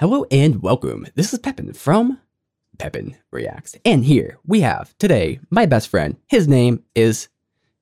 Hello 0.00 0.26
and 0.28 0.60
welcome. 0.60 1.06
This 1.14 1.32
is 1.32 1.38
Pepin 1.38 1.72
from 1.72 2.18
Pepin 2.78 3.16
Reacts. 3.30 3.76
And 3.84 4.04
here 4.04 4.38
we 4.44 4.60
have 4.62 4.92
today 4.98 5.38
my 5.50 5.66
best 5.66 5.88
friend. 5.88 6.16
His 6.26 6.48
name 6.48 6.82
is 6.96 7.28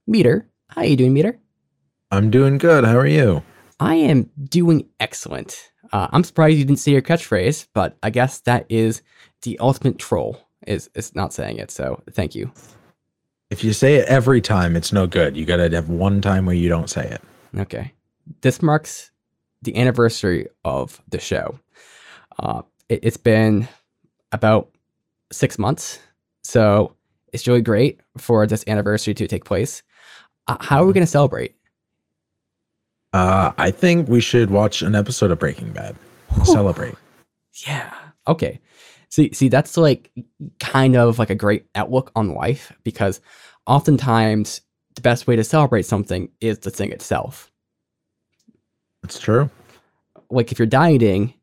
Meader. 0.06 0.46
How 0.68 0.82
are 0.82 0.86
you 0.86 0.96
doing, 0.96 1.14
Meader? 1.14 1.38
I'm 2.10 2.30
doing 2.30 2.58
good. 2.58 2.84
How 2.84 2.98
are 2.98 3.06
you? 3.06 3.42
I 3.80 3.94
am 3.94 4.28
doing 4.44 4.90
excellent. 5.00 5.72
Uh, 5.90 6.08
I'm 6.12 6.22
surprised 6.22 6.58
you 6.58 6.66
didn't 6.66 6.80
say 6.80 6.92
your 6.92 7.00
catchphrase, 7.00 7.68
but 7.72 7.96
I 8.02 8.10
guess 8.10 8.40
that 8.40 8.66
is 8.68 9.00
the 9.40 9.58
ultimate 9.58 9.98
troll. 9.98 10.38
Is 10.66 10.90
is 10.94 11.14
not 11.14 11.32
saying 11.32 11.56
it, 11.56 11.70
so 11.70 12.02
thank 12.10 12.34
you. 12.34 12.52
If 13.48 13.64
you 13.64 13.72
say 13.72 13.94
it 13.94 14.06
every 14.06 14.42
time, 14.42 14.76
it's 14.76 14.92
no 14.92 15.06
good. 15.06 15.34
You 15.34 15.46
gotta 15.46 15.70
have 15.70 15.88
one 15.88 16.20
time 16.20 16.44
where 16.44 16.54
you 16.54 16.68
don't 16.68 16.90
say 16.90 17.08
it. 17.08 17.22
Okay. 17.58 17.94
This 18.42 18.60
marks 18.60 19.12
the 19.62 19.74
anniversary 19.78 20.48
of 20.62 21.00
the 21.08 21.18
show. 21.18 21.58
Uh, 22.42 22.62
it, 22.88 23.04
has 23.04 23.16
been 23.16 23.68
about 24.32 24.68
six 25.30 25.58
months. 25.58 26.00
So 26.42 26.96
it's 27.32 27.46
really 27.46 27.62
great 27.62 28.00
for 28.18 28.46
this 28.46 28.64
anniversary 28.66 29.14
to 29.14 29.26
take 29.28 29.44
place. 29.44 29.82
Uh, 30.48 30.56
how 30.60 30.82
are 30.82 30.86
we 30.86 30.92
going 30.92 31.06
to 31.06 31.10
celebrate? 31.10 31.54
Uh, 33.12 33.52
I 33.58 33.70
think 33.70 34.08
we 34.08 34.20
should 34.20 34.50
watch 34.50 34.82
an 34.82 34.94
episode 34.94 35.30
of 35.30 35.38
Breaking 35.38 35.72
Bad. 35.72 35.96
Celebrate. 36.44 36.94
Yeah. 37.66 37.92
Okay. 38.26 38.60
See, 39.10 39.30
see, 39.34 39.48
that's 39.48 39.76
like 39.76 40.10
kind 40.58 40.96
of 40.96 41.18
like 41.18 41.28
a 41.30 41.34
great 41.34 41.66
outlook 41.74 42.10
on 42.16 42.34
life 42.34 42.72
because 42.82 43.20
oftentimes 43.66 44.62
the 44.94 45.02
best 45.02 45.26
way 45.26 45.36
to 45.36 45.44
celebrate 45.44 45.84
something 45.84 46.30
is 46.40 46.60
the 46.60 46.70
thing 46.70 46.90
itself. 46.92 47.52
That's 49.02 49.18
true. 49.18 49.50
Like 50.30 50.50
if 50.50 50.58
you're 50.58 50.66
dieting, 50.66 51.34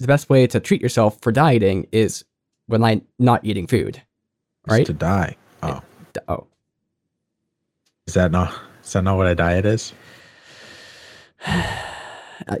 the 0.00 0.06
best 0.06 0.28
way 0.28 0.46
to 0.46 0.60
treat 0.60 0.80
yourself 0.80 1.18
for 1.20 1.32
dieting 1.32 1.86
is 1.92 2.24
when 2.66 2.82
I'm 2.82 3.02
not 3.18 3.44
eating 3.44 3.66
food, 3.66 4.02
right? 4.66 4.86
to 4.86 4.92
die. 4.92 5.36
Oh, 5.62 5.80
oh, 6.28 6.46
is 8.06 8.14
that 8.14 8.32
not? 8.32 8.52
Is 8.82 8.92
that 8.92 9.02
not 9.02 9.16
what 9.16 9.26
a 9.26 9.34
diet 9.34 9.64
is? 9.66 9.92
uh, 11.46 12.56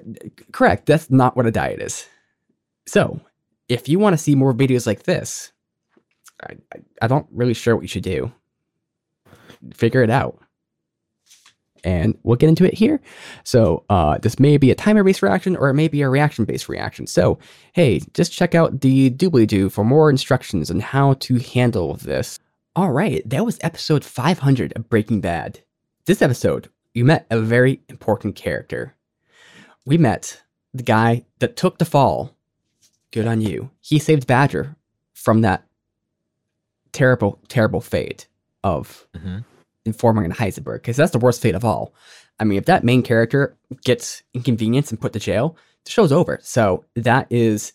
correct. 0.52 0.86
That's 0.86 1.10
not 1.10 1.36
what 1.36 1.46
a 1.46 1.50
diet 1.50 1.80
is. 1.80 2.06
So, 2.86 3.20
if 3.68 3.88
you 3.88 3.98
want 3.98 4.14
to 4.14 4.18
see 4.18 4.34
more 4.34 4.54
videos 4.54 4.86
like 4.86 5.04
this, 5.04 5.52
I, 6.42 6.54
I, 6.74 6.78
I 7.02 7.06
don't 7.06 7.26
really 7.32 7.54
sure 7.54 7.74
what 7.74 7.82
you 7.82 7.88
should 7.88 8.02
do. 8.02 8.32
Figure 9.74 10.02
it 10.02 10.10
out. 10.10 10.40
And 11.84 12.16
we'll 12.22 12.36
get 12.36 12.48
into 12.48 12.64
it 12.64 12.74
here. 12.74 13.00
So, 13.44 13.84
uh, 13.88 14.18
this 14.18 14.38
may 14.38 14.56
be 14.56 14.70
a 14.70 14.74
timer 14.74 15.04
based 15.04 15.22
reaction 15.22 15.56
or 15.56 15.70
it 15.70 15.74
may 15.74 15.88
be 15.88 16.02
a 16.02 16.08
reaction 16.08 16.44
based 16.44 16.68
reaction. 16.68 17.06
So, 17.06 17.38
hey, 17.72 18.00
just 18.14 18.32
check 18.32 18.54
out 18.54 18.80
the 18.80 19.10
doobly 19.10 19.46
doo 19.46 19.70
for 19.70 19.84
more 19.84 20.10
instructions 20.10 20.70
on 20.70 20.80
how 20.80 21.14
to 21.14 21.38
handle 21.38 21.94
this. 21.96 22.38
All 22.76 22.92
right, 22.92 23.28
that 23.28 23.44
was 23.44 23.58
episode 23.62 24.04
500 24.04 24.72
of 24.76 24.88
Breaking 24.88 25.20
Bad. 25.20 25.60
This 26.06 26.22
episode, 26.22 26.68
you 26.94 27.04
met 27.04 27.26
a 27.30 27.40
very 27.40 27.80
important 27.88 28.36
character. 28.36 28.94
We 29.84 29.98
met 29.98 30.42
the 30.72 30.82
guy 30.82 31.24
that 31.40 31.56
took 31.56 31.78
the 31.78 31.84
fall 31.84 32.36
Good 33.10 33.26
on 33.26 33.40
you. 33.40 33.70
He 33.80 33.98
saved 33.98 34.26
Badger 34.26 34.76
from 35.14 35.40
that 35.40 35.66
terrible, 36.92 37.40
terrible 37.48 37.80
fate 37.80 38.28
of 38.62 39.06
mm-hmm. 39.16 39.38
Informing 39.84 40.24
in 40.24 40.32
Heisenberg, 40.32 40.76
because 40.76 40.96
that's 40.96 41.12
the 41.12 41.18
worst 41.18 41.40
fate 41.40 41.54
of 41.54 41.64
all. 41.64 41.94
I 42.38 42.44
mean, 42.44 42.58
if 42.58 42.66
that 42.66 42.84
main 42.84 43.02
character 43.02 43.56
gets 43.84 44.22
inconvenienced 44.34 44.90
and 44.90 45.00
put 45.00 45.12
to 45.12 45.18
jail, 45.18 45.56
the 45.84 45.90
show's 45.90 46.12
over. 46.12 46.38
So 46.42 46.84
that 46.96 47.26
is 47.30 47.72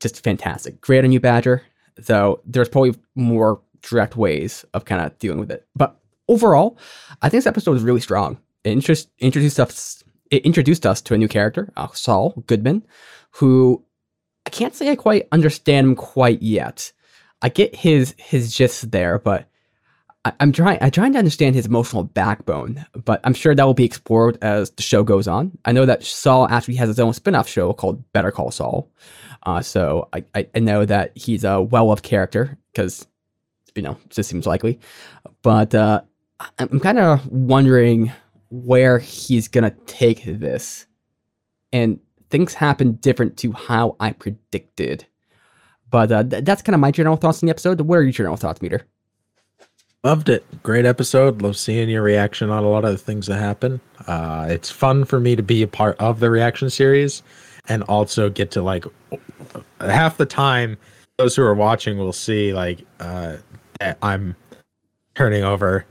just 0.00 0.22
fantastic. 0.22 0.80
Great 0.80 1.04
on 1.04 1.12
you, 1.12 1.20
Badger. 1.20 1.62
Though 1.96 2.40
there's 2.44 2.68
probably 2.68 2.94
more 3.14 3.60
direct 3.82 4.16
ways 4.16 4.64
of 4.74 4.84
kind 4.84 5.00
of 5.04 5.18
dealing 5.18 5.38
with 5.38 5.50
it. 5.50 5.66
But 5.76 5.96
overall, 6.28 6.78
I 7.22 7.28
think 7.28 7.38
this 7.38 7.46
episode 7.46 7.72
was 7.72 7.82
really 7.82 8.00
strong. 8.00 8.38
It 8.64 8.72
introduced 9.18 9.60
us, 9.60 10.02
it 10.30 10.44
introduced 10.44 10.86
us 10.86 11.00
to 11.02 11.14
a 11.14 11.18
new 11.18 11.28
character, 11.28 11.72
uh, 11.76 11.88
Saul 11.92 12.42
Goodman, 12.46 12.84
who 13.30 13.84
I 14.46 14.50
can't 14.50 14.74
say 14.74 14.90
I 14.90 14.96
quite 14.96 15.28
understand 15.32 15.86
him 15.86 15.96
quite 15.96 16.42
yet. 16.42 16.92
I 17.42 17.48
get 17.48 17.76
his 17.76 18.14
his 18.18 18.54
gist 18.54 18.90
there, 18.90 19.18
but 19.18 19.48
I, 20.24 20.32
am 20.40 20.52
trying 20.52 20.78
I'm 20.80 20.90
trying 20.90 21.12
to 21.12 21.18
understand 21.18 21.54
his 21.54 21.66
emotional 21.66 22.04
backbone. 22.04 22.84
But 23.04 23.20
I'm 23.24 23.34
sure 23.34 23.54
that 23.54 23.64
will 23.64 23.74
be 23.74 23.84
explored 23.84 24.38
as 24.42 24.70
the 24.70 24.82
show 24.82 25.02
goes 25.02 25.28
on. 25.28 25.56
I 25.64 25.72
know 25.72 25.86
that 25.86 26.02
Saul 26.02 26.48
actually 26.48 26.76
has 26.76 26.88
his 26.88 27.00
own 27.00 27.12
spin-off 27.12 27.48
show 27.48 27.72
called 27.72 28.02
Better 28.12 28.30
Call 28.30 28.50
Saul. 28.50 28.90
Uh, 29.44 29.60
so 29.60 30.08
I, 30.12 30.24
I 30.54 30.58
know 30.58 30.84
that 30.86 31.12
he's 31.14 31.44
a 31.44 31.60
well-loved 31.60 32.02
character 32.02 32.56
because 32.72 33.06
you 33.74 33.82
know 33.82 33.98
just 34.08 34.30
seems 34.30 34.46
likely. 34.46 34.80
But 35.42 35.74
uh, 35.74 36.02
I'm 36.58 36.80
kind 36.80 36.98
of 36.98 37.26
wondering 37.28 38.12
where 38.50 38.98
he's 38.98 39.48
gonna 39.48 39.74
take 39.86 40.24
this, 40.24 40.86
and 41.72 42.00
things 42.30 42.54
happen 42.54 42.92
different 42.94 43.36
to 43.38 43.52
how 43.52 43.96
I 44.00 44.12
predicted. 44.12 45.04
But 45.90 46.10
uh, 46.10 46.24
th- 46.24 46.44
that's 46.44 46.62
kind 46.62 46.74
of 46.74 46.80
my 46.80 46.90
general 46.90 47.16
thoughts 47.16 47.42
on 47.42 47.46
the 47.46 47.50
episode. 47.50 47.80
What 47.82 47.96
are 47.98 48.02
your 48.02 48.12
general 48.12 48.36
thoughts, 48.36 48.62
Meader? 48.62 48.86
Loved 50.04 50.28
it. 50.28 50.44
Great 50.62 50.84
episode. 50.84 51.40
Love 51.40 51.56
seeing 51.56 51.88
your 51.88 52.02
reaction 52.02 52.50
on 52.50 52.62
a 52.62 52.68
lot 52.68 52.84
of 52.84 52.92
the 52.92 52.98
things 52.98 53.26
that 53.26 53.38
happen. 53.38 53.80
Uh, 54.06 54.46
it's 54.50 54.70
fun 54.70 55.06
for 55.06 55.18
me 55.18 55.34
to 55.34 55.42
be 55.42 55.62
a 55.62 55.66
part 55.66 55.96
of 55.98 56.20
the 56.20 56.28
reaction 56.30 56.68
series 56.68 57.22
and 57.68 57.82
also 57.84 58.28
get 58.28 58.50
to 58.50 58.62
like 58.62 58.84
half 59.80 60.18
the 60.18 60.26
time 60.26 60.76
those 61.16 61.34
who 61.34 61.42
are 61.42 61.54
watching 61.54 61.96
will 61.96 62.12
see 62.12 62.52
like 62.52 62.84
uh, 63.00 63.36
I'm 64.02 64.36
turning 65.14 65.42
over 65.42 65.86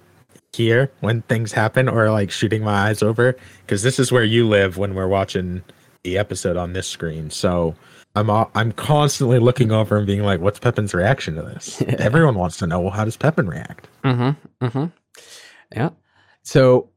here 0.51 0.91
when 0.99 1.23
things 1.23 1.51
happen 1.51 1.89
or 1.89 2.11
like 2.11 2.29
shooting 2.29 2.63
my 2.63 2.89
eyes 2.89 3.01
over 3.01 3.35
because 3.61 3.81
this 3.81 3.97
is 3.97 4.11
where 4.11 4.23
you 4.23 4.47
live 4.47 4.77
when 4.77 4.93
we're 4.93 5.07
watching 5.07 5.63
the 6.03 6.19
episode 6.19 6.55
on 6.55 6.73
this 6.73 6.87
screen. 6.87 7.31
So 7.31 7.73
I'm 8.15 8.29
I'm 8.29 8.71
constantly 8.73 9.39
looking 9.39 9.71
over 9.71 9.97
and 9.97 10.05
being 10.05 10.21
like, 10.23 10.39
"What's 10.39 10.59
Pepin's 10.59 10.93
reaction 10.93 11.35
to 11.35 11.41
this?" 11.41 11.81
Everyone 11.87 12.35
wants 12.35 12.57
to 12.57 12.67
know. 12.67 12.79
Well, 12.79 12.91
how 12.91 13.05
does 13.05 13.17
Pepin 13.17 13.47
react? 13.47 13.87
Mm-hmm. 14.03 14.65
Mm-hmm. 14.65 14.85
Yeah. 15.75 15.89
So 16.43 16.89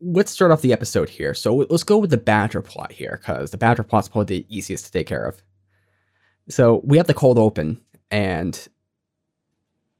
let's 0.00 0.30
start 0.30 0.52
off 0.52 0.60
the 0.60 0.72
episode 0.72 1.08
here. 1.08 1.34
So 1.34 1.56
let's 1.68 1.82
go 1.82 1.98
with 1.98 2.10
the 2.10 2.16
Badger 2.16 2.62
plot 2.62 2.92
here, 2.92 3.18
because 3.20 3.50
the 3.50 3.56
Badger 3.56 3.82
plot's 3.82 4.08
probably 4.08 4.38
the 4.38 4.56
easiest 4.56 4.86
to 4.86 4.92
take 4.92 5.06
care 5.06 5.24
of. 5.26 5.42
So 6.48 6.82
we 6.84 6.98
have 6.98 7.06
the 7.06 7.14
cold 7.14 7.38
open, 7.38 7.80
and 8.10 8.68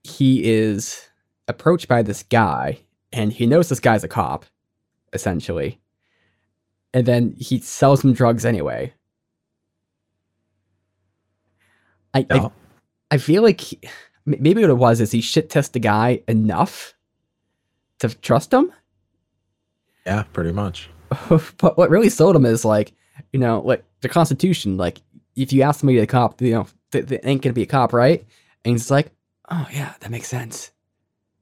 he 0.04 0.44
is 0.44 1.08
approached 1.48 1.88
by 1.88 2.02
this 2.02 2.22
guy, 2.22 2.78
and 3.12 3.32
he 3.32 3.46
knows 3.46 3.68
this 3.68 3.80
guy's 3.80 4.04
a 4.04 4.08
cop, 4.08 4.44
essentially 5.12 5.80
and 6.94 7.06
then 7.06 7.34
he 7.36 7.58
sells 7.58 8.00
some 8.00 8.12
drugs 8.12 8.46
anyway. 8.46 8.94
I 12.14 12.26
I, 12.30 12.50
I, 13.10 13.18
feel 13.18 13.42
like 13.42 13.60
he, 13.60 13.80
maybe 14.24 14.60
what 14.60 14.70
it 14.70 14.74
was 14.74 15.00
is 15.00 15.10
he 15.10 15.20
shit 15.20 15.50
test 15.50 15.72
the 15.72 15.80
guy 15.80 16.22
enough 16.28 16.94
to 17.98 18.08
trust 18.08 18.52
him. 18.52 18.72
Yeah, 20.06 20.24
pretty 20.32 20.52
much. 20.52 20.90
but 21.28 21.76
what 21.76 21.90
really 21.90 22.10
sold 22.10 22.36
him 22.36 22.46
is 22.46 22.64
like, 22.64 22.92
you 23.32 23.40
know, 23.40 23.60
like 23.60 23.84
the 24.00 24.08
Constitution. 24.08 24.76
Like, 24.76 25.00
if 25.36 25.52
you 25.52 25.62
ask 25.62 25.80
somebody 25.80 25.98
to 25.98 26.06
cop, 26.06 26.40
you 26.40 26.52
know, 26.52 26.66
they, 26.90 27.00
they 27.00 27.20
ain't 27.24 27.42
gonna 27.42 27.52
be 27.52 27.62
a 27.62 27.66
cop, 27.66 27.92
right? 27.92 28.24
And 28.64 28.72
he's 28.72 28.90
like, 28.90 29.10
oh 29.50 29.66
yeah, 29.72 29.94
that 30.00 30.10
makes 30.10 30.28
sense. 30.28 30.70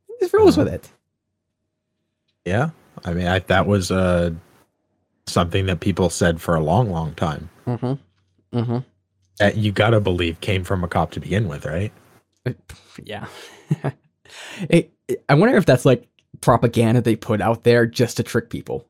He 0.08 0.14
just 0.20 0.34
rolls 0.34 0.56
with 0.56 0.68
it. 0.68 0.90
Yeah, 2.44 2.70
I 3.04 3.14
mean, 3.14 3.26
I, 3.26 3.38
that 3.40 3.66
was 3.66 3.90
uh 3.90 4.30
something 5.26 5.66
that 5.66 5.80
people 5.80 6.10
said 6.10 6.40
for 6.40 6.54
a 6.54 6.60
long, 6.60 6.90
long 6.90 7.14
time. 7.14 7.48
Mm-hmm. 7.66 8.58
Mm-hmm. 8.58 8.78
That 9.38 9.56
you 9.56 9.72
gotta 9.72 10.00
believe 10.00 10.40
came 10.40 10.64
from 10.64 10.84
a 10.84 10.88
cop 10.88 11.10
to 11.12 11.20
begin 11.20 11.48
with, 11.48 11.66
right? 11.66 11.92
Yeah. 13.02 13.26
it, 14.68 14.92
it, 15.08 15.24
I 15.26 15.34
wonder 15.34 15.56
if 15.56 15.64
that's 15.64 15.86
like 15.86 16.06
propaganda 16.42 17.00
they 17.00 17.16
put 17.16 17.40
out 17.40 17.64
there 17.64 17.86
just 17.86 18.18
to 18.18 18.22
trick 18.22 18.50
people. 18.50 18.86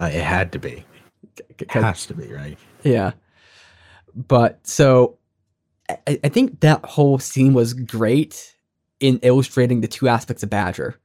Uh, 0.00 0.10
it 0.12 0.22
had 0.22 0.50
to 0.52 0.58
be. 0.58 0.84
It 1.60 1.70
has 1.70 2.06
to 2.06 2.14
be, 2.14 2.32
right? 2.32 2.58
Yeah. 2.82 3.12
But 4.14 4.66
so 4.66 5.18
I, 5.88 6.20
I 6.24 6.28
think 6.28 6.60
that 6.60 6.84
whole 6.84 7.18
scene 7.18 7.54
was 7.54 7.72
great 7.72 8.56
in 9.00 9.18
illustrating 9.22 9.80
the 9.80 9.88
two 9.88 10.08
aspects 10.08 10.42
of 10.42 10.50
Badger. 10.50 10.98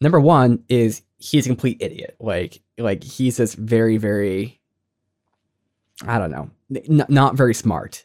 Number 0.00 0.20
one 0.20 0.62
is 0.68 1.02
he's 1.18 1.46
a 1.46 1.48
complete 1.48 1.78
idiot. 1.80 2.16
Like 2.20 2.60
like 2.78 3.02
he's 3.02 3.36
just 3.36 3.56
very 3.56 3.96
very 3.96 4.60
I 6.06 6.18
don't 6.18 6.30
know, 6.30 6.50
n- 6.74 7.06
not 7.08 7.36
very 7.36 7.54
smart. 7.54 8.04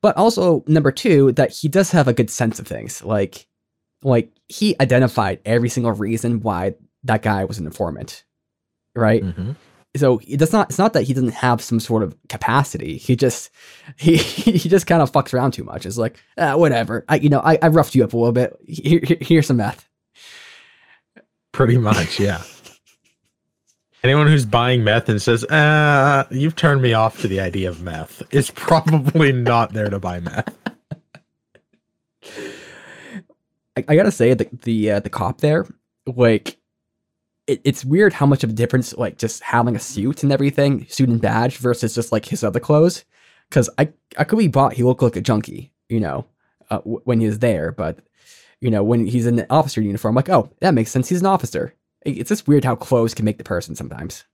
But 0.00 0.16
also 0.16 0.64
number 0.66 0.92
2 0.92 1.32
that 1.32 1.50
he 1.50 1.68
does 1.68 1.90
have 1.90 2.08
a 2.08 2.12
good 2.12 2.30
sense 2.30 2.58
of 2.58 2.66
things. 2.66 3.02
Like 3.04 3.46
like 4.02 4.30
he 4.48 4.76
identified 4.80 5.40
every 5.44 5.68
single 5.68 5.92
reason 5.92 6.40
why 6.40 6.74
that 7.04 7.22
guy 7.22 7.44
was 7.44 7.58
an 7.58 7.66
informant. 7.66 8.24
Right? 8.94 9.24
Mm-hmm. 9.24 9.52
so 9.96 10.20
it's 10.24 10.52
not 10.52 10.70
it's 10.70 10.78
not 10.78 10.92
that 10.92 11.02
he 11.02 11.14
doesn't 11.14 11.34
have 11.34 11.60
some 11.60 11.80
sort 11.80 12.02
of 12.02 12.16
capacity. 12.28 12.96
He 12.96 13.16
just 13.16 13.50
he 13.96 14.16
he 14.16 14.68
just 14.68 14.86
kind 14.86 15.02
of 15.02 15.10
fucks 15.10 15.34
around 15.34 15.52
too 15.52 15.64
much. 15.64 15.86
It's 15.86 15.98
like 15.98 16.16
ah, 16.38 16.56
whatever. 16.56 17.04
I 17.08 17.16
you 17.16 17.28
know 17.28 17.40
I, 17.40 17.58
I 17.60 17.68
roughed 17.68 17.94
you 17.94 18.04
up 18.04 18.12
a 18.12 18.16
little 18.16 18.32
bit. 18.32 18.56
Here, 18.66 19.00
here, 19.02 19.18
here's 19.20 19.46
some 19.46 19.56
math. 19.56 19.88
Pretty 21.52 21.78
much, 21.78 22.18
yeah. 22.18 22.42
Anyone 24.04 24.26
who's 24.26 24.44
buying 24.44 24.84
meth 24.84 25.08
and 25.08 25.20
says, 25.20 25.44
uh, 25.44 26.24
you've 26.30 26.56
turned 26.56 26.82
me 26.82 26.92
off 26.92 27.22
to 27.22 27.26
the 27.26 27.40
idea 27.40 27.70
of 27.70 27.80
meth 27.80 28.22
is 28.34 28.50
probably 28.54 29.32
not 29.32 29.72
there 29.72 29.88
to 29.88 29.98
buy 29.98 30.20
meth. 30.20 30.54
I, 33.76 33.84
I 33.88 33.96
gotta 33.96 34.12
say 34.12 34.34
the 34.34 34.46
the 34.62 34.90
uh, 34.92 35.00
the 35.00 35.08
cop 35.08 35.40
there, 35.40 35.66
like, 36.06 36.58
it, 37.46 37.62
it's 37.64 37.82
weird 37.82 38.12
how 38.12 38.26
much 38.26 38.44
of 38.44 38.50
a 38.50 38.52
difference 38.52 38.94
like 38.98 39.16
just 39.16 39.42
having 39.42 39.74
a 39.74 39.80
suit 39.80 40.22
and 40.22 40.30
everything, 40.30 40.86
suit 40.90 41.08
and 41.08 41.20
badge 41.20 41.56
versus 41.56 41.94
just 41.94 42.12
like 42.12 42.26
his 42.26 42.44
other 42.44 42.60
clothes. 42.60 43.06
Because 43.48 43.70
I 43.78 43.88
I 44.18 44.24
could 44.24 44.38
be 44.38 44.48
bought 44.48 44.74
he 44.74 44.82
looked 44.82 45.02
like 45.02 45.16
a 45.16 45.22
junkie, 45.22 45.72
you 45.88 45.98
know, 45.98 46.26
uh, 46.70 46.78
w- 46.78 47.00
when 47.04 47.20
he 47.20 47.26
was 47.26 47.38
there, 47.38 47.72
but 47.72 48.00
you 48.60 48.70
know 48.70 48.84
when 48.84 49.06
he's 49.06 49.26
in 49.26 49.36
the 49.36 49.50
officer 49.50 49.80
uniform, 49.80 50.14
like 50.14 50.28
oh 50.28 50.50
that 50.60 50.74
makes 50.74 50.90
sense, 50.90 51.08
he's 51.08 51.20
an 51.20 51.26
officer. 51.26 51.74
It- 52.04 52.18
It's 52.18 52.28
just 52.28 52.46
weird 52.48 52.64
how 52.64 52.76
clothes 52.76 53.14
can 53.14 53.24
make 53.24 53.38
the 53.38 53.44
person 53.44 53.74
sometimes. 53.74 54.24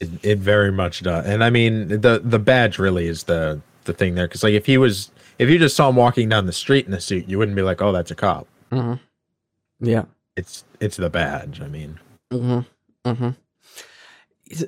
It, 0.00 0.10
it 0.24 0.38
very 0.38 0.72
much 0.72 1.02
does. 1.02 1.26
And 1.26 1.42
I 1.44 1.50
mean, 1.50 1.88
the 1.88 2.20
the 2.24 2.38
badge 2.38 2.78
really 2.78 3.06
is 3.06 3.24
the 3.24 3.60
the 3.84 3.92
thing 3.92 4.14
there. 4.14 4.26
Because 4.26 4.42
like, 4.42 4.54
if 4.54 4.66
he 4.66 4.76
was, 4.78 5.10
if 5.38 5.48
you 5.48 5.58
just 5.58 5.76
saw 5.76 5.88
him 5.88 5.96
walking 5.96 6.28
down 6.28 6.46
the 6.46 6.52
street 6.52 6.86
in 6.86 6.92
a 6.94 7.00
suit, 7.00 7.28
you 7.28 7.38
wouldn't 7.38 7.56
be 7.56 7.62
like, 7.62 7.80
oh, 7.80 7.92
that's 7.92 8.10
a 8.10 8.14
cop. 8.14 8.46
Mm-hmm. 8.72 8.94
Yeah. 9.86 10.04
It's 10.36 10.64
it's 10.80 10.96
the 10.96 11.10
badge. 11.10 11.60
I 11.60 11.68
mean, 11.68 12.00
Mm-hmm. 12.32 13.08
Mm-hmm. 13.08 13.30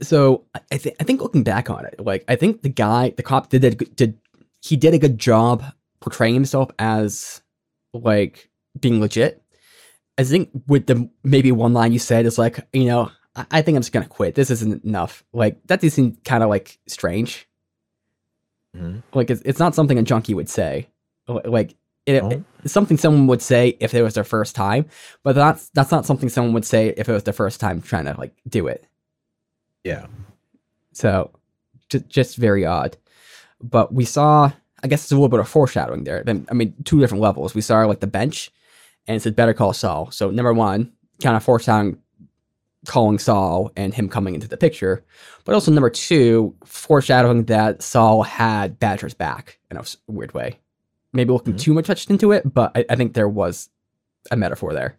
So 0.02 0.44
I 0.54 0.60
I 0.72 0.78
think 0.78 0.96
I 1.00 1.04
think 1.04 1.20
looking 1.20 1.42
back 1.42 1.68
on 1.70 1.84
it, 1.84 1.98
like 1.98 2.24
I 2.28 2.36
think 2.36 2.62
the 2.62 2.68
guy, 2.68 3.10
the 3.16 3.22
cop 3.22 3.48
did 3.50 3.64
a 3.64 3.70
did 3.70 4.16
he 4.62 4.76
did 4.76 4.94
a 4.94 4.98
good 4.98 5.18
job 5.18 5.64
portraying 6.00 6.34
himself 6.34 6.70
as 6.78 7.42
like 7.92 8.48
being 8.80 9.00
legit. 9.00 9.42
I 10.18 10.24
think 10.24 10.50
with 10.66 10.86
the 10.86 11.08
maybe 11.24 11.52
one 11.52 11.72
line 11.74 11.92
you 11.92 11.98
said 11.98 12.24
is 12.26 12.38
like, 12.38 12.66
you 12.72 12.84
know, 12.86 13.10
I, 13.34 13.46
I 13.50 13.62
think 13.62 13.76
I'm 13.76 13.82
just 13.82 13.92
gonna 13.92 14.06
quit. 14.08 14.34
This 14.34 14.50
isn't 14.50 14.84
enough. 14.84 15.24
Like 15.32 15.58
that 15.66 15.80
does 15.80 15.94
seem 15.94 16.16
kind 16.24 16.42
of 16.42 16.48
like 16.48 16.78
strange. 16.86 17.46
Mhm. 18.76 19.02
Like 19.14 19.30
it's, 19.30 19.42
it's 19.44 19.58
not 19.58 19.74
something 19.74 19.98
a 19.98 20.02
junkie 20.02 20.34
would 20.34 20.48
say. 20.48 20.88
Like 21.28 21.74
it, 22.06 22.22
Oh. 22.22 22.44
it's 22.62 22.72
something 22.72 22.96
someone 22.96 23.26
would 23.26 23.42
say 23.42 23.76
if 23.80 23.92
it 23.94 24.02
was 24.02 24.14
their 24.14 24.24
first 24.24 24.54
time, 24.54 24.86
but 25.22 25.34
that's 25.34 25.70
that's 25.70 25.90
not 25.90 26.06
something 26.06 26.28
someone 26.28 26.54
would 26.54 26.64
say 26.64 26.94
if 26.96 27.08
it 27.08 27.12
was 27.12 27.24
their 27.24 27.34
first 27.34 27.58
time 27.60 27.82
trying 27.82 28.04
to 28.04 28.14
like 28.18 28.32
do 28.48 28.66
it. 28.68 28.84
yeah. 29.84 30.06
So 30.92 31.30
just 31.88 32.08
just 32.08 32.36
very 32.36 32.64
odd. 32.64 32.96
But 33.60 33.92
we 33.92 34.04
saw, 34.04 34.50
I 34.82 34.86
guess 34.88 35.02
it's 35.02 35.12
a 35.12 35.14
little 35.14 35.28
bit 35.28 35.40
of 35.40 35.48
foreshadowing 35.48 36.04
there. 36.04 36.22
Then 36.24 36.46
I 36.50 36.54
mean, 36.54 36.74
two 36.84 37.00
different 37.00 37.22
levels. 37.22 37.54
We 37.54 37.60
saw 37.60 37.84
like 37.84 38.00
the 38.00 38.06
bench, 38.06 38.50
and 39.06 39.16
it 39.16 39.20
said 39.22 39.36
Better 39.36 39.54
Call 39.54 39.72
Saul. 39.72 40.10
So 40.10 40.30
number 40.30 40.52
one, 40.52 40.92
kind 41.22 41.36
of 41.36 41.42
foreshadowing 41.44 41.98
calling 42.86 43.18
Saul 43.18 43.72
and 43.76 43.92
him 43.92 44.08
coming 44.08 44.34
into 44.34 44.46
the 44.46 44.56
picture, 44.56 45.04
but 45.44 45.54
also 45.54 45.72
number 45.72 45.90
two, 45.90 46.54
foreshadowing 46.64 47.44
that 47.46 47.82
Saul 47.82 48.22
had 48.22 48.78
Badger's 48.78 49.14
back 49.14 49.58
in 49.72 49.76
a 49.76 49.82
weird 50.06 50.34
way. 50.34 50.60
Maybe 51.12 51.32
looking 51.32 51.54
Mhm. 51.54 51.60
too 51.60 51.74
much 51.74 51.86
touched 51.86 52.10
into 52.10 52.30
it, 52.30 52.52
but 52.54 52.70
I, 52.76 52.84
I 52.90 52.94
think 52.94 53.14
there 53.14 53.28
was 53.28 53.70
a 54.30 54.36
metaphor 54.36 54.72
there. 54.72 54.96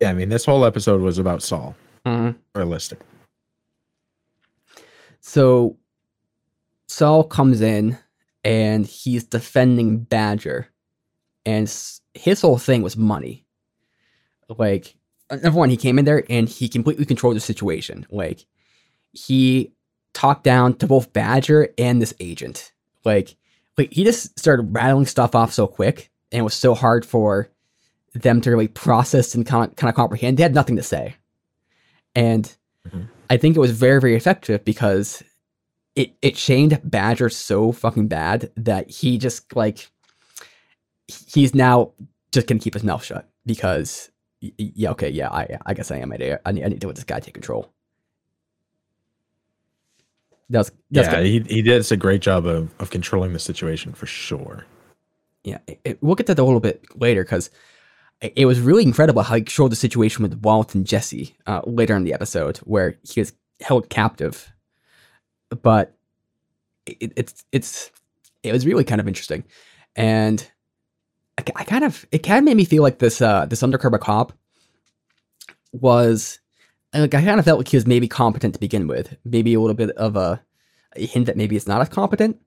Yeah, 0.00 0.10
I 0.10 0.14
mean, 0.14 0.30
this 0.30 0.44
whole 0.44 0.64
episode 0.64 1.00
was 1.00 1.18
about 1.18 1.42
Saul. 1.42 1.76
Mm-hmm. 2.06 2.38
Realistic. 2.58 2.98
So 5.20 5.76
Saul 6.88 7.24
comes 7.24 7.60
in 7.60 7.98
and 8.44 8.84
he's 8.86 9.22
defending 9.24 9.98
Badger, 9.98 10.68
and 11.44 11.66
his 12.14 12.40
whole 12.40 12.58
thing 12.58 12.82
was 12.82 12.96
money. 12.96 13.44
Like, 14.48 14.94
uh, 15.30 15.36
number 15.36 15.58
one, 15.58 15.70
he 15.70 15.76
came 15.76 15.98
in 15.98 16.04
there 16.04 16.24
and 16.28 16.48
he 16.48 16.68
completely 16.68 17.04
controlled 17.04 17.36
the 17.36 17.40
situation. 17.40 18.06
Like, 18.10 18.44
he 19.12 19.72
talked 20.12 20.44
down 20.44 20.74
to 20.74 20.86
both 20.86 21.12
Badger 21.12 21.68
and 21.78 22.00
this 22.00 22.14
agent. 22.20 22.72
Like, 23.04 23.36
like 23.78 23.92
he 23.92 24.04
just 24.04 24.38
started 24.38 24.74
rattling 24.74 25.06
stuff 25.06 25.34
off 25.34 25.52
so 25.52 25.66
quick, 25.66 26.10
and 26.30 26.40
it 26.40 26.44
was 26.44 26.54
so 26.54 26.74
hard 26.74 27.04
for 27.06 27.48
them 28.14 28.40
to 28.42 28.50
really 28.50 28.68
process 28.68 29.34
and 29.34 29.46
kind 29.46 29.70
of 29.70 29.76
kind 29.76 29.88
of 29.88 29.94
comprehend. 29.94 30.36
They 30.36 30.42
had 30.42 30.54
nothing 30.54 30.76
to 30.76 30.82
say, 30.82 31.16
and 32.14 32.54
Mhm. 32.88 33.08
I 33.30 33.36
think 33.38 33.56
it 33.56 33.60
was 33.60 33.70
very 33.70 34.00
very 34.00 34.14
effective 34.16 34.64
because 34.64 35.22
it 35.96 36.14
it 36.20 36.36
shamed 36.36 36.80
Badger 36.84 37.30
so 37.30 37.72
fucking 37.72 38.08
bad 38.08 38.50
that 38.56 38.90
he 38.90 39.16
just 39.16 39.56
like 39.56 39.90
he's 41.08 41.54
now 41.54 41.92
just 42.32 42.46
gonna 42.46 42.60
keep 42.60 42.74
his 42.74 42.84
mouth 42.84 43.04
shut 43.04 43.28
because 43.46 44.10
yeah 44.40 44.90
okay 44.90 45.08
yeah 45.10 45.28
I 45.30 45.58
I 45.66 45.74
guess 45.74 45.90
I 45.90 45.98
am 45.98 46.12
I 46.12 46.16
need 46.16 46.38
I 46.44 46.52
need, 46.52 46.64
I 46.64 46.68
need 46.68 46.80
to 46.80 46.86
let 46.88 46.96
this 46.96 47.04
guy 47.04 47.20
take 47.20 47.34
control. 47.34 47.72
That's 50.50 50.70
that's 50.90 51.08
yeah, 51.08 51.16
good. 51.16 51.26
he, 51.26 51.40
he 51.56 51.62
did 51.62 51.90
a 51.90 51.96
great 51.96 52.20
job 52.20 52.46
of, 52.46 52.70
of 52.78 52.90
controlling 52.90 53.32
the 53.32 53.38
situation 53.38 53.92
for 53.94 54.06
sure. 54.06 54.66
yeah, 55.44 55.58
it- 55.66 55.80
it- 55.84 56.02
we'll 56.02 56.14
get 56.14 56.26
to 56.26 56.34
that 56.34 56.42
a 56.42 56.44
little 56.44 56.60
bit 56.60 56.84
later 57.00 57.24
because 57.24 57.50
it, 58.20 58.32
it 58.36 58.46
was 58.46 58.60
really 58.60 58.82
incredible 58.82 59.22
how 59.22 59.34
he 59.36 59.40
controlled 59.42 59.72
the 59.72 59.76
situation 59.76 60.22
with 60.22 60.34
Walt 60.42 60.74
and 60.74 60.86
Jesse 60.86 61.34
uh, 61.46 61.62
later 61.66 61.96
in 61.96 62.04
the 62.04 62.12
episode, 62.12 62.58
where 62.58 62.98
he 63.02 63.20
was 63.20 63.32
held 63.60 63.88
captive. 63.88 64.52
But 65.62 65.96
it, 66.86 67.12
it's 67.16 67.44
it's 67.52 67.90
it 68.42 68.52
was 68.52 68.66
really 68.66 68.84
kind 68.84 69.00
of 69.00 69.08
interesting, 69.08 69.44
and 69.96 70.50
I, 71.38 71.64
kind 71.64 71.84
of 71.84 72.06
it 72.12 72.18
kind 72.18 72.38
of 72.38 72.44
made 72.44 72.56
me 72.56 72.64
feel 72.64 72.82
like 72.82 72.98
this 72.98 73.20
uh, 73.20 73.46
this 73.46 73.62
undercover 73.62 73.98
cop 73.98 74.32
was 75.72 76.38
like 76.92 77.14
I 77.14 77.22
kind 77.22 77.38
of 77.38 77.44
felt 77.44 77.58
like 77.58 77.68
he 77.68 77.76
was 77.76 77.86
maybe 77.86 78.08
competent 78.08 78.54
to 78.54 78.60
begin 78.60 78.86
with, 78.86 79.16
maybe 79.24 79.54
a 79.54 79.60
little 79.60 79.74
bit 79.74 79.90
of 79.90 80.16
a, 80.16 80.42
a 80.94 81.06
hint 81.06 81.26
that 81.26 81.36
maybe 81.36 81.56
it's 81.56 81.66
not 81.66 81.80
as 81.80 81.88
competent. 81.88 82.38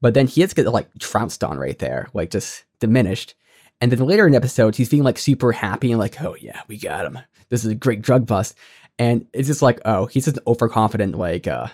But 0.00 0.14
then 0.14 0.26
he 0.26 0.40
gets 0.40 0.54
get 0.54 0.66
like 0.66 0.88
trounced 0.98 1.44
on 1.44 1.58
right 1.58 1.78
there, 1.78 2.08
like 2.14 2.30
just 2.30 2.64
diminished. 2.80 3.34
And 3.80 3.92
then 3.92 4.00
later 4.00 4.26
in 4.26 4.32
the 4.32 4.38
episode, 4.38 4.76
he's 4.76 4.88
feeling 4.88 5.04
like 5.04 5.18
super 5.18 5.52
happy 5.52 5.90
and 5.92 6.00
like, 6.00 6.20
oh 6.22 6.36
yeah, 6.40 6.62
we 6.68 6.78
got 6.78 7.06
him. 7.06 7.18
This 7.50 7.64
is 7.64 7.70
a 7.70 7.76
great 7.76 8.02
drug 8.02 8.26
bust. 8.26 8.56
And 8.98 9.26
it's 9.32 9.48
just 9.48 9.62
like, 9.62 9.80
oh, 9.84 10.06
he's 10.06 10.24
just 10.24 10.38
an 10.38 10.42
overconfident 10.46 11.16
like 11.16 11.46
uh 11.46 11.68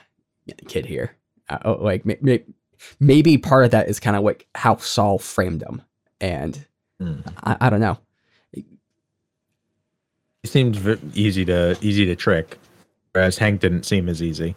kid 0.67 0.87
here. 0.87 1.17
Uh, 1.49 1.59
oh, 1.65 1.73
like 1.75 2.05
may- 2.05 2.19
may- 2.21 2.45
maybe 3.01 3.39
part 3.39 3.65
of 3.65 3.71
that 3.71 3.89
is 3.89 4.01
kind 4.01 4.17
of 4.17 4.23
like 4.25 4.47
how 4.55 4.77
Saul 4.77 5.19
framed 5.19 5.63
him. 5.63 5.83
And 6.21 6.65
Hmm. 7.01 7.21
I, 7.45 7.57
I 7.61 7.71
don't 7.71 7.81
know. 7.81 7.97
He 8.53 8.65
seemed 10.47 10.77
easy 11.15 11.45
to 11.45 11.77
easy 11.81 12.07
to 12.07 12.17
trick, 12.17 12.59
whereas 13.13 13.39
Hank 13.39 13.61
didn't 13.61 13.85
seem 13.85 14.09
as 14.09 14.23
easy. 14.23 14.55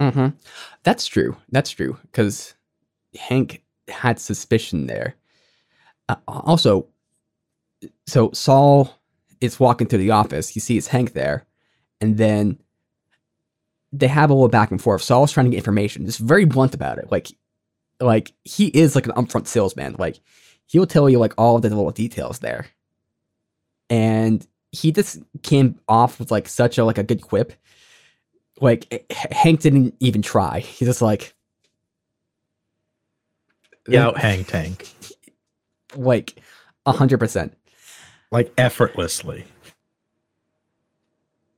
hmm 0.00 0.28
That's 0.84 1.06
true. 1.06 1.36
That's 1.50 1.70
true. 1.70 1.98
Because 2.02 2.54
Hank 3.18 3.62
had 3.88 4.18
suspicion 4.20 4.86
there. 4.86 5.14
Uh, 6.08 6.16
also, 6.28 6.86
so 8.06 8.30
Saul 8.32 8.98
is 9.40 9.58
walking 9.60 9.86
through 9.86 9.98
the 10.00 10.10
office. 10.10 10.48
He 10.48 10.60
sees 10.60 10.86
Hank 10.88 11.12
there, 11.14 11.44
and 12.00 12.16
then 12.18 12.58
they 13.92 14.08
have 14.08 14.30
a 14.30 14.34
little 14.34 14.48
back 14.48 14.70
and 14.70 14.80
forth. 14.80 15.02
Saul's 15.02 15.32
trying 15.32 15.44
to 15.46 15.50
get 15.50 15.58
information, 15.58 16.06
just 16.06 16.18
very 16.18 16.44
blunt 16.44 16.74
about 16.74 16.98
it. 16.98 17.10
Like, 17.10 17.28
like 18.00 18.32
he 18.44 18.68
is 18.68 18.94
like 18.94 19.06
an 19.06 19.12
upfront 19.12 19.46
salesman. 19.46 19.96
Like 19.98 20.20
he'll 20.72 20.86
tell 20.86 21.08
you 21.08 21.18
like 21.18 21.34
all 21.38 21.56
of 21.56 21.62
the 21.62 21.68
little 21.68 21.90
details 21.90 22.40
there, 22.40 22.66
and 23.88 24.46
he 24.72 24.90
just 24.90 25.20
came 25.42 25.78
off 25.88 26.18
with 26.18 26.30
like 26.30 26.48
such 26.48 26.78
a 26.78 26.84
like 26.84 26.98
a 26.98 27.02
good 27.02 27.22
quip 27.22 27.52
like 28.60 29.10
Hank 29.32 29.60
didn't 29.60 29.94
even 29.98 30.22
try. 30.22 30.60
He's 30.60 30.86
just 30.86 31.02
like, 31.02 31.34
Yeah, 33.88 34.12
Hank 34.16 34.46
Tank, 34.46 34.88
like 35.96 36.36
a 36.86 36.92
hundred 36.92 37.18
percent. 37.18 37.56
like 38.30 38.52
effortlessly. 38.56 39.44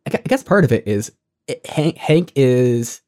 I 0.06 0.11
gu- 0.11 0.18
I 0.25 0.28
guess 0.28 0.42
part 0.42 0.64
of 0.64 0.73
it 0.73 0.87
is 0.88 1.12
it, 1.47 1.66
Hank. 1.66 1.97
Hank 1.99 2.33
is. 2.37 3.00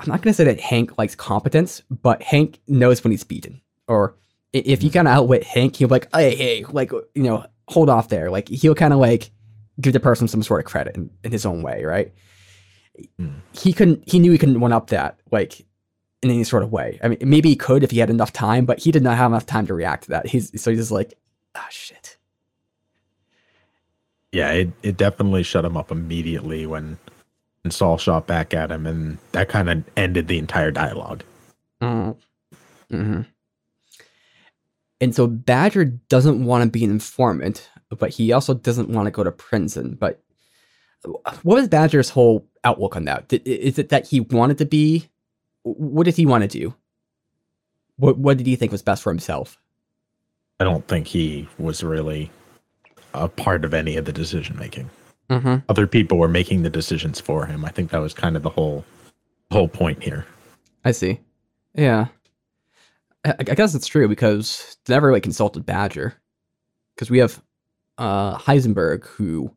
I'm 0.00 0.08
not 0.08 0.22
gonna 0.22 0.34
say 0.34 0.44
that 0.44 0.58
Hank 0.60 0.98
likes 0.98 1.14
competence, 1.14 1.82
but 1.90 2.22
Hank 2.22 2.58
knows 2.66 3.04
when 3.04 3.12
he's 3.12 3.24
beaten. 3.24 3.60
Or 3.86 4.16
if 4.52 4.82
you 4.82 4.90
kind 4.90 5.08
of 5.08 5.14
outwit 5.14 5.44
Hank, 5.44 5.76
he'll 5.76 5.88
be 5.88 5.92
like, 5.92 6.08
"Hey, 6.14 6.34
hey, 6.34 6.64
like 6.70 6.92
you 6.92 7.22
know, 7.22 7.46
hold 7.68 7.88
off 7.88 8.08
there." 8.08 8.30
Like 8.30 8.48
he'll 8.48 8.74
kind 8.74 8.92
of 8.92 8.98
like 8.98 9.30
give 9.80 9.92
the 9.92 10.00
person 10.00 10.28
some 10.28 10.42
sort 10.42 10.60
of 10.60 10.66
credit 10.66 10.96
in, 10.96 11.10
in 11.24 11.32
his 11.32 11.46
own 11.46 11.62
way, 11.62 11.84
right? 11.84 12.12
Hmm. 13.18 13.38
He 13.52 13.72
couldn't. 13.72 14.08
He 14.08 14.18
knew 14.18 14.32
he 14.32 14.38
couldn't 14.38 14.60
one 14.60 14.72
up 14.72 14.88
that 14.88 15.18
like 15.30 15.64
in 16.22 16.30
any 16.30 16.44
sort 16.44 16.62
of 16.62 16.72
way. 16.72 16.98
I 17.02 17.08
mean, 17.08 17.18
maybe 17.22 17.48
he 17.48 17.56
could 17.56 17.82
if 17.82 17.90
he 17.90 17.98
had 17.98 18.10
enough 18.10 18.32
time, 18.32 18.66
but 18.66 18.80
he 18.80 18.90
did 18.90 19.02
not 19.02 19.16
have 19.16 19.30
enough 19.30 19.46
time 19.46 19.66
to 19.68 19.74
react 19.74 20.04
to 20.04 20.10
that. 20.10 20.26
He's 20.26 20.50
so 20.60 20.70
he's 20.70 20.80
just 20.80 20.90
like, 20.90 21.14
ah, 21.54 21.66
shit. 21.70 22.18
Yeah, 24.32 24.50
it, 24.52 24.70
it 24.82 24.96
definitely 24.96 25.42
shut 25.42 25.64
him 25.64 25.76
up 25.76 25.90
immediately 25.90 26.64
when, 26.64 26.98
when 27.64 27.72
Saul 27.72 27.98
shot 27.98 28.28
back 28.28 28.54
at 28.54 28.70
him, 28.70 28.86
and 28.86 29.18
that 29.32 29.48
kind 29.48 29.68
of 29.68 29.82
ended 29.96 30.28
the 30.28 30.38
entire 30.38 30.70
dialogue. 30.70 31.24
Mm. 31.82 32.16
hmm 32.90 33.22
And 35.00 35.14
so 35.14 35.26
Badger 35.26 35.84
doesn't 35.86 36.44
want 36.44 36.64
to 36.64 36.70
be 36.70 36.84
an 36.84 36.90
informant, 36.90 37.68
but 37.98 38.10
he 38.10 38.32
also 38.32 38.54
doesn't 38.54 38.90
want 38.90 39.06
to 39.06 39.10
go 39.10 39.24
to 39.24 39.32
prison. 39.32 39.96
But 39.98 40.22
what 41.42 41.42
was 41.42 41.68
Badger's 41.68 42.10
whole 42.10 42.46
outlook 42.64 42.96
on 42.96 43.04
that? 43.06 43.28
Did- 43.28 43.46
Is 43.46 43.78
it 43.78 43.88
that 43.88 44.06
he 44.06 44.20
wanted 44.20 44.58
to 44.58 44.66
be? 44.66 45.08
What 45.62 46.04
did 46.04 46.16
he 46.16 46.26
want 46.26 46.42
to 46.42 46.48
do? 46.48 46.74
What 47.96 48.18
What 48.18 48.36
did 48.38 48.46
he 48.46 48.56
think 48.56 48.72
was 48.72 48.82
best 48.82 49.02
for 49.02 49.10
himself? 49.10 49.58
I 50.58 50.64
don't 50.64 50.86
think 50.86 51.06
he 51.06 51.48
was 51.58 51.82
really 51.82 52.30
a 53.14 53.28
part 53.28 53.64
of 53.64 53.72
any 53.74 53.96
of 53.96 54.04
the 54.04 54.12
decision 54.12 54.56
making. 54.58 54.90
Mm-hmm. 55.30 55.56
Other 55.68 55.86
people 55.86 56.18
were 56.18 56.28
making 56.28 56.62
the 56.62 56.70
decisions 56.70 57.20
for 57.20 57.46
him. 57.46 57.64
I 57.64 57.70
think 57.70 57.90
that 57.90 57.98
was 58.00 58.12
kind 58.12 58.36
of 58.36 58.42
the 58.42 58.50
whole 58.50 58.84
whole 59.50 59.68
point 59.68 60.02
here. 60.02 60.26
I 60.84 60.92
see. 60.92 61.20
Yeah. 61.74 62.08
I, 63.24 63.34
I 63.38 63.54
guess 63.54 63.74
it's 63.74 63.86
true 63.86 64.08
because 64.08 64.76
they 64.86 64.94
never 64.94 65.08
really 65.08 65.20
consulted 65.20 65.66
Badger. 65.66 66.14
Because 66.94 67.10
we 67.10 67.18
have 67.18 67.42
uh, 67.98 68.36
Heisenberg, 68.36 69.06
who 69.06 69.54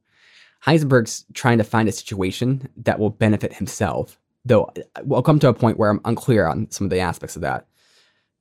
Heisenberg's 0.66 1.26
trying 1.34 1.58
to 1.58 1.64
find 1.64 1.90
a 1.90 1.92
situation 1.92 2.70
that 2.78 3.00
will 3.00 3.10
benefit 3.10 3.54
himself. 3.54 4.20
Though 4.46 4.72
I'll 5.12 5.22
come 5.24 5.40
to 5.40 5.48
a 5.50 5.54
point 5.54 5.78
where 5.78 5.90
I'm 5.90 6.02
unclear 6.06 6.46
on 6.48 6.70
some 6.72 6.86
of 6.86 6.92
the 6.92 7.00
aspects 7.00 7.36
of 7.36 7.42
that. 7.44 7.68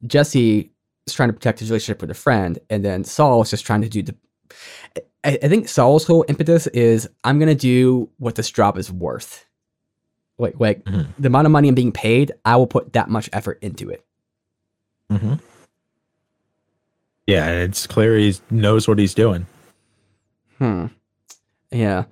Jesse 0.06 0.72
is 1.06 1.14
trying 1.14 1.28
to 1.28 1.32
protect 1.32 1.60
his 1.60 1.70
relationship 1.70 2.00
with 2.00 2.10
a 2.10 2.14
friend, 2.14 2.58
and 2.70 2.84
then 2.84 3.04
Saul 3.04 3.42
is 3.42 3.50
just 3.50 3.64
trying 3.66 3.82
to 3.82 3.88
do 3.88 4.02
the. 4.02 4.14
I, 5.24 5.38
I 5.42 5.48
think 5.48 5.68
Saul's 5.68 6.04
whole 6.06 6.24
impetus 6.28 6.66
is 6.68 7.08
I'm 7.22 7.38
gonna 7.38 7.54
do 7.54 8.08
what 8.18 8.34
this 8.34 8.50
job 8.50 8.78
is 8.78 8.90
worth. 8.90 9.46
Like, 10.38 10.58
like 10.58 10.84
Mhm. 10.84 11.06
the 11.18 11.28
amount 11.28 11.46
of 11.46 11.52
money 11.52 11.68
I'm 11.68 11.74
being 11.76 11.92
paid, 11.92 12.32
I 12.44 12.56
will 12.56 12.66
put 12.66 12.92
that 12.94 13.08
much 13.08 13.30
effort 13.32 13.58
into 13.62 13.88
it. 13.90 14.04
Mm-hmm. 15.12 15.34
Yeah, 17.26 17.50
it's 17.50 17.86
clear 17.86 18.16
he 18.16 18.34
knows 18.50 18.88
what 18.88 18.98
he's 18.98 19.14
doing. 19.14 19.46
Hmm. 20.58 20.86
Yeah, 21.70 22.04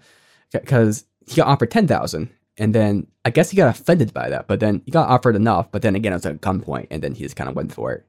because 0.52 1.04
he 1.26 1.36
got 1.36 1.48
offered 1.48 1.70
ten 1.70 1.86
thousand, 1.86 2.30
and 2.56 2.74
then 2.74 3.06
I 3.24 3.30
guess 3.30 3.50
he 3.50 3.56
got 3.56 3.76
offended 3.78 4.14
by 4.14 4.30
that. 4.30 4.46
But 4.46 4.60
then 4.60 4.82
he 4.84 4.90
got 4.90 5.08
offered 5.08 5.36
enough. 5.36 5.70
But 5.70 5.82
then 5.82 5.96
again, 5.96 6.12
it 6.12 6.16
was 6.16 6.26
at 6.26 6.40
gunpoint, 6.40 6.88
and 6.90 7.02
then 7.02 7.14
he 7.14 7.24
just 7.24 7.36
kind 7.36 7.50
of 7.50 7.56
went 7.56 7.72
for 7.72 7.92
it. 7.92 8.06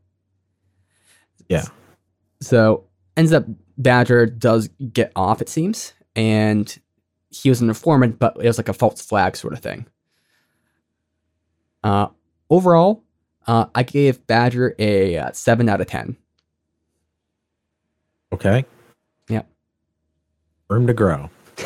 Yeah. 1.50 1.66
So 2.42 2.86
ends 3.18 3.34
up 3.34 3.46
Badger 3.78 4.26
does 4.26 4.70
get 4.94 5.12
off, 5.16 5.42
it 5.42 5.50
seems, 5.50 5.94
and 6.16 6.78
he 7.30 7.50
was 7.50 7.62
an 7.62 7.70
informant, 7.70 8.20
but 8.20 8.38
it 8.38 8.48
was 8.48 8.58
like 8.58 8.70
a 8.70 8.74
false 8.74 9.02
flag 9.02 9.36
sort 9.36 9.54
of 9.54 9.60
thing. 9.60 9.86
Uh, 11.84 12.08
overall, 12.50 13.04
uh, 13.48 13.66
I 13.74 13.84
gave 13.84 14.26
Badger 14.28 14.76
a 14.80 15.18
uh, 15.18 15.32
seven 15.32 15.70
out 15.70 15.82
of 15.82 15.88
ten. 15.88 16.18
Okay. 18.34 18.66
Yep. 19.30 19.48
Room 20.70 20.88
to 20.88 20.94
grow. 20.94 21.30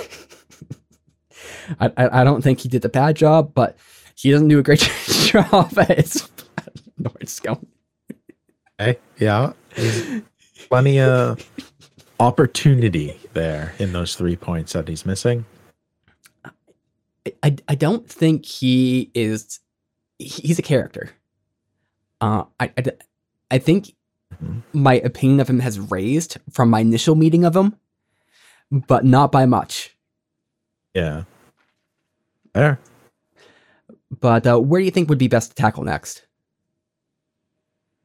I, 1.79 1.91
I 1.97 2.21
I 2.21 2.23
don't 2.23 2.41
think 2.41 2.59
he 2.59 2.69
did 2.69 2.85
a 2.85 2.89
bad 2.89 3.15
job, 3.15 3.53
but 3.53 3.77
he 4.15 4.31
doesn't 4.31 4.47
do 4.47 4.59
a 4.59 4.63
great 4.63 4.79
job 5.05 5.77
at 5.77 5.97
his 5.97 6.29
North 6.97 7.43
going. 7.43 7.67
Okay. 8.79 8.99
Yeah. 9.17 9.53
There's 9.75 10.21
plenty 10.69 10.99
of 10.99 11.47
opportunity 12.19 13.19
there 13.33 13.73
in 13.79 13.93
those 13.93 14.15
three 14.15 14.35
points 14.35 14.73
that 14.73 14.87
he's 14.87 15.05
missing. 15.05 15.45
I, 17.43 17.55
I 17.67 17.75
don't 17.75 18.07
think 18.07 18.45
he 18.45 19.11
is 19.13 19.59
he's 20.19 20.59
a 20.59 20.61
character. 20.61 21.09
Uh, 22.21 22.43
I, 22.59 22.71
I, 22.77 22.83
I 23.51 23.57
think 23.59 23.95
Mhm. 24.43 24.63
my 24.73 24.95
opinion 24.95 25.39
of 25.39 25.49
him 25.49 25.59
has 25.59 25.79
raised 25.79 26.37
from 26.51 26.69
my 26.69 26.79
initial 26.79 27.15
meeting 27.15 27.45
of 27.45 27.55
him, 27.55 27.75
but 28.71 29.05
not 29.05 29.31
by 29.31 29.45
much. 29.45 29.95
Yeah. 30.93 31.23
There. 32.53 32.79
But 34.19 34.47
uh, 34.47 34.57
where 34.59 34.81
do 34.81 34.85
you 34.85 34.91
think 34.91 35.09
would 35.09 35.17
be 35.19 35.27
best 35.27 35.49
to 35.51 35.55
tackle 35.55 35.83
next? 35.83 36.25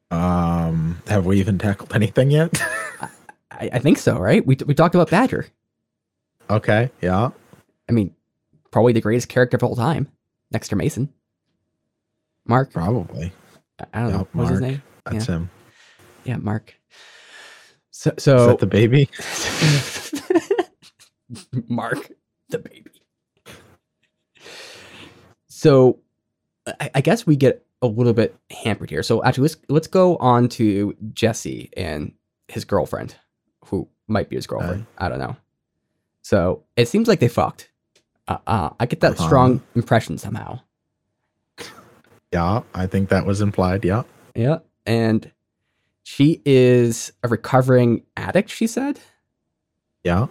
Um, 0.09 1.01
have 1.07 1.25
we 1.25 1.39
even 1.39 1.57
tackled 1.57 1.93
anything 1.95 2.31
yet? 2.31 2.61
I, 3.51 3.69
I 3.73 3.79
think 3.79 3.97
so, 3.97 4.17
right? 4.17 4.45
We, 4.45 4.57
we 4.65 4.73
talked 4.73 4.95
about 4.95 5.09
Badger. 5.09 5.45
okay. 6.49 6.91
Yeah. 7.01 7.29
I 7.89 7.91
mean, 7.93 8.13
probably 8.71 8.93
the 8.93 9.01
greatest 9.01 9.29
character 9.29 9.55
of 9.57 9.63
all 9.63 9.75
time, 9.75 10.07
next 10.51 10.67
to 10.69 10.75
Mason. 10.75 11.11
Mark, 12.45 12.71
Probably. 12.71 13.31
I 13.81 13.85
I 13.93 14.01
don't 14.01 14.11
know 14.11 14.17
Yep, 14.19 14.27
what 14.33 14.41
was 14.41 14.49
his 14.49 14.61
name. 14.61 14.81
That's 15.05 15.25
him. 15.25 15.49
Yeah, 16.23 16.37
Mark. 16.37 16.75
So, 17.91 18.11
Is 18.17 18.23
that 18.25 18.59
the 18.59 18.65
baby? 18.67 19.09
Mark, 21.67 22.11
the 22.49 22.57
baby. 22.59 22.91
So, 25.47 25.99
I, 26.79 26.89
I 26.95 27.01
guess 27.01 27.25
we 27.27 27.35
get 27.35 27.65
a 27.81 27.87
little 27.87 28.13
bit 28.13 28.35
hampered 28.63 28.89
here. 28.89 29.03
So, 29.03 29.23
actually, 29.23 29.43
let's 29.43 29.57
let's 29.69 29.87
go 29.87 30.17
on 30.17 30.47
to 30.49 30.95
Jesse 31.13 31.69
and 31.75 32.13
his 32.47 32.65
girlfriend, 32.65 33.15
who 33.65 33.87
might 34.07 34.29
be 34.29 34.35
his 34.35 34.47
girlfriend. 34.47 34.85
I 34.97 35.09
don't 35.09 35.19
know. 35.19 35.35
So 36.23 36.63
it 36.75 36.87
seems 36.87 37.07
like 37.07 37.19
they 37.19 37.27
fucked. 37.27 37.69
Uh, 38.27 38.37
uh, 38.47 38.69
I 38.79 38.85
get 38.85 38.99
that 39.01 39.13
Uh-huh. 39.13 39.23
strong 39.25 39.61
impression 39.75 40.17
somehow. 40.17 40.59
Yeah. 42.31 42.61
I 42.73 42.87
think 42.87 43.09
that 43.09 43.25
was 43.25 43.41
implied. 43.41 43.83
Yeah. 43.85 44.03
Yeah, 44.35 44.59
and 44.85 45.29
she 46.03 46.41
is 46.45 47.11
a 47.23 47.27
recovering 47.27 48.03
addict. 48.15 48.49
She 48.49 48.67
said. 48.67 48.99
Yeah. 50.03 50.27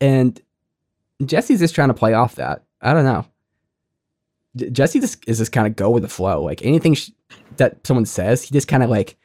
and 0.00 0.40
Jesse's 1.24 1.60
just 1.60 1.74
trying 1.74 1.88
to 1.88 1.94
play 1.94 2.12
off 2.14 2.34
that. 2.34 2.62
I 2.82 2.92
don't 2.92 3.04
know. 3.04 3.24
Jesse 4.72 4.98
just 5.00 5.26
is 5.28 5.38
just 5.38 5.52
kind 5.52 5.66
of 5.66 5.76
go 5.76 5.90
with 5.90 6.02
the 6.02 6.08
flow. 6.08 6.42
Like 6.42 6.64
anything 6.64 6.94
sh- 6.94 7.10
that 7.56 7.86
someone 7.86 8.04
says, 8.06 8.42
he 8.42 8.52
just 8.52 8.66
kind 8.68 8.82
of 8.82 8.90
like 8.90 9.16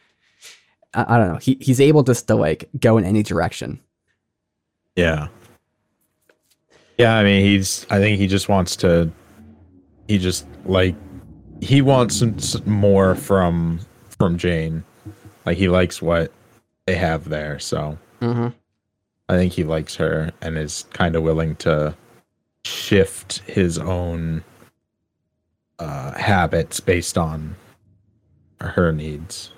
I, 0.94 1.16
I 1.16 1.18
don't 1.18 1.34
know. 1.34 1.40
He 1.40 1.58
he's 1.60 1.82
able 1.82 2.04
just 2.04 2.28
to 2.28 2.36
like 2.36 2.70
go 2.80 2.98
in 2.98 3.06
any 3.06 3.24
direction. 3.24 3.80
Yeah. 4.96 5.28
Yeah, 6.98 7.16
I 7.18 7.24
mean, 7.24 7.44
he's. 7.44 7.86
I 7.90 8.00
think 8.00 8.20
he 8.20 8.28
just 8.28 8.48
wants 8.48 8.76
to. 8.78 9.12
He 10.08 10.18
just 10.18 10.46
like 10.66 10.96
he 11.62 11.82
wants 11.82 12.18
some, 12.18 12.38
more 12.66 13.16
from 13.16 13.80
from 14.10 14.38
Jane. 14.38 14.84
Like 15.46 15.58
he 15.58 15.68
likes 15.70 16.02
what 16.02 16.32
they 16.86 16.96
have 16.96 17.30
there, 17.30 17.60
so 17.60 17.98
Mm-hmm. 18.22 18.48
I 19.28 19.38
think 19.38 19.54
he 19.54 19.64
likes 19.64 19.96
her 19.96 20.32
and 20.42 20.58
is 20.58 20.86
kind 20.94 21.16
of 21.16 21.24
willing 21.24 21.56
to 21.58 21.96
shift 22.64 23.40
his 23.40 23.78
own 23.78 24.44
uh, 25.80 26.14
habits 26.18 26.80
based 26.80 27.18
on 27.18 27.56
her 28.62 28.92
needs, 28.92 29.52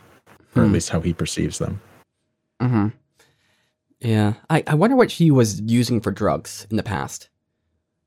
or 0.55 0.63
at 0.63 0.67
Hmm. 0.67 0.73
least 0.73 0.89
how 0.89 1.01
he 1.01 1.13
perceives 1.13 1.59
them. 1.59 1.79
Mm-hmm. 2.61 2.87
Yeah, 3.99 4.33
I 4.49 4.63
I 4.67 4.75
wonder 4.75 4.95
what 4.95 5.11
she 5.11 5.31
was 5.31 5.61
using 5.61 6.01
for 6.01 6.11
drugs 6.11 6.65
in 6.71 6.77
the 6.77 6.83
past, 6.83 7.29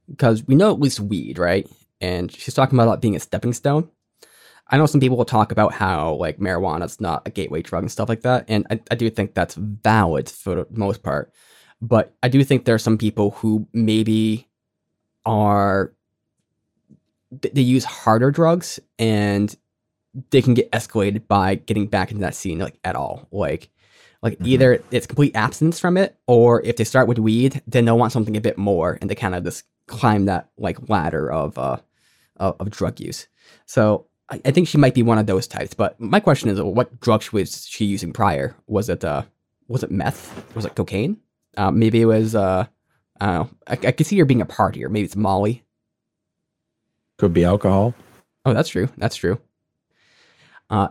because 0.08 0.46
we 0.46 0.54
know 0.56 0.72
at 0.72 0.80
least 0.80 1.00
weed, 1.00 1.38
right? 1.38 1.68
And 2.00 2.32
she's 2.32 2.54
talking 2.54 2.78
about 2.78 2.92
it 2.94 3.00
being 3.00 3.16
a 3.16 3.20
stepping 3.20 3.52
stone. 3.52 3.90
I 4.68 4.78
know 4.78 4.86
some 4.86 5.00
people 5.00 5.16
will 5.16 5.24
talk 5.24 5.50
about 5.50 5.72
how 5.74 6.14
like 6.14 6.38
marijuana 6.38 6.84
is 6.84 7.00
not 7.00 7.26
a 7.26 7.30
gateway 7.30 7.60
drug 7.60 7.82
and 7.82 7.90
stuff 7.90 8.08
like 8.08 8.22
that, 8.22 8.44
and 8.48 8.66
I, 8.70 8.80
I 8.90 8.94
do 8.94 9.10
think 9.10 9.34
that's 9.34 9.56
valid 9.56 10.28
for 10.28 10.54
the 10.54 10.66
most 10.70 11.02
part. 11.02 11.32
But 11.82 12.14
I 12.22 12.28
do 12.28 12.44
think 12.44 12.64
there 12.64 12.74
are 12.76 12.78
some 12.78 12.96
people 12.98 13.32
who 13.32 13.66
maybe 13.72 14.48
are 15.26 15.92
they 17.42 17.60
use 17.62 17.84
harder 17.84 18.30
drugs 18.30 18.80
and 18.98 19.56
they 20.30 20.42
can 20.42 20.54
get 20.54 20.70
escalated 20.72 21.26
by 21.28 21.54
getting 21.54 21.86
back 21.86 22.10
into 22.10 22.20
that 22.20 22.34
scene 22.34 22.58
like 22.58 22.78
at 22.84 22.96
all. 22.96 23.28
Like 23.30 23.70
like 24.22 24.38
Mhm. 24.38 24.46
either 24.46 24.84
it's 24.90 25.06
complete 25.06 25.34
abstinence 25.34 25.80
from 25.80 25.96
it, 25.96 26.16
or 26.26 26.62
if 26.62 26.76
they 26.76 26.84
start 26.84 27.08
with 27.08 27.18
weed, 27.18 27.62
then 27.66 27.84
they'll 27.86 27.98
want 27.98 28.12
something 28.12 28.36
a 28.36 28.40
bit 28.40 28.58
more, 28.58 28.98
and 29.00 29.08
they 29.10 29.14
kind 29.14 29.34
of 29.34 29.44
just 29.44 29.64
climb 29.86 30.26
that 30.26 30.50
like 30.58 30.88
ladder 30.88 31.30
of 31.32 31.58
uh 31.58 31.78
of, 32.40 32.56
of 32.58 32.70
drug 32.70 32.98
use. 32.98 33.28
So 33.66 34.06
I, 34.28 34.40
I 34.44 34.50
think 34.50 34.66
she 34.66 34.78
might 34.78 34.94
be 34.94 35.04
one 35.04 35.18
of 35.18 35.26
those 35.26 35.46
types. 35.46 35.74
But 35.74 36.00
my 36.00 36.18
question 36.18 36.48
is, 36.48 36.60
what 36.60 37.00
drugs 37.00 37.32
was 37.32 37.66
she 37.66 37.84
using 37.84 38.12
prior? 38.12 38.56
Was 38.66 38.88
it 38.88 39.04
uh 39.04 39.22
was 39.68 39.84
it 39.84 39.92
meth? 39.92 40.44
Was 40.56 40.64
it 40.64 40.74
cocaine? 40.74 41.18
Uh, 41.56 41.70
maybe 41.70 42.00
it 42.00 42.06
was 42.06 42.34
uh 42.34 42.66
I 43.20 43.26
don't 43.26 43.34
know. 43.34 43.50
I, 43.68 43.72
I 43.72 43.92
could 43.92 44.06
see 44.06 44.18
her 44.18 44.24
being 44.24 44.40
a 44.40 44.46
partier. 44.46 44.90
Maybe 44.90 45.04
it's 45.04 45.16
Molly. 45.16 45.62
Could 47.18 47.34
be 47.34 47.44
alcohol. 47.44 47.94
Oh, 48.46 48.54
that's 48.54 48.70
true. 48.70 48.88
That's 48.96 49.16
true. 49.16 49.38
Uh, 50.70 50.88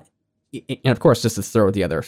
and 0.53 0.91
of 0.91 0.99
course, 0.99 1.21
just 1.23 1.35
to 1.35 1.41
throw 1.41 1.71
the 1.71 1.83
other 1.83 2.03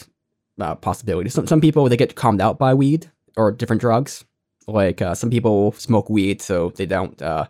uh, 0.60 0.76
possibilities, 0.76 1.34
some 1.34 1.46
some 1.46 1.60
people 1.60 1.88
they 1.88 1.96
get 1.96 2.14
calmed 2.14 2.40
out 2.40 2.58
by 2.58 2.74
weed, 2.74 3.10
or 3.36 3.50
different 3.50 3.80
drugs. 3.80 4.24
Like 4.68 5.02
uh, 5.02 5.14
some 5.16 5.30
people 5.30 5.72
smoke 5.72 6.08
weed 6.08 6.40
so 6.40 6.70
they 6.76 6.86
don't 6.86 7.20
uh, 7.20 7.46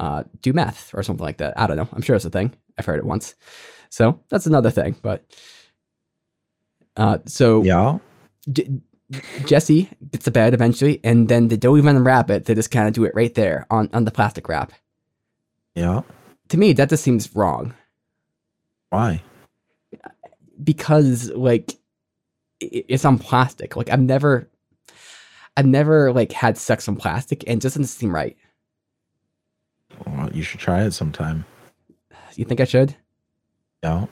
uh, 0.00 0.24
do 0.42 0.52
meth 0.52 0.92
or 0.94 1.02
something 1.02 1.24
like 1.24 1.38
that. 1.38 1.58
I 1.58 1.66
don't 1.66 1.76
know. 1.76 1.88
I'm 1.92 2.02
sure 2.02 2.16
it's 2.16 2.24
a 2.24 2.30
thing. 2.30 2.54
I've 2.78 2.86
heard 2.86 2.98
it 2.98 3.06
once. 3.06 3.34
So 3.90 4.20
that's 4.28 4.46
another 4.46 4.70
thing. 4.70 4.96
But 5.02 5.24
uh, 6.96 7.18
so 7.26 7.62
Yeah. 7.62 7.98
J- 8.50 8.80
Jesse 9.44 9.88
gets 10.12 10.24
to 10.24 10.30
bed 10.30 10.54
eventually, 10.54 11.00
and 11.04 11.28
then 11.28 11.48
they 11.48 11.56
don't 11.56 11.78
even 11.78 11.96
unwrap 11.96 12.30
it. 12.30 12.46
They 12.46 12.54
just 12.54 12.70
kind 12.70 12.88
of 12.88 12.94
do 12.94 13.04
it 13.04 13.12
right 13.14 13.34
there 13.34 13.66
on, 13.70 13.88
on 13.92 14.04
the 14.04 14.10
plastic 14.10 14.48
wrap. 14.48 14.72
Yeah. 15.74 16.02
To 16.48 16.56
me, 16.56 16.72
that 16.74 16.88
just 16.88 17.04
seems 17.04 17.34
wrong 17.34 17.74
Why? 18.90 19.22
because 20.62 21.30
like 21.30 21.74
it's 22.60 23.04
on 23.04 23.18
plastic. 23.18 23.76
Like 23.76 23.90
I've 23.90 24.00
never, 24.00 24.48
I've 25.56 25.66
never 25.66 26.12
like 26.12 26.32
had 26.32 26.56
sex 26.58 26.88
on 26.88 26.96
plastic, 26.96 27.44
and 27.46 27.58
it 27.58 27.62
just 27.62 27.76
doesn't 27.76 27.88
seem 27.88 28.14
right. 28.14 28.36
Well, 30.06 30.30
you 30.32 30.42
should 30.42 30.60
try 30.60 30.82
it 30.84 30.92
sometime. 30.92 31.44
You 32.36 32.44
think 32.44 32.60
I 32.60 32.64
should? 32.64 32.96
No. 33.82 34.08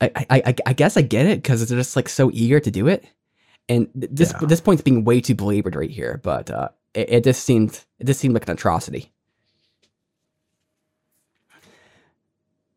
I 0.00 0.10
I, 0.16 0.42
I, 0.46 0.54
I 0.66 0.72
guess 0.72 0.96
I 0.96 1.02
get 1.02 1.26
it 1.26 1.42
because 1.42 1.66
they're 1.68 1.78
just 1.78 1.96
like 1.96 2.08
so 2.08 2.30
eager 2.32 2.60
to 2.60 2.70
do 2.70 2.86
it, 2.88 3.04
and 3.68 3.88
this 3.94 4.32
Yeah. 4.32 4.46
this 4.48 4.60
point's 4.60 4.82
being 4.82 5.04
way 5.04 5.20
too 5.20 5.34
belabored 5.34 5.74
right 5.76 5.90
here. 5.90 6.20
But 6.22 6.50
uh, 6.50 6.68
it, 6.94 7.10
it 7.10 7.24
just 7.24 7.44
seemed 7.44 7.84
it 7.98 8.06
just 8.06 8.20
seemed 8.20 8.34
like 8.34 8.46
an 8.46 8.52
atrocity. 8.52 9.12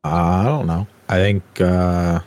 Uh, 0.03 0.07
I 0.07 0.43
don't 0.45 0.67
know. 0.67 0.87
I 1.07 1.17
think 1.17 1.43
uh 1.61 2.19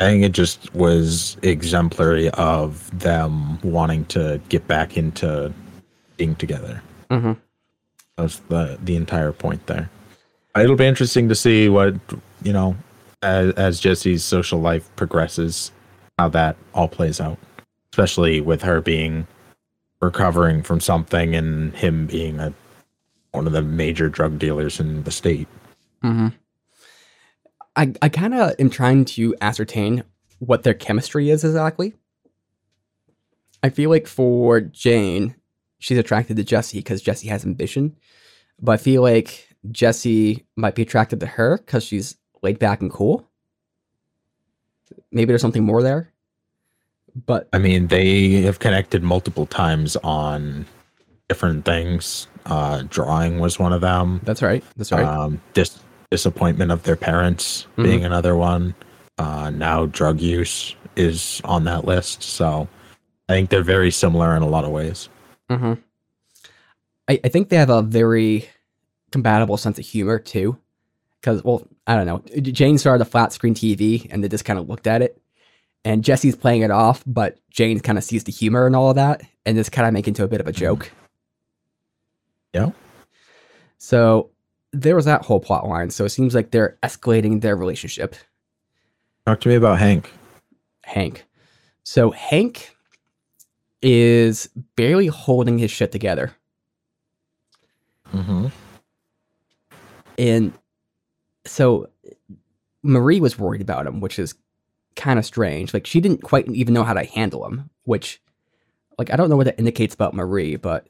I 0.00 0.04
think 0.04 0.22
it 0.24 0.32
just 0.32 0.72
was 0.74 1.36
exemplary 1.42 2.30
of 2.30 2.96
them 2.98 3.58
wanting 3.62 4.04
to 4.06 4.40
get 4.48 4.66
back 4.68 4.96
into 4.96 5.52
being 6.16 6.36
together. 6.36 6.80
Mm-hmm. 7.10 7.32
That's 8.16 8.38
the 8.48 8.78
the 8.82 8.96
entire 8.96 9.32
point 9.32 9.66
there. 9.66 9.90
It'll 10.56 10.76
be 10.76 10.86
interesting 10.86 11.28
to 11.28 11.34
see 11.34 11.68
what 11.68 11.94
you 12.42 12.52
know 12.52 12.76
as, 13.22 13.52
as 13.54 13.80
Jesse's 13.80 14.24
social 14.24 14.60
life 14.60 14.88
progresses, 14.96 15.72
how 16.18 16.28
that 16.30 16.56
all 16.74 16.88
plays 16.88 17.20
out, 17.20 17.38
especially 17.92 18.40
with 18.40 18.62
her 18.62 18.80
being 18.80 19.26
recovering 20.00 20.62
from 20.62 20.80
something 20.80 21.34
and 21.34 21.74
him 21.74 22.06
being 22.06 22.40
a 22.40 22.52
one 23.32 23.46
of 23.46 23.52
the 23.52 23.62
major 23.62 24.08
drug 24.08 24.38
dealers 24.38 24.80
in 24.80 25.02
the 25.04 25.10
state. 25.10 25.48
Mm-hmm. 26.02 26.28
I 27.76 27.92
I 28.02 28.08
kind 28.08 28.34
of 28.34 28.54
am 28.58 28.70
trying 28.70 29.04
to 29.06 29.34
ascertain 29.40 30.04
what 30.38 30.62
their 30.62 30.74
chemistry 30.74 31.30
is 31.30 31.44
exactly. 31.44 31.94
I 33.62 33.70
feel 33.70 33.90
like 33.90 34.06
for 34.06 34.60
Jane, 34.60 35.34
she's 35.78 35.98
attracted 35.98 36.36
to 36.36 36.44
Jesse 36.44 36.78
because 36.78 37.02
Jesse 37.02 37.28
has 37.28 37.44
ambition, 37.44 37.96
but 38.60 38.72
I 38.72 38.76
feel 38.76 39.02
like 39.02 39.48
Jesse 39.70 40.44
might 40.56 40.74
be 40.74 40.82
attracted 40.82 41.20
to 41.20 41.26
her 41.26 41.58
because 41.58 41.84
she's 41.84 42.16
laid 42.42 42.58
back 42.58 42.80
and 42.80 42.90
cool. 42.90 43.28
Maybe 45.12 45.26
there's 45.28 45.42
something 45.42 45.64
more 45.64 45.82
there, 45.82 46.12
but 47.26 47.48
I 47.52 47.58
mean, 47.58 47.88
they 47.88 48.42
have 48.42 48.58
connected 48.58 49.02
multiple 49.02 49.46
times 49.46 49.96
on 49.96 50.66
different 51.28 51.64
things. 51.64 52.26
Uh, 52.46 52.84
drawing 52.88 53.38
was 53.38 53.58
one 53.58 53.72
of 53.72 53.80
them. 53.82 54.20
that's 54.24 54.40
right. 54.42 54.64
That's 54.76 54.90
right. 54.92 55.04
Um, 55.04 55.40
dis- 55.52 55.78
disappointment 56.10 56.72
of 56.72 56.82
their 56.84 56.96
parents 56.96 57.66
Mhm. 57.76 57.82
being 57.84 58.04
another 58.04 58.34
one. 58.36 58.74
Uh, 59.18 59.50
now 59.50 59.84
drug 59.86 60.20
use 60.20 60.74
is 60.96 61.42
on 61.44 61.64
that 61.64 61.84
list. 61.84 62.22
So 62.22 62.66
I 63.28 63.34
think 63.34 63.50
they're 63.50 63.62
very 63.62 63.90
similar 63.90 64.34
in 64.34 64.42
a 64.42 64.48
lot 64.48 64.64
of 64.64 64.70
ways. 64.70 65.10
Hmm 65.48 65.74
I, 67.08 67.20
I 67.24 67.28
think 67.28 67.48
they 67.48 67.56
have 67.56 67.70
a 67.70 67.82
very 67.82 68.48
compatible 69.10 69.56
sense 69.56 69.78
of 69.78 69.86
humor 69.86 70.18
too. 70.18 70.58
Because, 71.20 71.42
well, 71.42 71.66
I 71.86 71.96
don't 71.96 72.06
know. 72.06 72.40
Jane 72.40 72.78
started 72.78 73.02
a 73.02 73.10
flat 73.10 73.32
screen 73.32 73.54
TV 73.54 74.06
and 74.10 74.22
they 74.22 74.28
just 74.28 74.44
kind 74.44 74.58
of 74.58 74.68
looked 74.68 74.86
at 74.86 75.02
it. 75.02 75.20
And 75.84 76.04
Jesse's 76.04 76.36
playing 76.36 76.62
it 76.62 76.70
off, 76.70 77.02
but 77.06 77.38
Jane 77.50 77.80
kind 77.80 77.98
of 77.98 78.04
sees 78.04 78.24
the 78.24 78.32
humor 78.32 78.66
and 78.66 78.76
all 78.76 78.90
of 78.90 78.96
that 78.96 79.22
and 79.46 79.56
just 79.56 79.72
kind 79.72 79.88
of 79.88 79.94
make 79.94 80.06
into 80.06 80.22
a 80.22 80.28
bit 80.28 80.40
of 80.40 80.46
a 80.46 80.52
joke. 80.52 80.92
Yeah. 82.52 82.70
So 83.78 84.30
there 84.72 84.94
was 84.94 85.06
that 85.06 85.24
whole 85.24 85.40
plot 85.40 85.66
line. 85.66 85.90
So 85.90 86.04
it 86.04 86.10
seems 86.10 86.34
like 86.34 86.50
they're 86.50 86.76
escalating 86.82 87.40
their 87.40 87.56
relationship. 87.56 88.14
Talk 89.26 89.40
to 89.40 89.48
me 89.48 89.54
about 89.54 89.78
Hank. 89.78 90.12
Hank. 90.84 91.24
So 91.84 92.10
Hank 92.10 92.76
is 93.82 94.48
barely 94.76 95.06
holding 95.06 95.58
his 95.58 95.70
shit 95.70 95.92
together. 95.92 96.32
Mm-hmm. 98.12 98.48
And 100.18 100.52
so 101.44 101.88
Marie 102.82 103.20
was 103.20 103.38
worried 103.38 103.60
about 103.60 103.86
him, 103.86 104.00
which 104.00 104.18
is 104.18 104.34
kind 104.96 105.18
of 105.18 105.24
strange. 105.24 105.72
Like 105.72 105.86
she 105.86 106.00
didn't 106.00 106.22
quite 106.22 106.48
even 106.48 106.74
know 106.74 106.84
how 106.84 106.94
to 106.94 107.04
handle 107.04 107.46
him, 107.46 107.70
which 107.84 108.20
like 108.98 109.12
I 109.12 109.16
don't 109.16 109.30
know 109.30 109.36
what 109.36 109.46
that 109.46 109.58
indicates 109.58 109.94
about 109.94 110.14
Marie, 110.14 110.56
but 110.56 110.88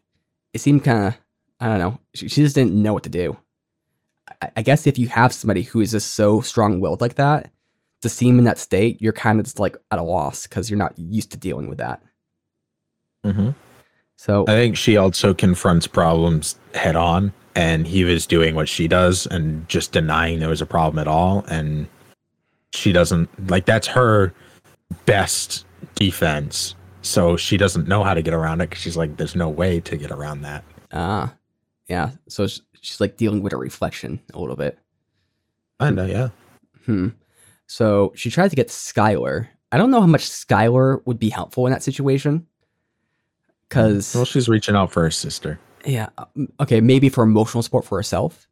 it 0.55 0.61
seemed 0.61 0.85
kind 0.85 1.09
of 1.09 1.19
I 1.61 1.67
don't 1.67 1.79
know. 1.79 1.99
She, 2.15 2.29
she 2.29 2.43
just 2.43 2.55
didn't 2.55 2.81
know 2.81 2.95
what 2.95 3.03
to 3.03 3.11
do. 3.11 3.37
I, 4.41 4.51
I 4.59 4.63
guess 4.63 4.87
if 4.87 4.99
you 4.99 5.09
have 5.09 5.33
somebody 5.33 5.63
who 5.63 5.81
is 5.81 5.91
just 5.91 6.15
so 6.15 6.41
strong-willed 6.41 7.01
like 7.01 7.17
that, 7.17 7.51
to 8.03 8.09
see 8.09 8.29
him 8.29 8.39
in 8.39 8.45
that 8.45 8.59
state, 8.59 9.03
you're 9.03 9.13
kind 9.13 9.41
of 9.41 9.47
just 9.47 9.59
like 9.59 9.77
at 9.91 9.99
a 9.99 10.03
loss 10.03 10.47
because 10.47 10.71
you're 10.71 10.79
not 10.79 10.97
used 10.99 11.33
to 11.33 11.37
dealing 11.37 11.69
with 11.69 11.79
that. 11.79 12.03
Mm-hmm. 13.25 13.51
So 14.17 14.43
I 14.45 14.53
think 14.53 14.77
she 14.77 14.97
also 14.97 15.33
confronts 15.33 15.87
problems 15.87 16.59
head 16.75 16.97
on, 16.97 17.33
and 17.55 17.87
he 17.87 18.05
was 18.05 18.27
doing 18.27 18.55
what 18.55 18.69
she 18.69 18.89
does 18.89 19.27
and 19.27 19.69
just 19.69 19.93
denying 19.93 20.41
there 20.41 20.49
was 20.49 20.61
a 20.61 20.67
problem 20.67 20.99
at 20.99 21.07
all. 21.07 21.45
And 21.49 21.87
she 22.73 22.93
doesn't 22.93 23.29
like 23.51 23.65
that's 23.67 23.87
her 23.87 24.35
best 25.07 25.65
defense. 25.95 26.75
So 27.03 27.37
she 27.37 27.57
doesn't 27.57 27.87
know 27.87 28.03
how 28.03 28.13
to 28.13 28.23
get 28.23 28.35
around 28.35 28.61
it 28.61 28.71
because 28.71 28.83
she's 28.83 28.97
like, 28.97 29.17
there's 29.17 29.37
no 29.37 29.49
way 29.49 29.81
to 29.81 29.97
get 29.97 30.11
around 30.11 30.43
that. 30.43 30.65
ah, 30.93 31.33
yeah. 31.87 32.11
So 32.29 32.47
sh- 32.47 32.61
she's 32.81 33.01
like 33.01 33.17
dealing 33.17 33.43
with 33.43 33.53
a 33.53 33.57
reflection 33.57 34.21
a 34.35 34.41
little 34.41 34.57
bit. 34.57 34.79
I 35.81 35.91
know, 35.91 36.07
yeah. 36.07 36.31
Hmm. 36.87 37.09
So 37.67 38.13
she 38.17 38.31
tried 38.31 38.51
to 38.51 38.57
get 38.57 38.69
Skyler. 38.69 39.47
I 39.71 39.79
don't 39.79 39.91
know 39.91 40.01
how 40.01 40.07
much 40.07 40.29
Skyler 40.29 41.01
would 41.07 41.19
be 41.21 41.31
helpful 41.31 41.67
in 41.67 41.73
that 41.73 41.85
situation. 41.85 42.47
Cause 43.71 44.15
Well, 44.15 44.25
she's 44.25 44.49
reaching 44.49 44.75
out 44.75 44.91
for 44.93 45.03
her 45.03 45.11
sister. 45.11 45.59
yeah, 45.85 46.09
um, 46.19 46.49
okay, 46.61 46.81
maybe 46.81 47.09
for 47.09 47.23
emotional 47.25 47.63
support 47.63 47.85
for 47.85 47.99
herself. 47.99 48.47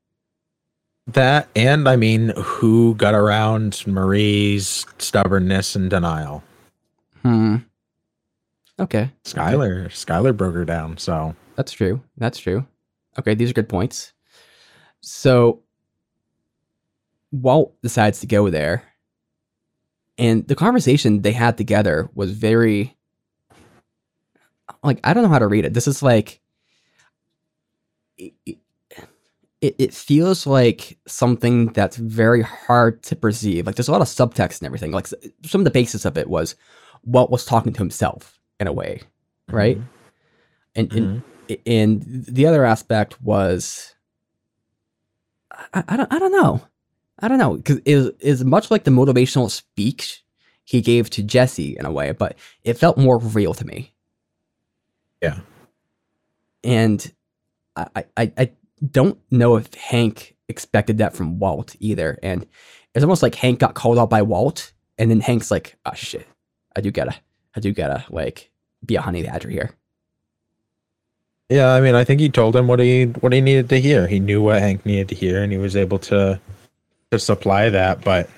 That 1.08 1.48
and 1.54 1.88
I 1.88 1.96
mean, 1.96 2.32
who 2.36 2.94
got 2.96 3.14
around 3.14 3.82
Marie's 3.86 4.84
stubbornness 4.98 5.76
and 5.76 5.88
denial? 5.88 6.42
Hmm. 7.22 7.56
Okay, 8.78 9.10
Skyler. 9.24 9.86
Skyler 9.88 10.36
broke 10.36 10.54
her 10.54 10.64
down. 10.64 10.98
So 10.98 11.34
that's 11.54 11.72
true. 11.72 12.02
That's 12.18 12.38
true. 12.38 12.66
Okay, 13.18 13.34
these 13.34 13.50
are 13.50 13.54
good 13.54 13.68
points. 13.68 14.12
So 15.00 15.62
Walt 17.30 17.80
decides 17.82 18.18
to 18.20 18.26
go 18.26 18.50
there, 18.50 18.82
and 20.18 20.46
the 20.48 20.56
conversation 20.56 21.22
they 21.22 21.32
had 21.32 21.56
together 21.56 22.10
was 22.14 22.32
very 22.32 22.95
like 24.82 25.00
I 25.04 25.14
don't 25.14 25.22
know 25.22 25.28
how 25.28 25.38
to 25.38 25.46
read 25.46 25.64
it. 25.64 25.74
This 25.74 25.88
is 25.88 26.02
like 26.02 26.40
it, 28.18 28.34
it, 28.46 29.74
it 29.78 29.94
feels 29.94 30.46
like 30.46 30.98
something 31.06 31.66
that's 31.68 31.96
very 31.96 32.42
hard 32.42 33.02
to 33.04 33.16
perceive. 33.16 33.66
Like 33.66 33.76
there's 33.76 33.88
a 33.88 33.92
lot 33.92 34.00
of 34.00 34.08
subtext 34.08 34.60
and 34.60 34.66
everything. 34.66 34.92
Like 34.92 35.06
some 35.44 35.60
of 35.60 35.64
the 35.64 35.70
basis 35.70 36.04
of 36.04 36.16
it 36.18 36.28
was 36.28 36.56
Walt 37.04 37.30
was 37.30 37.44
talking 37.44 37.72
to 37.72 37.78
himself 37.78 38.38
in 38.60 38.66
a 38.66 38.72
way, 38.72 39.00
mm-hmm. 39.48 39.56
right? 39.56 39.78
And 40.74 40.92
and 40.92 41.22
mm-hmm. 41.48 41.54
and 41.66 42.24
the 42.26 42.46
other 42.46 42.64
aspect 42.64 43.20
was 43.22 43.94
I, 45.72 45.84
I 45.88 45.96
don't 45.96 46.12
I 46.12 46.18
don't 46.18 46.32
know. 46.32 46.60
I 47.18 47.28
don't 47.28 47.38
know 47.38 47.56
because 47.56 47.78
is 47.84 48.10
is 48.20 48.44
much 48.44 48.70
like 48.70 48.84
the 48.84 48.90
motivational 48.90 49.50
speech 49.50 50.22
he 50.64 50.80
gave 50.80 51.08
to 51.10 51.22
Jesse 51.22 51.76
in 51.78 51.86
a 51.86 51.92
way, 51.92 52.12
but 52.12 52.36
it 52.64 52.74
felt 52.74 52.98
more 52.98 53.18
real 53.18 53.54
to 53.54 53.64
me. 53.64 53.92
Yeah. 55.22 55.38
And 56.64 57.12
I 57.76 58.04
I, 58.16 58.32
I- 58.36 58.52
don't 58.92 59.18
know 59.30 59.56
if 59.56 59.72
Hank 59.72 60.36
expected 60.48 60.98
that 60.98 61.14
from 61.16 61.38
Walt 61.38 61.74
either. 61.80 62.18
And 62.22 62.46
it's 62.94 63.02
almost 63.02 63.22
like 63.22 63.34
Hank 63.34 63.58
got 63.60 63.74
called 63.74 63.98
out 63.98 64.10
by 64.10 64.20
Walt, 64.22 64.72
and 64.98 65.10
then 65.10 65.20
Hank's 65.20 65.50
like, 65.50 65.76
oh 65.86 65.94
shit, 65.94 66.26
I 66.76 66.82
do 66.82 66.90
gotta 66.90 67.14
I 67.54 67.60
do 67.60 67.72
gotta 67.72 68.04
like 68.10 68.50
be 68.84 68.96
a 68.96 69.00
honey 69.00 69.22
badger 69.22 69.48
here. 69.48 69.70
Yeah, 71.48 71.72
I 71.72 71.80
mean, 71.80 71.94
I 71.94 72.04
think 72.04 72.20
he 72.20 72.28
told 72.28 72.56
him 72.56 72.66
what 72.66 72.80
he 72.80 73.04
what 73.04 73.32
he 73.32 73.40
needed 73.40 73.68
to 73.70 73.80
hear. 73.80 74.06
He 74.06 74.18
knew 74.20 74.42
what 74.42 74.60
Hank 74.60 74.84
needed 74.84 75.08
to 75.08 75.14
hear, 75.14 75.42
and 75.42 75.52
he 75.52 75.58
was 75.58 75.76
able 75.76 75.98
to 76.00 76.38
to 77.12 77.18
supply 77.18 77.70
that. 77.70 78.02
But 78.04 78.28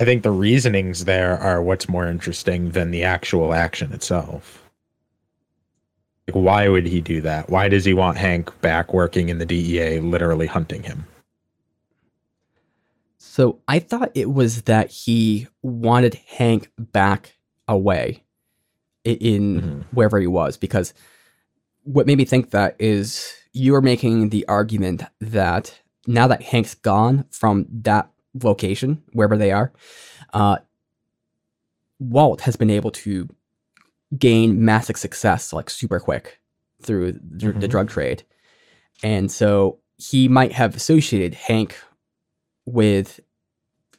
I 0.00 0.04
think 0.04 0.22
the 0.22 0.30
reasonings 0.30 1.04
there 1.04 1.38
are 1.38 1.62
what's 1.62 1.88
more 1.88 2.06
interesting 2.08 2.70
than 2.70 2.90
the 2.90 3.04
actual 3.04 3.52
action 3.54 3.92
itself. 3.92 4.67
Like, 6.28 6.34
why 6.34 6.68
would 6.68 6.86
he 6.86 7.00
do 7.00 7.22
that? 7.22 7.48
Why 7.48 7.68
does 7.70 7.86
he 7.86 7.94
want 7.94 8.18
Hank 8.18 8.60
back 8.60 8.92
working 8.92 9.30
in 9.30 9.38
the 9.38 9.46
DEA, 9.46 10.00
literally 10.00 10.46
hunting 10.46 10.82
him? 10.82 11.06
So 13.16 13.60
I 13.66 13.78
thought 13.78 14.10
it 14.14 14.30
was 14.30 14.62
that 14.62 14.90
he 14.90 15.48
wanted 15.62 16.14
Hank 16.26 16.70
back 16.78 17.34
away 17.66 18.24
in 19.04 19.62
Mhm. 19.62 19.84
wherever 19.92 20.20
he 20.20 20.26
was 20.26 20.58
because 20.58 20.92
what 21.84 22.06
made 22.06 22.18
me 22.18 22.26
think 22.26 22.50
that 22.50 22.76
is 22.78 23.32
you 23.54 23.74
are 23.74 23.80
making 23.80 24.28
the 24.28 24.46
argument 24.48 25.04
that 25.20 25.80
now 26.06 26.26
that 26.26 26.42
Hank's 26.42 26.74
gone 26.74 27.24
from 27.30 27.66
that 27.70 28.10
location, 28.42 29.02
wherever 29.12 29.38
they 29.38 29.50
are, 29.50 29.72
uh, 30.34 30.58
Walt 31.98 32.42
has 32.42 32.56
been 32.56 32.70
able 32.70 32.90
to 32.90 33.28
gain 34.16 34.64
massive 34.64 34.96
success 34.96 35.52
like 35.52 35.68
super 35.68 36.00
quick 36.00 36.40
through 36.82 37.12
the, 37.12 37.52
the 37.52 37.66
Mhm. 37.66 37.70
drug 37.70 37.88
trade. 37.90 38.22
And 39.02 39.30
so 39.30 39.78
he 39.96 40.28
might 40.28 40.52
have 40.52 40.74
associated 40.76 41.34
Hank 41.34 41.76
with 42.64 43.20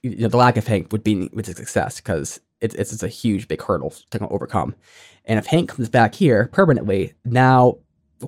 you 0.01 0.15
know, 0.15 0.27
the 0.29 0.37
lack 0.37 0.55
of 0.55 0.65
Hank 0.65 0.91
would 0.93 1.03
be 1.03 1.29
with 1.33 1.45
his 1.45 1.57
success 1.57 1.97
because 1.97 2.39
it's 2.61 2.73
it's 2.75 2.93
it's 2.93 3.03
a 3.03 3.07
huge 3.09 3.47
big 3.49 3.61
hurdle 3.61 3.93
to 4.11 4.27
overcome. 4.29 4.73
And 5.25 5.37
if 5.37 5.45
Hank 5.45 5.69
comes 5.69 5.89
back 5.89 6.15
here 6.15 6.49
permanently, 6.53 7.13
now 7.25 7.77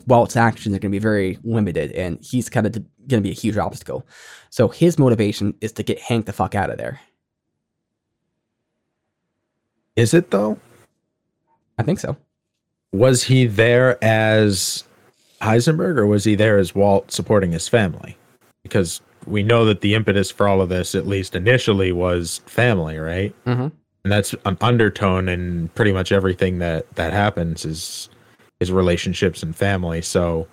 Walt's 0.07 0.35
actions 0.35 0.75
are 0.75 0.79
going 0.79 0.91
to 0.91 0.95
be 0.95 0.99
very 0.99 1.37
limited, 1.43 1.91
and 1.93 2.17
he's 2.21 2.49
kind 2.49 2.65
of 2.67 2.73
going 2.73 3.21
to 3.21 3.21
be 3.21 3.31
a 3.31 3.33
huge 3.33 3.57
obstacle. 3.57 4.05
So 4.49 4.67
his 4.67 4.99
motivation 4.99 5.53
is 5.61 5.71
to 5.73 5.83
get 5.83 5.99
Hank 5.99 6.25
the 6.25 6.33
fuck 6.33 6.55
out 6.55 6.69
of 6.69 6.77
there. 6.77 6.99
Is 9.95 10.13
it 10.13 10.31
though? 10.31 10.59
I 11.81 11.83
think 11.83 11.99
so. 11.99 12.15
Was 12.93 13.23
he 13.23 13.47
there 13.47 14.03
as 14.03 14.83
Heisenberg 15.41 15.97
or 15.97 16.05
was 16.05 16.23
he 16.23 16.35
there 16.35 16.57
as 16.57 16.75
Walt 16.75 17.11
supporting 17.11 17.51
his 17.51 17.67
family? 17.67 18.15
Because 18.63 19.01
we 19.25 19.41
know 19.41 19.65
that 19.65 19.81
the 19.81 19.95
impetus 19.95 20.29
for 20.29 20.47
all 20.47 20.61
of 20.61 20.69
this, 20.69 20.93
at 20.93 21.07
least 21.07 21.35
initially, 21.35 21.91
was 21.91 22.41
family, 22.45 22.97
right? 22.97 23.33
Mm-hmm. 23.45 23.67
And 24.03 24.11
that's 24.11 24.35
an 24.45 24.57
undertone 24.61 25.27
in 25.27 25.69
pretty 25.69 25.91
much 25.91 26.11
everything 26.11 26.59
that 26.59 26.93
that 26.95 27.13
happens 27.13 27.65
is 27.65 28.09
is 28.59 28.71
relationships 28.71 29.41
and 29.41 29.55
family. 29.55 30.01
So 30.03 30.47